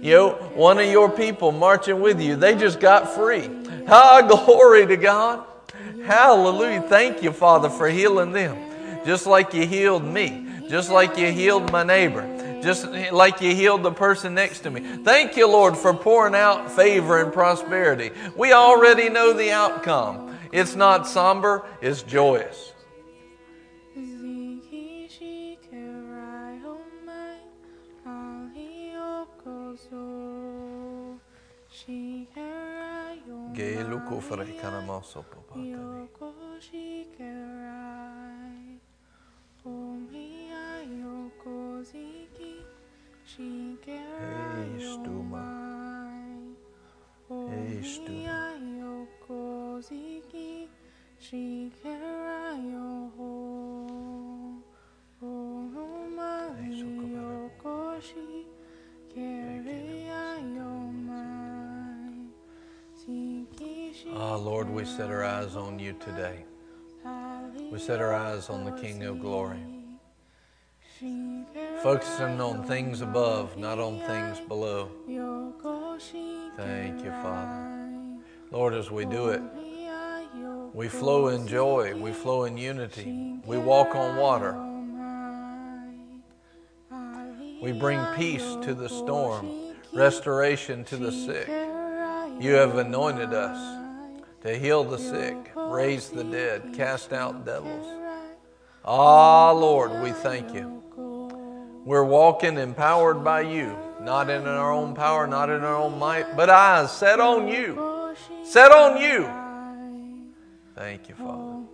You 0.00 0.12
know, 0.12 0.30
one 0.54 0.78
of 0.78 0.86
your 0.86 1.10
people 1.10 1.52
marching 1.52 2.00
with 2.00 2.20
you, 2.20 2.36
they 2.36 2.54
just 2.54 2.80
got 2.80 3.10
free. 3.14 3.50
Ah, 3.86 4.22
glory 4.22 4.86
to 4.86 4.96
God. 4.96 5.44
Hallelujah. 6.06 6.80
Thank 6.82 7.22
you, 7.22 7.32
Father, 7.32 7.68
for 7.68 7.88
healing 7.88 8.32
them. 8.32 8.56
Just 9.04 9.26
like 9.26 9.52
you 9.52 9.66
healed 9.66 10.04
me, 10.04 10.46
just 10.68 10.90
like 10.90 11.18
you 11.18 11.30
healed 11.30 11.70
my 11.70 11.82
neighbor, 11.82 12.60
just 12.62 12.86
like 12.86 13.40
you 13.42 13.54
healed 13.54 13.82
the 13.82 13.92
person 13.92 14.34
next 14.34 14.60
to 14.60 14.70
me. 14.70 14.80
Thank 15.04 15.36
you, 15.36 15.46
Lord, 15.46 15.76
for 15.76 15.92
pouring 15.92 16.34
out 16.34 16.70
favor 16.70 17.20
and 17.20 17.32
prosperity. 17.32 18.10
We 18.36 18.52
already 18.52 19.10
know 19.10 19.32
the 19.32 19.52
outcome. 19.52 20.38
It's 20.52 20.74
not 20.74 21.06
somber, 21.06 21.66
it's 21.80 22.02
joyous. 22.02 22.73
Kana 34.60 34.80
maso 34.80 35.22
popatani. 35.22 35.70
Estuma. 44.76 45.44
Estuma. 56.70 57.34
Ah, 63.06 64.34
oh, 64.34 64.38
Lord, 64.38 64.70
we 64.70 64.86
set 64.86 65.10
our 65.10 65.24
eyes 65.24 65.56
on 65.56 65.78
you 65.78 65.92
today. 66.00 66.44
We 67.70 67.78
set 67.78 68.00
our 68.00 68.14
eyes 68.14 68.48
on 68.48 68.64
the 68.64 68.72
King 68.72 69.02
of 69.02 69.20
glory. 69.20 69.58
Focusing 71.82 72.40
on 72.40 72.64
things 72.64 73.02
above, 73.02 73.58
not 73.58 73.78
on 73.78 73.98
things 74.00 74.40
below. 74.40 74.88
Thank 76.56 77.04
you, 77.04 77.10
Father. 77.10 77.70
Lord, 78.50 78.72
as 78.72 78.90
we 78.90 79.04
do 79.04 79.28
it, 79.28 79.42
we 80.72 80.88
flow 80.88 81.28
in 81.28 81.46
joy, 81.46 81.94
we 81.94 82.12
flow 82.12 82.44
in 82.44 82.56
unity, 82.56 83.38
we 83.44 83.58
walk 83.58 83.94
on 83.94 84.16
water. 84.16 84.56
We 87.60 87.72
bring 87.72 88.02
peace 88.16 88.56
to 88.62 88.72
the 88.72 88.88
storm, 88.88 89.74
restoration 89.92 90.84
to 90.84 90.96
the 90.96 91.12
sick. 91.12 91.73
You 92.38 92.54
have 92.54 92.76
anointed 92.76 93.32
us 93.32 93.58
to 94.42 94.58
heal 94.58 94.84
the 94.84 94.98
sick, 94.98 95.52
raise 95.56 96.08
the 96.10 96.24
dead, 96.24 96.74
cast 96.74 97.12
out 97.12 97.44
devils. 97.44 97.86
Ah, 98.84 99.50
Lord, 99.52 100.02
we 100.02 100.10
thank 100.10 100.52
you. 100.52 100.82
We're 101.84 102.04
walking 102.04 102.58
empowered 102.58 103.22
by 103.22 103.42
you, 103.42 103.76
not 104.00 104.30
in 104.30 104.46
our 104.46 104.72
own 104.72 104.94
power, 104.94 105.26
not 105.26 105.50
in 105.50 105.62
our 105.62 105.76
own 105.76 105.98
might, 105.98 106.36
but 106.36 106.50
eyes 106.50 106.90
set 106.92 107.20
on 107.20 107.46
you. 107.48 108.14
Set 108.44 108.72
on 108.72 109.00
you. 109.00 109.30
Thank 110.74 111.08
you, 111.08 111.14
Father. 111.14 111.64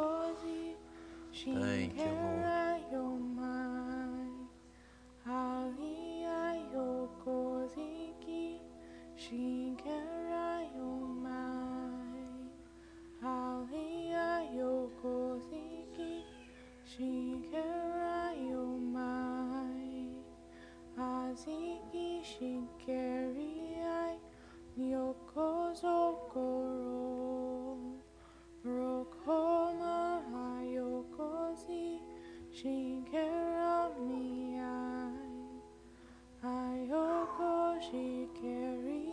Thank 1.33 1.97
you, 1.97 2.05
Lord. 2.05 2.51
Aziki 21.41 22.09
Shinkeri 22.31 23.55
ai 24.01 24.17
Yokozokoro 24.77 25.39
Rokoma 28.65 29.99
Hayokozi 30.33 31.87
Shinkera 32.53 33.75
Miyai 34.07 35.63
Ayoko 36.43 37.53
Shikeri 37.87 39.10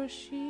zoko 0.09 0.41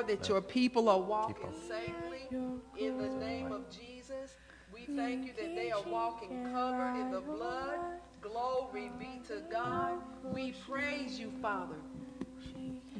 Lord, 0.00 0.18
that 0.18 0.28
your 0.30 0.40
people 0.40 0.88
are 0.88 0.98
walking 0.98 1.52
safely 1.68 2.26
in 2.78 2.96
the 2.96 3.08
name 3.22 3.52
of 3.52 3.70
Jesus. 3.70 4.34
We 4.72 4.86
thank 4.96 5.26
you 5.26 5.32
that 5.38 5.54
they 5.54 5.70
are 5.70 5.82
walking 5.82 6.50
covered 6.50 6.98
in 6.98 7.10
the 7.10 7.20
blood. 7.20 7.78
Glory 8.22 8.90
be 8.98 9.20
to 9.28 9.42
God. 9.52 9.98
We 10.24 10.54
praise 10.66 11.20
you, 11.20 11.30
Father. 11.42 11.76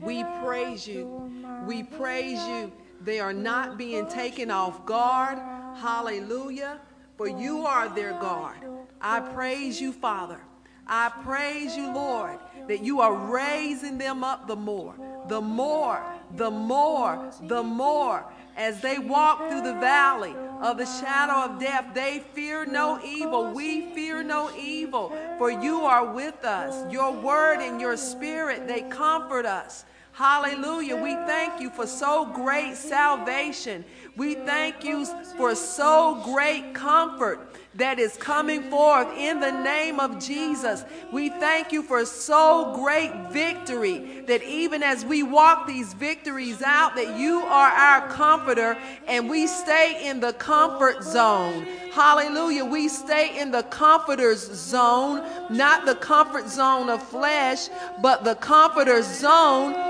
We 0.02 0.24
praise 0.42 0.86
you. 0.86 1.32
We 1.66 1.84
praise 1.84 2.46
you. 2.46 2.70
They 3.00 3.18
are 3.18 3.32
not 3.32 3.78
being 3.78 4.06
taken 4.06 4.50
off 4.50 4.84
guard. 4.84 5.38
Hallelujah. 5.78 6.80
For 7.16 7.28
you 7.28 7.64
are 7.64 7.88
their 7.88 8.12
guard. 8.12 8.58
I 9.00 9.20
praise 9.20 9.80
you, 9.80 9.92
Father. 9.92 10.42
I 10.86 11.10
praise 11.22 11.76
you, 11.76 11.94
Lord, 11.94 12.40
that 12.68 12.82
you 12.84 13.00
are 13.00 13.14
raising 13.14 13.96
them 13.96 14.22
up 14.24 14.48
the 14.48 14.56
more, 14.56 14.96
the 15.28 15.40
more, 15.40 16.02
the 16.36 16.50
more, 16.50 17.30
the 17.42 17.62
more. 17.62 18.24
As 18.56 18.80
they 18.80 18.98
walk 18.98 19.48
through 19.48 19.62
the 19.62 19.74
valley 19.74 20.34
of 20.60 20.76
the 20.76 20.84
shadow 20.84 21.52
of 21.52 21.60
death, 21.60 21.94
they 21.94 22.18
fear 22.34 22.66
no 22.66 23.00
evil. 23.02 23.52
We 23.52 23.94
fear 23.94 24.22
no 24.22 24.50
evil, 24.56 25.16
for 25.38 25.50
you 25.50 25.82
are 25.82 26.12
with 26.12 26.44
us. 26.44 26.90
Your 26.92 27.12
word 27.12 27.60
and 27.60 27.80
your 27.80 27.96
spirit, 27.96 28.68
they 28.68 28.82
comfort 28.82 29.46
us. 29.46 29.84
Hallelujah. 30.20 30.96
We 30.96 31.14
thank 31.14 31.62
you 31.62 31.70
for 31.70 31.86
so 31.86 32.26
great 32.26 32.76
salvation. 32.76 33.86
We 34.18 34.34
thank 34.34 34.84
you 34.84 35.06
for 35.38 35.54
so 35.54 36.20
great 36.22 36.74
comfort 36.74 37.56
that 37.76 37.98
is 37.98 38.18
coming 38.18 38.68
forth 38.68 39.08
in 39.16 39.40
the 39.40 39.50
name 39.50 39.98
of 39.98 40.22
Jesus. 40.22 40.84
We 41.10 41.30
thank 41.30 41.72
you 41.72 41.82
for 41.82 42.04
so 42.04 42.74
great 42.74 43.30
victory 43.30 44.22
that 44.26 44.42
even 44.42 44.82
as 44.82 45.06
we 45.06 45.22
walk 45.22 45.66
these 45.66 45.94
victories 45.94 46.60
out 46.60 46.96
that 46.96 47.18
you 47.18 47.38
are 47.38 47.70
our 47.70 48.06
comforter 48.08 48.76
and 49.08 49.30
we 49.30 49.46
stay 49.46 50.06
in 50.06 50.20
the 50.20 50.34
comfort 50.34 51.02
zone. 51.02 51.66
Hallelujah. 51.92 52.66
We 52.66 52.88
stay 52.88 53.40
in 53.40 53.52
the 53.52 53.62
comforter's 53.62 54.52
zone, 54.52 55.24
not 55.48 55.86
the 55.86 55.94
comfort 55.94 56.46
zone 56.46 56.90
of 56.90 57.02
flesh, 57.02 57.70
but 58.02 58.22
the 58.22 58.34
comforter's 58.34 59.06
zone 59.06 59.89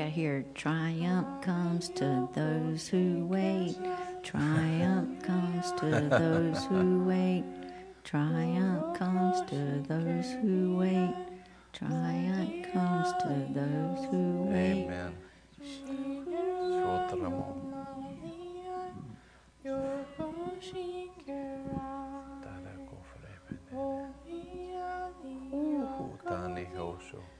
I 0.00 0.08
hear 0.08 0.44
triumph 0.54 1.42
comes 1.42 1.90
to 1.90 2.26
those 2.32 2.88
who 2.88 3.26
wait. 3.26 3.76
Triumph 4.22 5.22
comes 5.22 5.72
to 5.72 5.90
those 6.08 6.64
who 6.64 7.04
wait. 7.04 7.44
Triumph 8.02 8.96
comes 8.98 9.42
to 9.50 9.84
those 9.86 10.32
who 10.40 10.76
wait. 10.76 11.14
Triumph 11.74 12.72
comes 12.72 13.12
to 13.22 13.46
those 13.52 14.04
who 14.06 14.44
wait. 14.44 14.86
Amen. 14.86 15.12
Shotramo. 16.72 17.56
Utani 26.00 26.66
hosho. 26.74 27.39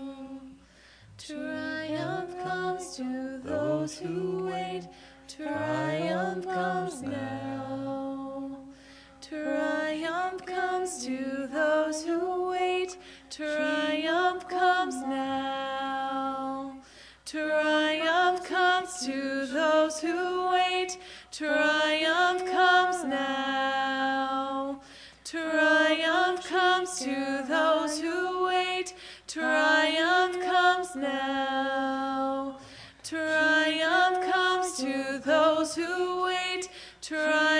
Triumph 1.27 2.35
comes 2.41 2.97
to 2.97 3.39
those 3.43 3.99
who 3.99 4.47
wait. 4.47 4.87
Triumph 5.27 6.45
comes 6.45 7.03
now. 7.03 8.57
Triumph 9.21 10.43
comes 10.47 11.05
to 11.05 11.47
those 11.51 12.03
who 12.03 12.49
wait. 12.49 12.97
Triumph 13.29 14.47
comes 14.47 14.95
now. 14.95 16.77
Triumph 17.23 18.43
comes 18.43 19.05
to 19.05 19.45
those 19.45 19.99
who 20.01 20.49
wait. 20.49 20.97
Triumph 21.31 22.45
comes 22.49 23.03
now. 23.03 24.81
Triumph 25.23 26.43
comes 26.47 26.99
to 26.99 27.45
those 27.47 27.99
who 27.99 28.25
wait. 28.25 28.30
Now. 30.95 32.57
Triumph 33.03 34.31
comes 34.31 34.77
to 34.77 35.19
those 35.23 35.75
who 35.75 36.23
wait. 36.23 36.69
Triumph 37.01 37.50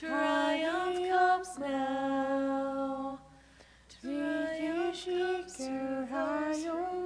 Triumph 0.00 1.10
comes 1.10 1.58
now. 1.58 3.18
Triumph 4.00 5.04
comes 5.04 5.56
to 5.58 6.08
those 6.10 6.64
who 6.64 6.64
wait. 6.64 6.64
Triumph 6.64 6.64
comes 6.64 6.64
now. 6.64 6.99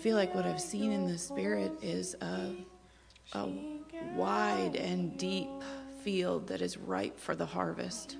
Feel 0.00 0.16
like 0.16 0.34
what 0.34 0.46
I've 0.46 0.62
seen 0.62 0.92
in 0.92 1.06
the 1.06 1.18
spirit 1.18 1.72
is 1.82 2.16
a, 2.22 2.54
a 3.34 3.48
wide 4.14 4.74
and 4.74 5.18
deep 5.18 5.50
field 6.02 6.46
that 6.46 6.62
is 6.62 6.78
ripe 6.78 7.20
for 7.20 7.34
the 7.34 7.44
harvest, 7.44 8.16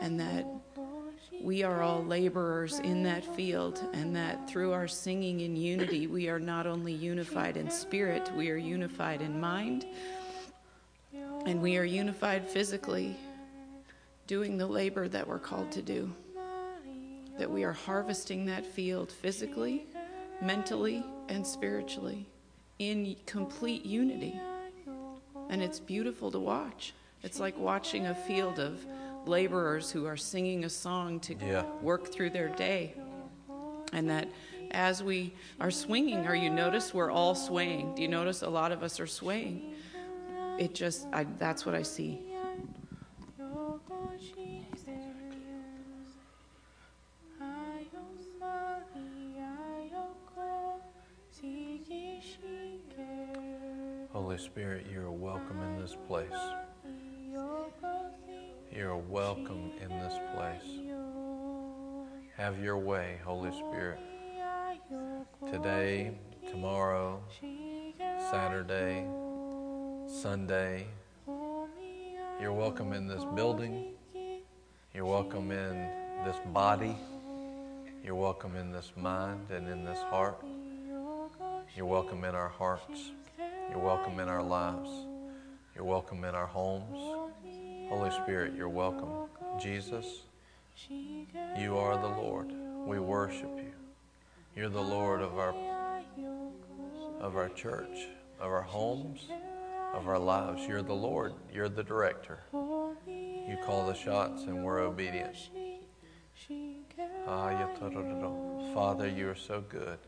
and 0.00 0.18
that 0.18 0.46
we 1.42 1.62
are 1.62 1.82
all 1.82 2.02
laborers 2.02 2.78
in 2.78 3.02
that 3.02 3.22
field, 3.36 3.84
and 3.92 4.16
that 4.16 4.48
through 4.48 4.72
our 4.72 4.88
singing 4.88 5.40
in 5.40 5.56
unity, 5.56 6.06
we 6.06 6.30
are 6.30 6.40
not 6.40 6.66
only 6.66 6.94
unified 6.94 7.58
in 7.58 7.70
spirit, 7.70 8.30
we 8.34 8.48
are 8.48 8.56
unified 8.56 9.20
in 9.20 9.38
mind, 9.38 9.84
and 11.44 11.60
we 11.60 11.76
are 11.76 11.84
unified 11.84 12.48
physically, 12.48 13.14
doing 14.26 14.56
the 14.56 14.66
labor 14.66 15.06
that 15.06 15.28
we're 15.28 15.38
called 15.38 15.70
to 15.72 15.82
do. 15.82 16.10
That 17.38 17.50
we 17.50 17.62
are 17.64 17.72
harvesting 17.72 18.46
that 18.46 18.64
field 18.64 19.12
physically, 19.12 19.86
mentally, 20.42 21.04
and 21.28 21.46
spiritually 21.46 22.26
in 22.78 23.16
complete 23.26 23.84
unity. 23.84 24.40
And 25.48 25.62
it's 25.62 25.78
beautiful 25.80 26.30
to 26.30 26.38
watch. 26.38 26.94
It's 27.22 27.38
like 27.38 27.58
watching 27.58 28.06
a 28.06 28.14
field 28.14 28.58
of 28.58 28.84
laborers 29.26 29.90
who 29.90 30.06
are 30.06 30.16
singing 30.16 30.64
a 30.64 30.68
song 30.70 31.20
to 31.20 31.34
Yeah. 31.34 31.64
work 31.82 32.06
through 32.08 32.30
their 32.30 32.48
day. 32.48 32.94
And 33.92 34.08
that 34.08 34.28
as 34.70 35.02
we 35.02 35.34
are 35.60 35.70
swinging, 35.70 36.26
or 36.26 36.34
you 36.34 36.48
notice 36.48 36.94
we're 36.94 37.10
all 37.10 37.34
swaying. 37.34 37.94
Do 37.96 38.02
you 38.02 38.08
notice 38.08 38.42
a 38.42 38.48
lot 38.48 38.72
of 38.72 38.82
us 38.82 39.00
are 39.00 39.06
swaying? 39.06 39.74
It 40.58 40.74
just, 40.74 41.06
I, 41.12 41.24
that's 41.38 41.66
what 41.66 41.74
I 41.74 41.82
see. 41.82 42.20
This 73.10 73.24
building. 73.34 73.86
You're 74.94 75.04
welcome 75.04 75.50
in 75.50 75.90
this 76.24 76.36
body. 76.52 76.96
You're 78.04 78.14
welcome 78.14 78.54
in 78.54 78.70
this 78.70 78.92
mind 78.96 79.50
and 79.50 79.68
in 79.68 79.84
this 79.84 79.98
heart. 79.98 80.40
You're 81.74 81.86
welcome 81.86 82.22
in 82.22 82.36
our 82.36 82.48
hearts. 82.48 83.10
You're 83.68 83.80
welcome 83.80 84.20
in 84.20 84.28
our 84.28 84.44
lives. 84.44 84.88
You're 85.74 85.84
welcome 85.84 86.22
in 86.22 86.36
our 86.36 86.46
homes. 86.46 86.96
Holy 87.88 88.12
Spirit, 88.12 88.52
you're 88.56 88.68
welcome. 88.68 89.28
Jesus, 89.58 90.06
you 90.88 91.78
are 91.78 92.00
the 92.00 92.22
Lord. 92.22 92.52
We 92.86 93.00
worship 93.00 93.50
you. 93.56 93.72
You're 94.54 94.68
the 94.68 94.80
Lord 94.80 95.20
of 95.20 95.36
our 95.36 95.52
of 97.20 97.34
our 97.36 97.48
church, 97.48 98.06
of 98.38 98.52
our 98.52 98.62
homes, 98.62 99.26
of 99.94 100.06
our 100.06 100.18
lives. 100.18 100.62
You're 100.68 100.82
the 100.82 100.94
Lord. 100.94 101.34
You're 101.52 101.68
the 101.68 101.82
director. 101.82 102.38
You 103.48 103.56
call 103.64 103.86
the 103.86 103.94
shots 103.94 104.44
and 104.44 104.64
we're 104.64 104.80
obedient. 104.80 105.36
Ah. 107.26 107.50
Father, 108.74 109.08
you 109.08 109.28
are 109.28 109.34
so 109.34 109.62
good. 109.68 109.98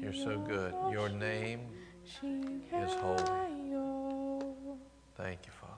You're 0.00 0.12
so 0.12 0.38
good. 0.38 0.74
Your 0.90 1.08
name 1.08 1.60
is 2.22 2.94
holy. 2.94 3.22
Thank 5.16 5.40
you, 5.46 5.52
Father. 5.60 5.72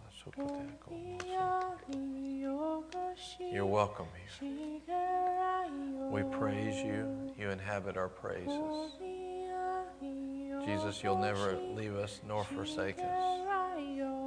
You're 3.53 3.67
welcome 3.67 4.07
here. 4.15 4.51
We 6.11 6.23
praise 6.23 6.77
you. 6.77 7.33
You 7.39 7.51
inhabit 7.51 7.97
our 7.97 8.09
praises. 8.09 8.93
Jesus, 10.65 11.03
you'll 11.03 11.19
never 11.19 11.59
leave 11.75 11.97
us 11.97 12.21
nor 12.27 12.45
forsake 12.45 12.99
us. 12.99 14.24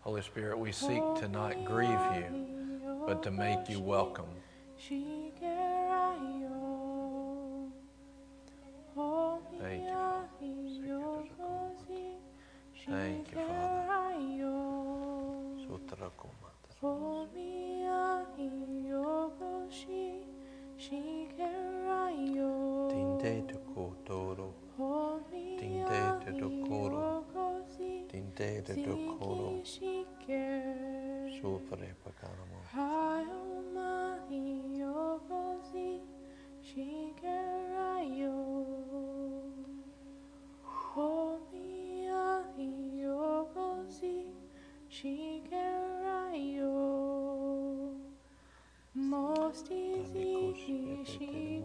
Holy 0.00 0.22
Spirit, 0.22 0.58
we 0.58 0.72
seek 0.72 1.02
to 1.16 1.28
not 1.28 1.64
grieve 1.64 1.90
you, 2.14 2.24
but 3.06 3.22
to 3.22 3.30
make 3.30 3.68
you 3.68 3.80
welcome. 3.80 4.26
Thank 9.58 9.84
you, 9.84 9.96
Father. 9.96 10.20
Thank 12.88 13.32
you, 13.32 13.38
Father. 13.46 13.84
Tinte 22.90 23.46
te 23.46 23.58
kotoro. 23.74 24.54
Tinte 25.58 26.24
te 26.24 26.32
dokoro. 26.32 27.19
Tinte 28.40 28.72
te 28.72 28.82
dokoro. 28.86 29.62
Sufre 31.28 31.94
pakanamo. 32.02 32.56
Most 48.94 49.70
easy, 49.70 50.54
she 51.04 51.62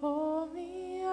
Holy 0.00 1.04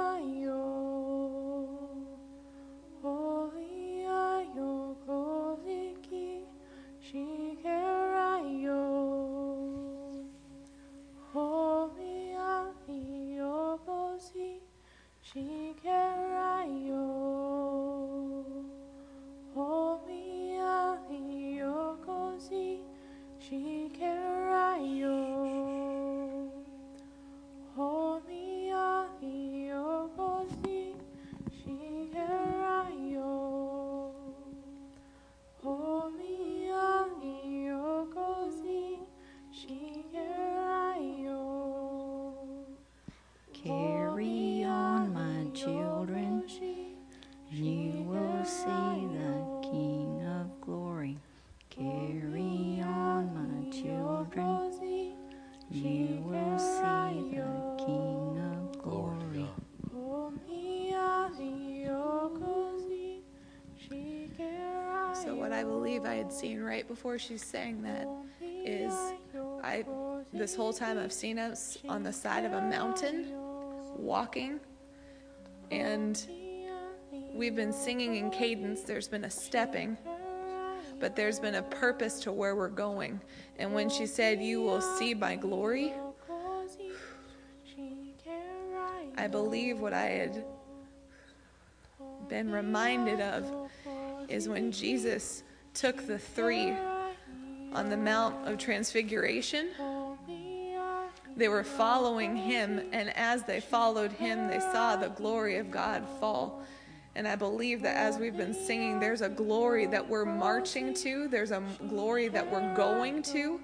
Shikarayo. 15.38 17.06
Holy 19.54 20.58
are 20.58 20.98
you, 21.12 21.98
had 66.28 66.34
seen 66.34 66.62
right 66.62 66.86
before 66.90 67.18
she 67.18 67.38
sang 67.38 67.82
that 67.82 68.06
is 68.42 68.92
I 69.64 69.86
this 70.34 70.54
whole 70.54 70.74
time 70.74 71.00
I've 71.00 71.14
seen 71.14 71.40
us 71.40 71.78
on 71.88 72.04
the 72.04 72.12
side 72.12 72.44
of 72.44 72.52
a 72.52 72.60
mountain 72.60 73.32
walking. 73.96 74.60
And 75.72 76.22
we've 77.34 77.56
been 77.56 77.72
singing 77.72 78.18
in 78.18 78.30
cadence. 78.30 78.82
There's 78.82 79.08
been 79.08 79.24
a 79.24 79.30
stepping 79.30 79.98
but 81.00 81.16
there's 81.16 81.40
been 81.40 81.56
a 81.56 81.62
purpose 81.62 82.20
to 82.22 82.32
where 82.32 82.56
we're 82.56 82.70
going. 82.70 83.22
And 83.60 83.72
when 83.74 83.88
she 83.88 84.06
said 84.06 84.42
you 84.42 84.62
will 84.62 84.82
see 84.82 85.14
my 85.14 85.38
glory 85.38 85.94
I 89.18 89.28
believe 89.28 89.80
what 89.80 89.94
I 89.94 90.08
had 90.08 90.44
been 92.28 92.52
reminded 92.52 93.22
of 93.22 93.70
is 94.28 94.50
when 94.50 94.74
Jesus 94.74 95.44
took 95.78 96.08
the 96.08 96.18
three 96.18 96.72
on 97.72 97.90
the 97.90 97.98
Mount 97.98 98.48
of 98.48 98.58
Transfiguration. 98.58 99.70
They 101.36 101.50
were 101.50 101.64
following 101.64 102.36
him, 102.36 102.82
and 102.92 103.16
as 103.16 103.44
they 103.44 103.60
followed 103.60 104.12
him, 104.12 104.48
they 104.48 104.60
saw 104.60 104.96
the 104.96 105.10
glory 105.10 105.58
of 105.58 105.70
God 105.70 106.04
fall. 106.20 106.64
And 107.14 107.28
I 107.28 107.36
believe 107.36 107.84
that 107.84 107.96
as 107.96 108.18
we've 108.18 108.36
been 108.36 108.56
singing, 108.56 109.00
there's 109.00 109.22
a 109.22 109.30
glory 109.30 109.86
that 109.86 110.08
we're 110.08 110.26
marching 110.26 110.96
to, 110.96 111.28
there's 111.28 111.52
a 111.52 111.62
glory 111.88 112.28
that 112.30 112.52
we're 112.52 112.76
going 112.76 113.22
to 113.24 113.60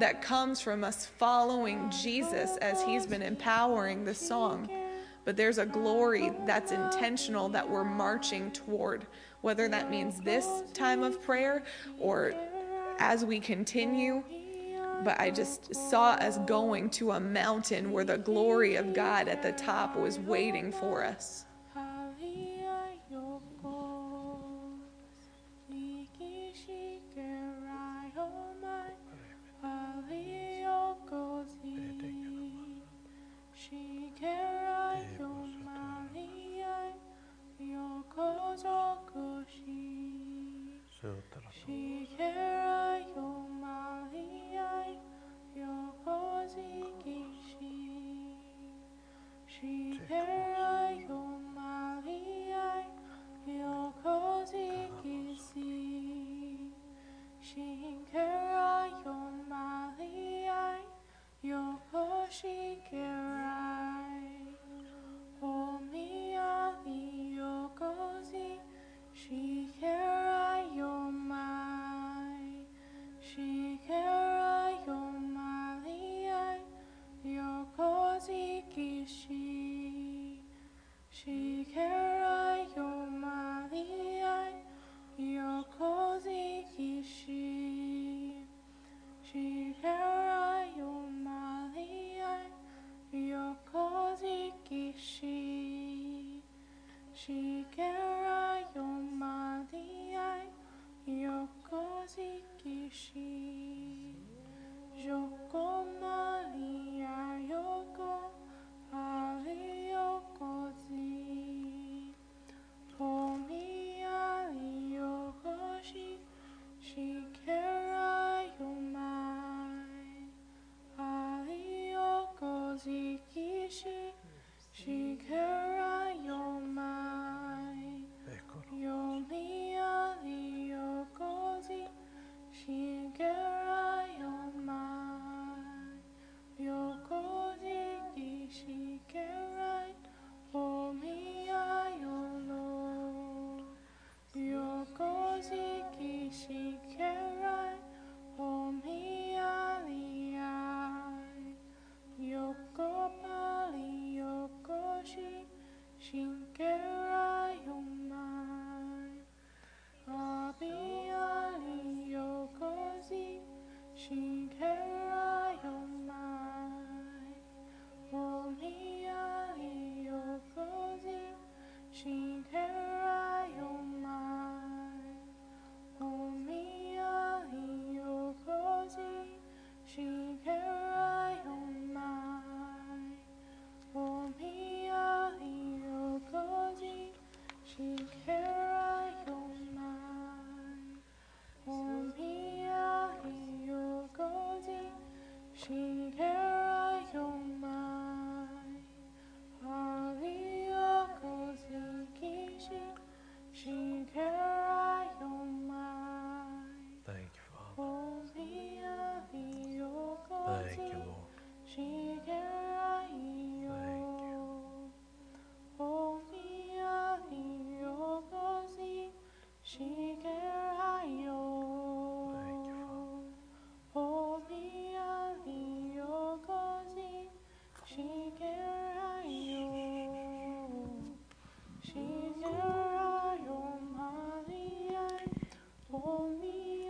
that 0.00 0.20
comes 0.20 0.60
from 0.60 0.82
us 0.82 1.06
following 1.06 1.88
Jesus 1.90 2.56
as 2.56 2.82
he's 2.82 3.06
been 3.06 3.22
empowering 3.22 4.04
the 4.04 4.14
song. 4.14 4.68
But 5.24 5.36
there's 5.36 5.58
a 5.58 5.66
glory 5.66 6.32
that's 6.44 6.72
intentional 6.72 7.48
that 7.50 7.68
we're 7.68 7.84
marching 7.84 8.50
toward, 8.50 9.06
whether 9.42 9.68
that 9.68 9.90
means 9.90 10.20
this 10.20 10.62
time 10.72 11.02
of 11.02 11.20
prayer 11.22 11.62
or 11.98 12.32
as 12.98 13.24
we 13.24 13.38
continue. 13.38 14.22
But 15.04 15.20
I 15.20 15.30
just 15.30 15.74
saw 15.74 16.12
us 16.12 16.38
going 16.46 16.88
to 16.90 17.12
a 17.12 17.20
mountain 17.20 17.90
where 17.92 18.04
the 18.04 18.18
glory 18.18 18.76
of 18.76 18.94
God 18.94 19.28
at 19.28 19.42
the 19.42 19.52
top 19.52 19.96
was 19.96 20.18
waiting 20.20 20.70
for 20.70 21.04
us. 21.04 21.44
Shut 41.02 41.10
up. 42.20 42.51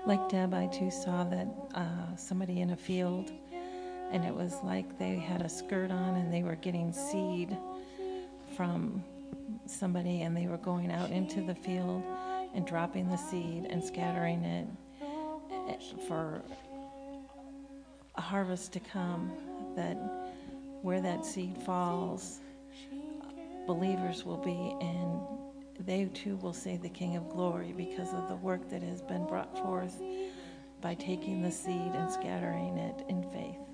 Like 0.04 0.28
Deb, 0.28 0.52
I 0.52 0.66
too 0.66 0.90
saw 0.90 1.22
that 1.24 1.46
uh, 1.76 2.16
somebody 2.16 2.60
in 2.60 2.70
a 2.70 2.76
field, 2.76 3.30
and 4.10 4.24
it 4.24 4.34
was 4.34 4.56
like 4.64 4.98
they 4.98 5.14
had 5.14 5.42
a 5.42 5.48
skirt 5.48 5.92
on 5.92 6.16
and 6.16 6.32
they 6.32 6.42
were 6.42 6.56
getting 6.56 6.92
seed 6.92 7.56
from 8.56 9.04
somebody, 9.66 10.22
and 10.22 10.36
they 10.36 10.48
were 10.48 10.56
going 10.58 10.90
out 10.90 11.10
into 11.10 11.40
the 11.40 11.54
field 11.54 12.02
and 12.52 12.66
dropping 12.66 13.08
the 13.10 13.16
seed 13.16 13.66
and 13.70 13.82
scattering 13.82 14.42
it 14.44 14.66
eh, 15.68 15.76
for 16.08 16.42
a 18.16 18.20
harvest 18.20 18.72
to 18.72 18.80
come. 18.80 19.30
That 19.76 19.96
where 20.82 21.00
that 21.00 21.24
seed 21.24 21.56
falls, 21.64 22.40
believers 23.68 24.24
will 24.24 24.36
be, 24.38 24.76
and 24.84 25.41
they 25.80 26.04
too 26.06 26.36
will 26.36 26.52
say 26.52 26.76
the 26.76 26.88
King 26.88 27.16
of 27.16 27.28
Glory 27.30 27.72
because 27.76 28.12
of 28.12 28.28
the 28.28 28.36
work 28.36 28.68
that 28.70 28.82
has 28.82 29.02
been 29.02 29.26
brought 29.26 29.56
forth 29.58 30.00
by 30.80 30.94
taking 30.94 31.42
the 31.42 31.50
seed 31.50 31.92
and 31.94 32.12
scattering 32.12 32.78
it 32.78 33.04
in 33.08 33.22
faith. 33.30 33.71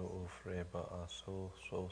Ufreba 0.00 1.08
so 1.08 1.52
so 1.64 1.90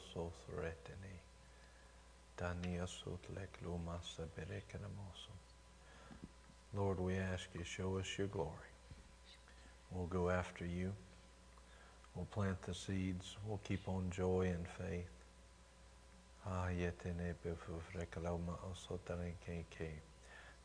saberekanamoso. 4.01 5.31
Lord, 6.73 6.99
we 6.99 7.17
ask 7.17 7.47
you, 7.53 7.63
show 7.63 7.97
us 7.97 8.17
your 8.17 8.27
glory. 8.27 8.71
We'll 9.91 10.07
go 10.07 10.29
after 10.29 10.65
you. 10.65 10.93
We'll 12.15 12.25
plant 12.25 12.61
the 12.63 12.73
seeds. 12.73 13.37
We'll 13.45 13.61
keep 13.63 13.87
on 13.87 14.09
joy 14.11 14.53
and 14.53 14.67
faith. 14.67 15.09
Ah. 16.45 16.69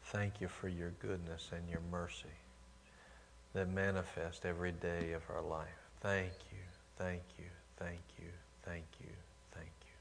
Thank 0.05 0.41
you 0.41 0.49
for 0.49 0.69
your 0.69 0.91
goodness 1.01 1.51
and 1.53 1.69
your 1.71 1.83
mercy 1.91 2.52
that 3.55 3.69
manifest 3.69 4.45
every 4.45 4.73
day 4.73 5.13
of 5.13 5.23
our 5.29 5.43
life. 5.43 5.69
Thank 6.01 6.33
you, 6.51 6.59
thank 6.97 7.23
you, 7.39 7.45
thank 7.77 8.01
you, 8.19 8.31
thank 8.65 8.87
you, 9.01 9.13
thank 9.53 9.67
you. 9.85 9.93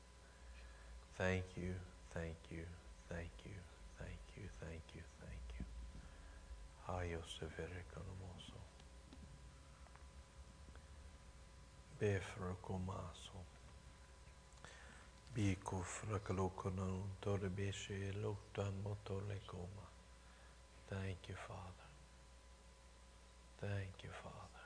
Thank 1.17 1.45
you, 1.57 1.73
thank 2.13 2.37
you, 2.49 2.65
thank 3.09 3.29
you, 3.45 3.51
thank 3.99 4.19
you, 4.37 4.43
thank 4.59 4.81
you, 4.95 5.01
thank 5.19 5.43
you. 5.59 5.65
Ayoseverekonomoso. 6.87 8.59
Befrokomaso. 11.99 13.37
Biko 15.35 15.83
frakalokonon 15.83 17.03
torebeshe 17.21 18.13
loktan 18.23 18.73
motolekoma. 18.83 19.85
Thank 20.89 21.29
you, 21.29 21.35
Father. 21.47 21.90
Thank 23.61 24.03
you, 24.03 24.09
Father. 24.23 24.63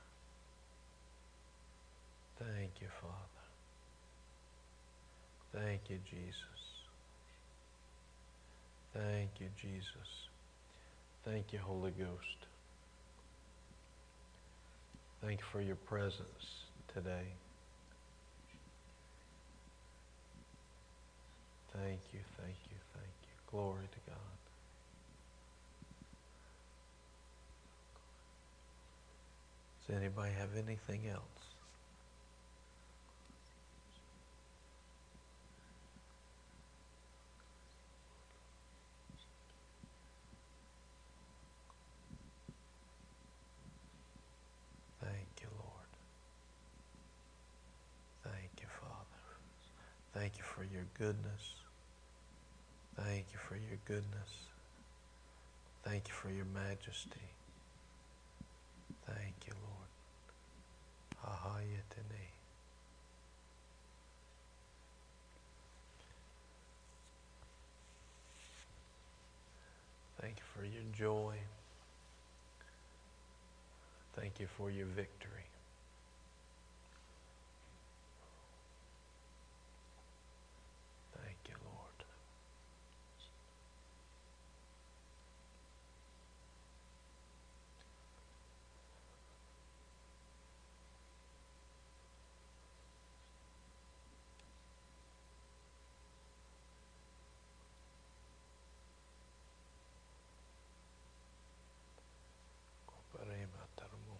Thank 2.39 2.81
you, 2.81 2.87
Father. 3.01 3.43
Thank 5.53 5.89
you, 5.89 5.99
Jesus. 6.09 6.35
Thank 8.93 9.39
you, 9.39 9.49
Jesus. 9.61 10.29
Thank 11.23 11.53
you, 11.53 11.59
Holy 11.59 11.91
Ghost. 11.91 12.47
Thank 15.21 15.39
you 15.41 15.45
for 15.51 15.61
your 15.61 15.75
presence 15.77 16.67
today. 16.93 17.33
Thank 21.73 22.01
you, 22.13 22.21
thank 22.37 22.57
you, 22.69 22.77
thank 22.93 23.15
you. 23.23 23.33
Glory 23.47 23.87
to 23.91 23.99
God. 24.11 24.34
Does 29.87 29.97
anybody 29.97 30.33
have 30.33 30.49
anything 30.57 31.07
else? 31.07 31.21
Thank 45.01 45.41
you, 45.41 45.47
Lord. 45.59 45.89
Thank 48.23 48.51
you, 48.61 48.67
Father. 48.81 49.05
Thank 50.13 50.37
you 50.37 50.43
for 50.43 50.63
your 50.63 50.85
goodness. 50.97 51.55
Thank 52.97 53.27
you 53.33 53.39
for 53.47 53.55
your 53.55 53.77
goodness. 53.85 54.47
Thank 55.83 56.07
you 56.07 56.13
for 56.13 56.31
your 56.31 56.45
majesty. 56.45 57.34
Thank 59.07 59.47
you, 59.47 59.53
Lord. 59.63 59.89
Ahayatene. 61.25 62.31
Thank 70.21 70.37
you 70.39 70.45
for 70.55 70.65
your 70.65 70.83
joy. 70.91 71.35
Thank 74.15 74.39
you 74.39 74.47
for 74.47 74.69
your 74.71 74.85
victory. 74.87 75.43
Thank 81.13 81.37
you, 81.49 81.55
Lord. 81.63 82.05
Koparema 102.87 103.67
tarmo. 103.75 104.19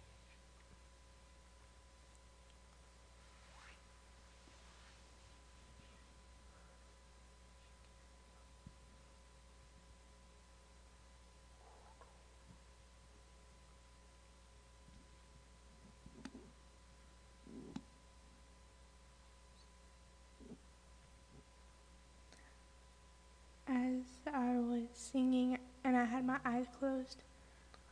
As 23.68 24.25
I 24.36 24.58
was 24.58 24.82
singing 24.92 25.56
and 25.82 25.96
I 25.96 26.04
had 26.04 26.26
my 26.26 26.36
eyes 26.44 26.66
closed, 26.78 27.22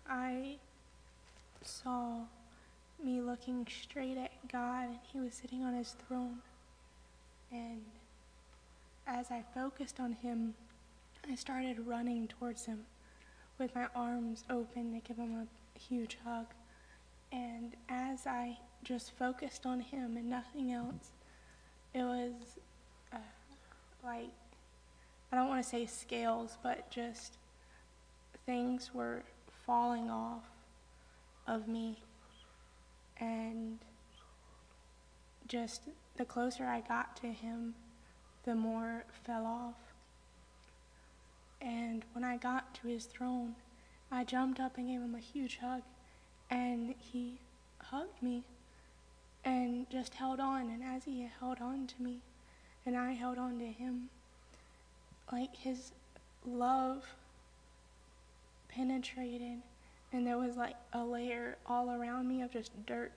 I 0.06 0.56
saw 1.62 2.18
me 3.02 3.22
looking 3.22 3.66
straight 3.66 4.18
at 4.18 4.30
God 4.52 4.88
and 4.88 4.98
He 5.10 5.20
was 5.20 5.32
sitting 5.32 5.64
on 5.64 5.74
His 5.74 5.96
throne. 6.06 6.40
And 7.50 7.80
as 9.06 9.30
I 9.30 9.42
focused 9.54 9.98
on 9.98 10.12
Him, 10.12 10.52
I 11.30 11.34
started 11.34 11.86
running 11.86 12.28
towards 12.28 12.66
Him 12.66 12.80
with 13.58 13.74
my 13.74 13.86
arms 13.94 14.44
open 14.50 14.92
to 14.92 15.00
give 15.00 15.16
Him 15.16 15.48
a 15.48 15.78
huge 15.78 16.18
hug. 16.26 16.48
And 17.32 17.72
as 17.88 18.26
I 18.26 18.58
just 18.82 19.16
focused 19.16 19.64
on 19.64 19.80
Him 19.80 20.18
and 20.18 20.28
nothing 20.28 20.72
else. 20.72 21.12
It 21.94 22.02
was 22.02 22.32
uh, 23.12 23.16
like, 24.04 24.28
I 25.34 25.36
don't 25.36 25.48
want 25.48 25.64
to 25.64 25.68
say 25.68 25.84
scales, 25.84 26.58
but 26.62 26.88
just 26.92 27.38
things 28.46 28.92
were 28.94 29.24
falling 29.66 30.08
off 30.08 30.44
of 31.48 31.66
me. 31.66 31.98
And 33.18 33.80
just 35.48 35.88
the 36.14 36.24
closer 36.24 36.66
I 36.66 36.82
got 36.82 37.16
to 37.16 37.32
Him, 37.32 37.74
the 38.44 38.54
more 38.54 39.06
fell 39.26 39.44
off. 39.44 39.74
And 41.60 42.04
when 42.12 42.22
I 42.22 42.36
got 42.36 42.72
to 42.76 42.86
His 42.86 43.06
throne, 43.06 43.56
I 44.12 44.22
jumped 44.22 44.60
up 44.60 44.78
and 44.78 44.86
gave 44.86 45.00
Him 45.00 45.16
a 45.16 45.18
huge 45.18 45.58
hug. 45.58 45.82
And 46.48 46.94
He 46.96 47.40
hugged 47.80 48.22
me 48.22 48.44
and 49.44 49.90
just 49.90 50.14
held 50.14 50.38
on. 50.38 50.70
And 50.70 50.84
as 50.84 51.06
he 51.06 51.28
held 51.40 51.58
on 51.60 51.88
to 51.88 52.00
me, 52.00 52.20
and 52.86 52.96
I 52.96 53.14
held 53.14 53.36
on 53.36 53.58
to 53.58 53.66
him, 53.66 54.10
like 55.32 55.56
his 55.56 55.92
love 56.46 57.04
penetrated, 58.68 59.62
and 60.12 60.26
there 60.26 60.38
was 60.38 60.56
like 60.56 60.76
a 60.92 61.04
layer 61.04 61.56
all 61.66 61.90
around 61.90 62.28
me 62.28 62.42
of 62.42 62.52
just 62.52 62.70
dirt 62.86 63.12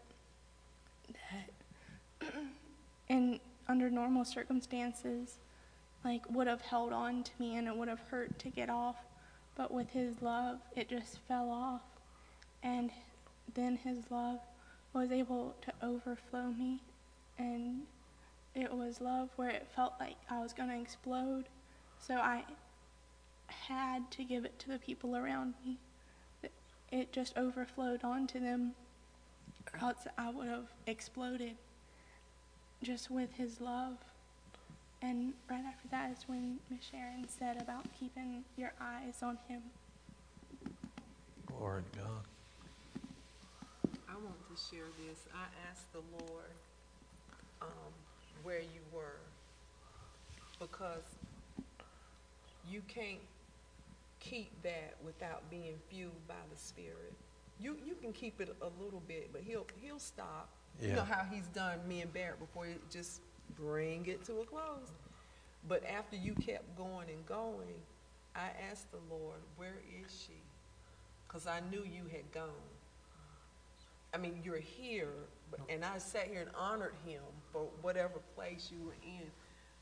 that, 2.21 2.31
and 3.09 3.39
under 3.67 3.89
normal 3.89 4.25
circumstances, 4.25 5.37
like 6.03 6.21
would 6.29 6.47
have 6.47 6.61
held 6.61 6.93
on 6.93 7.23
to 7.23 7.31
me 7.39 7.57
and 7.57 7.67
it 7.67 7.75
would 7.75 7.87
have 7.87 7.99
hurt 8.09 8.37
to 8.39 8.49
get 8.49 8.69
off. 8.69 8.95
But 9.55 9.73
with 9.73 9.89
his 9.89 10.21
love, 10.21 10.59
it 10.75 10.87
just 10.87 11.19
fell 11.27 11.49
off. 11.49 11.81
And 12.63 12.91
then 13.55 13.77
his 13.77 13.97
love 14.09 14.39
was 14.93 15.11
able 15.11 15.55
to 15.63 15.73
overflow 15.85 16.47
me. 16.47 16.79
And 17.37 17.81
it 18.55 18.71
was 18.71 19.01
love 19.01 19.29
where 19.35 19.49
it 19.49 19.67
felt 19.75 19.93
like 19.99 20.15
I 20.29 20.41
was 20.41 20.53
going 20.53 20.69
to 20.69 20.79
explode. 20.79 21.45
So 21.99 22.15
I 22.15 22.43
had 23.47 24.09
to 24.11 24.23
give 24.23 24.45
it 24.45 24.59
to 24.59 24.69
the 24.69 24.79
people 24.79 25.15
around 25.15 25.53
me. 25.65 25.77
It 26.91 27.11
just 27.11 27.37
overflowed 27.37 28.03
onto 28.03 28.39
them, 28.39 28.73
or 29.73 29.87
else 29.89 30.07
I 30.17 30.29
would 30.29 30.47
have 30.47 30.67
exploded 30.85 31.55
just 32.81 33.11
with 33.11 33.33
his 33.33 33.59
love. 33.59 33.97
And 35.01 35.33
right 35.49 35.63
after 35.65 35.87
that 35.89 36.11
is 36.11 36.23
when 36.27 36.59
Miss 36.69 36.85
Sharon 36.89 37.27
said 37.27 37.61
about 37.61 37.85
keeping 37.99 38.45
your 38.55 38.73
eyes 38.79 39.21
on 39.21 39.37
him. 39.47 39.61
Lord 41.59 41.83
God. 41.95 42.23
I 44.09 44.13
want 44.13 44.39
to 44.47 44.75
share 44.75 44.87
this. 45.05 45.19
I 45.33 45.45
asked 45.69 45.91
the 45.91 46.01
Lord 46.23 46.55
um, 47.61 47.93
where 48.43 48.59
you 48.59 48.81
were 48.93 49.19
because 50.59 51.16
you 52.69 52.81
can't 52.87 53.19
keep 54.19 54.51
that 54.63 54.95
without 55.03 55.49
being 55.49 55.75
fueled 55.89 56.27
by 56.27 56.35
the 56.51 56.57
Spirit. 56.57 57.13
You 57.59 57.77
you 57.85 57.95
can 57.95 58.13
keep 58.13 58.39
it 58.41 58.55
a 58.61 58.83
little 58.83 59.01
bit, 59.07 59.29
but 59.31 59.41
he'll 59.41 59.65
he'll 59.81 59.99
stop. 59.99 60.49
You 60.79 60.93
know 60.93 61.03
how 61.03 61.23
he's 61.31 61.47
done 61.47 61.79
me 61.87 62.01
and 62.01 62.13
Barrett 62.13 62.39
before 62.39 62.65
he 62.67 62.73
just 62.91 63.21
bring 63.55 64.05
it 64.05 64.23
to 64.25 64.41
a 64.41 64.45
close. 64.45 64.91
But 65.67 65.83
after 65.85 66.15
you 66.15 66.33
kept 66.35 66.77
going 66.77 67.09
and 67.09 67.25
going, 67.25 67.81
I 68.35 68.49
asked 68.69 68.91
the 68.91 68.99
Lord, 69.09 69.39
where 69.55 69.79
is 70.03 70.25
she? 70.25 70.39
Because 71.27 71.47
I 71.47 71.61
knew 71.71 71.83
you 71.83 72.03
had 72.11 72.31
gone. 72.31 72.49
I 74.13 74.17
mean, 74.17 74.39
you're 74.43 74.59
here, 74.59 75.09
but, 75.51 75.59
and 75.67 75.83
I 75.83 75.97
sat 75.97 76.27
here 76.27 76.41
and 76.41 76.51
honored 76.55 76.93
him 77.05 77.21
for 77.51 77.67
whatever 77.81 78.19
place 78.35 78.69
you 78.71 78.85
were 78.85 78.95
in. 79.03 79.27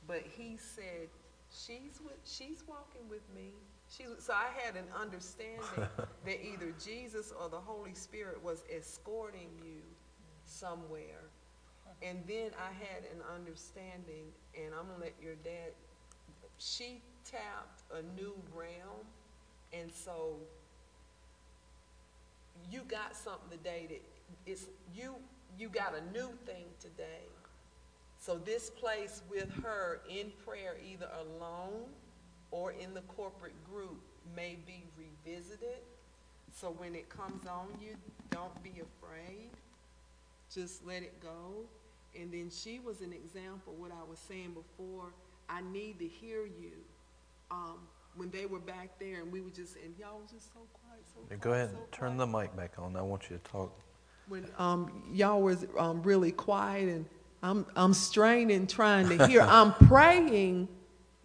But 0.08 0.24
he 0.38 0.58
said, 0.58 1.10
she's 1.56 2.00
with, 2.04 2.18
she's 2.26 2.64
walking 2.68 3.08
with 3.10 3.24
me. 3.36 3.54
She's, 3.90 4.08
with-" 4.08 4.22
so 4.22 4.34
I 4.34 4.48
had 4.64 4.76
an 4.76 4.86
understanding 5.00 5.62
that 6.26 6.46
either 6.46 6.74
Jesus 6.84 7.34
or 7.40 7.50
the 7.50 7.60
Holy 7.60 7.94
Spirit 7.94 8.44
was 8.44 8.64
escorting 8.74 9.50
you 9.64 9.82
somewhere. 10.46 11.30
And 12.02 12.24
then 12.28 12.52
I 12.60 12.74
had 12.74 13.04
an 13.14 13.22
understanding, 13.34 14.26
and 14.56 14.74
I'm 14.74 14.88
gonna 14.88 15.00
let 15.00 15.14
your 15.22 15.36
dad, 15.36 15.72
she 16.58 17.02
tapped 17.24 17.84
a 17.94 18.02
new 18.20 18.34
realm, 18.54 19.06
and 19.72 19.92
so 19.92 20.36
you 22.72 22.82
got 22.88 23.16
something 23.16 23.58
today 23.58 23.88
that 23.90 24.02
it's 24.46 24.66
you 24.94 25.16
you 25.58 25.70
got 25.70 25.94
a 25.96 26.12
new 26.14 26.30
thing 26.46 26.66
today. 26.80 27.28
So 28.26 28.40
this 28.44 28.72
place 28.72 29.22
with 29.30 29.52
her 29.62 30.02
in 30.10 30.32
prayer, 30.44 30.78
either 30.84 31.08
alone 31.22 31.84
or 32.50 32.72
in 32.72 32.96
the 32.96 33.02
corporate 33.02 33.54
group, 33.72 34.02
may 34.36 34.58
be 34.66 34.84
revisited. 34.98 35.78
So 36.52 36.70
when 36.80 36.96
it 36.96 37.08
comes 37.08 37.46
on 37.46 37.68
you, 37.80 37.96
don't 38.32 38.64
be 38.64 38.72
afraid. 38.82 39.52
Just 40.52 40.84
let 40.88 41.04
it 41.04 41.22
go. 41.22 41.68
And 42.20 42.32
then 42.32 42.50
she 42.50 42.80
was 42.80 43.02
an 43.02 43.14
example, 43.14 43.76
what 43.78 43.92
I 43.92 44.10
was 44.10 44.18
saying 44.18 44.56
before, 44.56 45.14
I 45.48 45.62
need 45.62 46.00
to 46.00 46.08
hear 46.08 46.46
you. 46.46 46.72
Um, 47.52 47.78
when 48.16 48.32
they 48.32 48.48
were 48.48 48.58
back 48.58 48.98
there 48.98 49.22
and 49.22 49.32
we 49.32 49.42
were 49.42 49.52
just, 49.52 49.76
and 49.76 49.94
y'all 50.00 50.20
was 50.20 50.32
just 50.32 50.52
so 50.52 50.62
quiet, 50.74 51.04
so 51.14 51.20
quiet. 51.28 51.42
Go 51.42 51.52
ahead 51.52 51.70
and 51.70 51.78
so 51.78 51.84
turn 51.92 52.16
quiet 52.16 52.32
the 52.32 52.38
mic 52.40 52.58
back 52.58 52.72
on. 52.80 52.96
I 52.96 53.04
want 53.04 53.30
you 53.30 53.38
to 53.38 53.52
talk. 53.52 53.72
when 54.28 54.48
um, 54.58 55.04
y'all 55.14 55.44
was 55.44 55.68
um, 55.78 56.02
really 56.02 56.32
quiet 56.32 56.90
and 56.90 57.06
I'm, 57.46 57.66
I'm 57.76 57.94
straining 57.94 58.66
trying 58.66 59.08
to 59.10 59.28
hear. 59.28 59.42
I'm 59.42 59.74
praying 59.88 60.68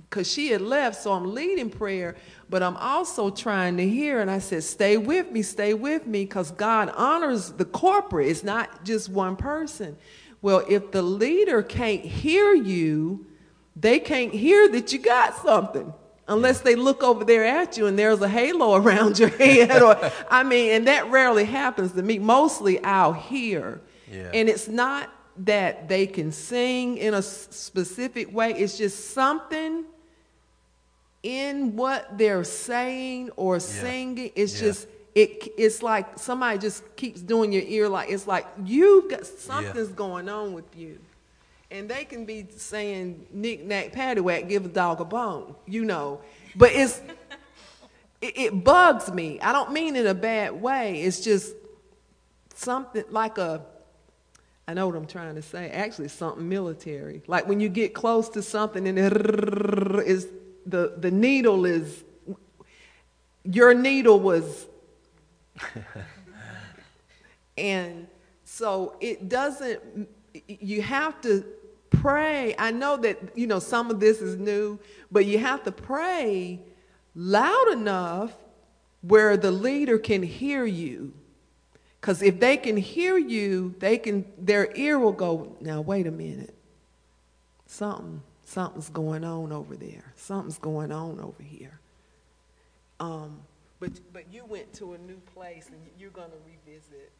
because 0.00 0.30
she 0.30 0.48
had 0.48 0.60
left, 0.60 1.00
so 1.00 1.12
I'm 1.12 1.34
leading 1.34 1.70
prayer, 1.70 2.14
but 2.50 2.62
I'm 2.62 2.76
also 2.76 3.30
trying 3.30 3.78
to 3.78 3.88
hear. 3.88 4.20
And 4.20 4.30
I 4.30 4.38
said, 4.38 4.62
Stay 4.62 4.98
with 4.98 5.30
me, 5.30 5.40
stay 5.40 5.72
with 5.72 6.06
me, 6.06 6.24
because 6.24 6.50
God 6.50 6.92
honors 6.94 7.52
the 7.52 7.64
corporate. 7.64 8.28
It's 8.28 8.44
not 8.44 8.84
just 8.84 9.08
one 9.08 9.36
person. 9.36 9.96
Well, 10.42 10.62
if 10.68 10.90
the 10.90 11.00
leader 11.00 11.62
can't 11.62 12.02
hear 12.04 12.52
you, 12.52 13.24
they 13.74 13.98
can't 13.98 14.34
hear 14.34 14.68
that 14.72 14.92
you 14.92 14.98
got 14.98 15.36
something 15.36 15.90
unless 16.28 16.60
they 16.60 16.74
look 16.74 17.02
over 17.02 17.24
there 17.24 17.44
at 17.46 17.78
you 17.78 17.86
and 17.86 17.98
there's 17.98 18.20
a 18.20 18.28
halo 18.28 18.74
around 18.82 19.18
your 19.18 19.28
head 19.30 19.82
or 19.82 19.96
i 20.30 20.42
mean 20.44 20.70
and 20.70 20.86
that 20.86 21.08
rarely 21.10 21.44
happens 21.44 21.92
to 21.92 22.02
me 22.02 22.18
mostly 22.18 22.82
i'll 22.84 23.12
hear 23.12 23.80
Yeah. 24.10 24.30
and 24.32 24.48
it's 24.48 24.68
not 24.68 25.10
that 25.44 25.88
they 25.88 26.06
can 26.06 26.32
sing 26.32 26.98
in 26.98 27.14
a 27.14 27.22
specific 27.22 28.32
way. 28.34 28.52
It's 28.52 28.76
just 28.76 29.10
something 29.10 29.84
in 31.22 31.76
what 31.76 32.16
they're 32.18 32.44
saying 32.44 33.30
or 33.36 33.60
singing. 33.60 34.30
It's 34.34 34.54
Yeah. 34.54 34.68
just 34.68 34.88
it 35.14 35.52
it's 35.58 35.82
like 35.82 36.18
somebody 36.18 36.58
just 36.58 36.94
keeps 36.96 37.20
doing 37.20 37.52
your 37.52 37.64
ear 37.64 37.88
like 37.88 38.10
it's 38.10 38.26
like 38.26 38.46
you've 38.64 39.10
got 39.10 39.26
something's 39.26 39.88
going 39.88 40.28
on 40.28 40.52
with 40.52 40.76
you. 40.76 40.98
And 41.72 41.88
they 41.88 42.04
can 42.04 42.24
be 42.24 42.46
saying 42.56 43.26
knick 43.32 43.64
knack 43.64 43.92
paddywhack 43.92 44.48
give 44.48 44.64
a 44.66 44.68
dog 44.68 45.00
a 45.00 45.04
bone 45.04 45.54
you 45.66 45.84
know. 45.84 46.20
But 46.54 46.72
it's 46.72 47.00
it, 48.20 48.36
it 48.38 48.64
bugs 48.64 49.10
me. 49.12 49.40
I 49.40 49.52
don't 49.52 49.72
mean 49.72 49.96
in 49.96 50.06
a 50.06 50.14
bad 50.14 50.60
way. 50.60 51.02
It's 51.02 51.20
just 51.20 51.54
something 52.54 53.04
like 53.10 53.38
a 53.38 53.62
I 54.68 54.74
know 54.74 54.86
what 54.86 54.96
I'm 54.96 55.06
trying 55.06 55.34
to 55.34 55.42
say. 55.42 55.68
Actually, 55.70 56.08
something 56.08 56.48
military. 56.48 57.22
Like 57.26 57.48
when 57.48 57.60
you 57.60 57.68
get 57.68 57.94
close 57.94 58.28
to 58.30 58.42
something 58.42 58.86
and 58.86 58.98
it 58.98 59.12
is 60.06 60.28
the 60.66 60.94
the 60.96 61.10
needle 61.10 61.64
is 61.64 62.04
your 63.44 63.74
needle 63.74 64.20
was 64.20 64.66
and 67.58 68.06
so 68.44 68.96
it 69.00 69.28
doesn't 69.28 70.08
you 70.46 70.82
have 70.82 71.20
to 71.22 71.44
pray. 71.90 72.54
I 72.58 72.70
know 72.70 72.96
that 72.98 73.36
you 73.36 73.46
know 73.46 73.58
some 73.58 73.90
of 73.90 74.00
this 74.00 74.20
is 74.20 74.36
new, 74.36 74.78
but 75.10 75.26
you 75.26 75.38
have 75.38 75.64
to 75.64 75.72
pray 75.72 76.60
loud 77.14 77.72
enough 77.72 78.32
where 79.02 79.36
the 79.36 79.50
leader 79.50 79.98
can 79.98 80.22
hear 80.22 80.64
you. 80.64 81.12
Because 82.00 82.22
if 82.22 82.40
they 82.40 82.56
can 82.56 82.76
hear 82.76 83.18
you, 83.18 83.74
they 83.78 83.98
can 83.98 84.24
their 84.38 84.74
ear 84.74 84.98
will 84.98 85.12
go, 85.12 85.56
now 85.60 85.80
wait 85.80 86.06
a 86.06 86.10
minute. 86.10 86.54
Something, 87.66 88.22
something's 88.44 88.88
going 88.88 89.24
on 89.24 89.52
over 89.52 89.76
there. 89.76 90.12
Something's 90.16 90.58
going 90.58 90.92
on 90.92 91.20
over 91.20 91.42
here. 91.42 91.78
Um, 92.98 93.40
but 93.78 93.92
but 94.12 94.24
you 94.32 94.44
went 94.46 94.72
to 94.74 94.94
a 94.94 94.98
new 94.98 95.20
place 95.34 95.68
and 95.68 95.80
you're 95.98 96.10
gonna 96.10 96.28
revisit 96.46 97.10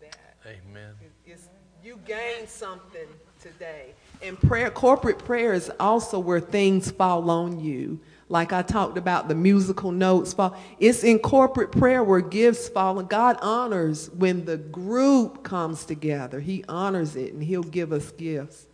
that. 0.00 0.36
Amen. 0.46 0.94
It's, 1.26 1.48
you 1.82 1.98
gained 2.06 2.48
something 2.48 3.08
today. 3.40 3.92
And 4.22 4.40
prayer, 4.40 4.70
corporate 4.70 5.18
prayer 5.18 5.52
is 5.52 5.70
also 5.80 6.18
where 6.18 6.40
things 6.40 6.90
fall 6.90 7.28
on 7.28 7.58
you. 7.58 7.98
Like 8.32 8.50
I 8.50 8.62
talked 8.62 8.96
about 8.96 9.28
the 9.28 9.34
musical 9.34 9.92
notes 9.92 10.32
fall. 10.32 10.56
It's 10.80 11.04
in 11.04 11.18
corporate 11.18 11.70
prayer 11.70 12.02
where 12.02 12.22
gifts 12.22 12.66
fall, 12.66 12.98
and 12.98 13.06
God 13.06 13.36
honors 13.42 14.08
when 14.10 14.46
the 14.46 14.56
group 14.56 15.42
comes 15.44 15.84
together. 15.84 16.40
He 16.40 16.64
honors 16.66 17.14
it, 17.14 17.34
and 17.34 17.42
He'll 17.42 17.62
give 17.62 17.92
us 17.92 18.10
gifts. 18.12 18.66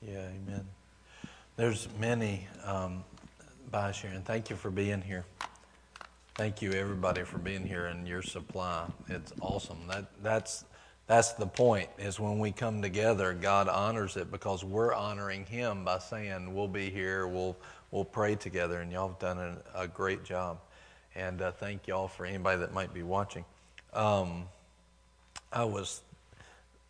Yeah, 0.00 0.26
amen. 0.28 0.66
There's 1.56 1.86
many. 2.00 2.48
Um, 2.64 3.04
bye, 3.70 3.92
Sharon. 3.92 4.22
Thank 4.22 4.48
you 4.48 4.56
for 4.56 4.70
being 4.70 5.02
here. 5.02 5.26
Thank 6.34 6.62
you, 6.62 6.72
everybody, 6.72 7.24
for 7.24 7.36
being 7.36 7.64
here 7.64 7.86
and 7.86 8.08
your 8.08 8.22
supply. 8.22 8.86
It's 9.08 9.34
awesome. 9.42 9.86
That 9.86 10.06
that's 10.22 10.64
that's 11.06 11.34
the 11.34 11.46
point. 11.46 11.90
Is 11.98 12.18
when 12.18 12.38
we 12.38 12.52
come 12.52 12.80
together, 12.80 13.34
God 13.34 13.68
honors 13.68 14.16
it 14.16 14.30
because 14.30 14.64
we're 14.64 14.94
honoring 14.94 15.44
Him 15.44 15.84
by 15.84 15.98
saying 15.98 16.54
we'll 16.54 16.68
be 16.68 16.88
here. 16.88 17.28
We'll 17.28 17.54
we'll 17.94 18.04
pray 18.04 18.34
together, 18.34 18.80
and 18.80 18.90
y'all 18.90 19.08
have 19.08 19.18
done 19.20 19.38
a, 19.38 19.82
a 19.82 19.88
great 19.88 20.24
job. 20.24 20.58
And 21.14 21.40
uh, 21.40 21.52
thank 21.52 21.86
y'all 21.86 22.08
for 22.08 22.26
anybody 22.26 22.58
that 22.58 22.74
might 22.74 22.92
be 22.92 23.04
watching. 23.04 23.44
Um, 23.94 24.46
I 25.52 25.64
was 25.64 26.02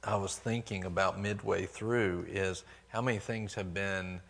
I 0.02 0.16
was 0.16 0.36
thinking 0.36 0.84
about 0.84 1.20
midway 1.20 1.66
through 1.66 2.26
is 2.28 2.64
how 2.88 3.02
many 3.02 3.18
things 3.18 3.54
have 3.54 3.74
been 3.74 4.20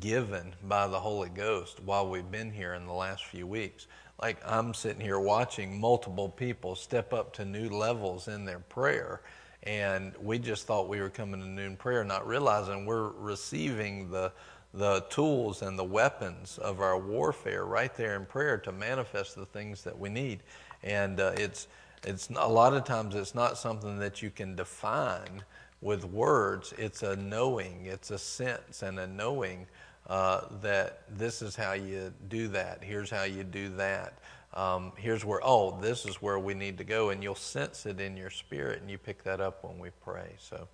given 0.00 0.54
by 0.64 0.88
the 0.88 0.98
Holy 0.98 1.28
Ghost 1.28 1.80
while 1.80 2.08
we've 2.08 2.30
been 2.30 2.50
here 2.50 2.74
in 2.74 2.86
the 2.86 2.92
last 2.92 3.24
few 3.26 3.46
weeks. 3.46 3.86
Like 4.20 4.38
I'm 4.44 4.74
sitting 4.74 5.00
here 5.00 5.20
watching 5.20 5.80
multiple 5.80 6.28
people 6.28 6.74
step 6.74 7.12
up 7.12 7.32
to 7.34 7.44
new 7.44 7.68
levels 7.68 8.26
in 8.26 8.44
their 8.44 8.60
prayer. 8.60 9.20
And 9.62 10.12
we 10.20 10.38
just 10.38 10.66
thought 10.66 10.88
we 10.88 11.00
were 11.00 11.10
coming 11.10 11.40
to 11.40 11.46
noon 11.46 11.76
prayer, 11.76 12.04
not 12.04 12.26
realizing 12.26 12.86
we're 12.86 13.10
receiving 13.10 14.10
the 14.10 14.32
the 14.74 15.04
tools 15.08 15.62
and 15.62 15.78
the 15.78 15.84
weapons 15.84 16.58
of 16.58 16.80
our 16.80 16.98
warfare 16.98 17.64
right 17.64 17.94
there 17.94 18.16
in 18.16 18.26
prayer 18.26 18.58
to 18.58 18.72
manifest 18.72 19.36
the 19.36 19.46
things 19.46 19.84
that 19.84 19.98
we 19.98 20.08
need. 20.08 20.40
And 20.82 21.20
uh, 21.20 21.32
it's 21.36 21.68
it's 22.06 22.28
a 22.28 22.48
lot 22.48 22.74
of 22.74 22.84
times 22.84 23.14
it's 23.14 23.34
not 23.34 23.56
something 23.56 23.98
that 24.00 24.20
you 24.20 24.30
can 24.30 24.56
define 24.56 25.42
with 25.80 26.04
words. 26.04 26.74
It's 26.76 27.02
a 27.02 27.16
knowing, 27.16 27.86
it's 27.86 28.10
a 28.10 28.18
sense 28.18 28.82
and 28.82 28.98
a 28.98 29.06
knowing 29.06 29.66
uh, 30.06 30.42
that 30.60 31.02
this 31.16 31.40
is 31.40 31.56
how 31.56 31.72
you 31.72 32.12
do 32.28 32.48
that. 32.48 32.82
Here's 32.82 33.10
how 33.10 33.22
you 33.22 33.44
do 33.44 33.70
that. 33.76 34.18
Um, 34.52 34.92
here's 34.96 35.24
where 35.24 35.40
oh 35.42 35.80
this 35.80 36.04
is 36.04 36.16
where 36.16 36.38
we 36.38 36.54
need 36.54 36.78
to 36.78 36.84
go, 36.84 37.10
and 37.10 37.22
you'll 37.22 37.34
sense 37.34 37.86
it 37.86 38.00
in 38.00 38.16
your 38.16 38.30
spirit, 38.30 38.80
and 38.82 38.90
you 38.90 38.98
pick 38.98 39.22
that 39.24 39.40
up 39.40 39.64
when 39.64 39.78
we 39.78 39.90
pray. 40.02 40.34
So, 40.38 40.68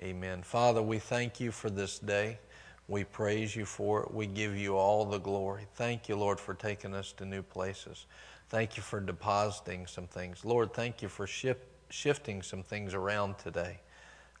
Amen. 0.00 0.42
Father, 0.42 0.82
we 0.82 0.98
thank 0.98 1.40
you 1.40 1.50
for 1.50 1.70
this 1.70 1.98
day. 1.98 2.38
We 2.90 3.04
praise 3.04 3.54
you 3.54 3.66
for 3.66 4.02
it. 4.02 4.12
We 4.12 4.26
give 4.26 4.56
you 4.56 4.76
all 4.76 5.04
the 5.04 5.20
glory. 5.20 5.64
Thank 5.76 6.08
you, 6.08 6.16
Lord, 6.16 6.40
for 6.40 6.54
taking 6.54 6.92
us 6.92 7.12
to 7.12 7.24
new 7.24 7.40
places. 7.40 8.06
Thank 8.48 8.76
you 8.76 8.82
for 8.82 8.98
depositing 8.98 9.86
some 9.86 10.08
things. 10.08 10.44
Lord, 10.44 10.74
thank 10.74 11.00
you 11.00 11.08
for 11.08 11.24
shif- 11.24 11.68
shifting 11.88 12.42
some 12.42 12.64
things 12.64 12.92
around 12.92 13.38
today. 13.38 13.78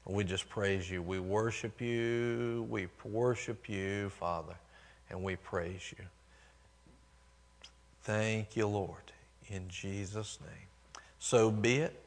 We 0.04 0.24
just 0.24 0.48
praise 0.48 0.90
you. 0.90 1.00
We 1.00 1.20
worship 1.20 1.80
you. 1.80 2.66
We 2.68 2.88
worship 3.04 3.68
you, 3.68 4.08
Father, 4.10 4.56
and 5.10 5.22
we 5.22 5.36
praise 5.36 5.94
you. 5.96 6.04
Thank 8.02 8.56
you, 8.56 8.66
Lord, 8.66 9.12
in 9.46 9.68
Jesus' 9.68 10.40
name. 10.40 11.02
So 11.20 11.52
be 11.52 11.76
it. 11.76 12.02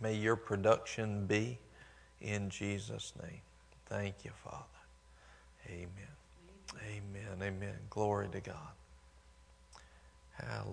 May 0.00 0.14
your 0.14 0.36
production 0.36 1.26
be 1.26 1.58
in 2.20 2.50
Jesus' 2.50 3.14
name. 3.20 3.40
Thank 3.86 4.24
you, 4.24 4.30
Father. 4.44 4.75
Amen. 5.68 5.90
Amen. 6.86 7.42
Amen. 7.42 7.76
Glory 7.90 8.28
to 8.30 8.40
God. 8.40 8.72
Hallelujah. 10.32 10.72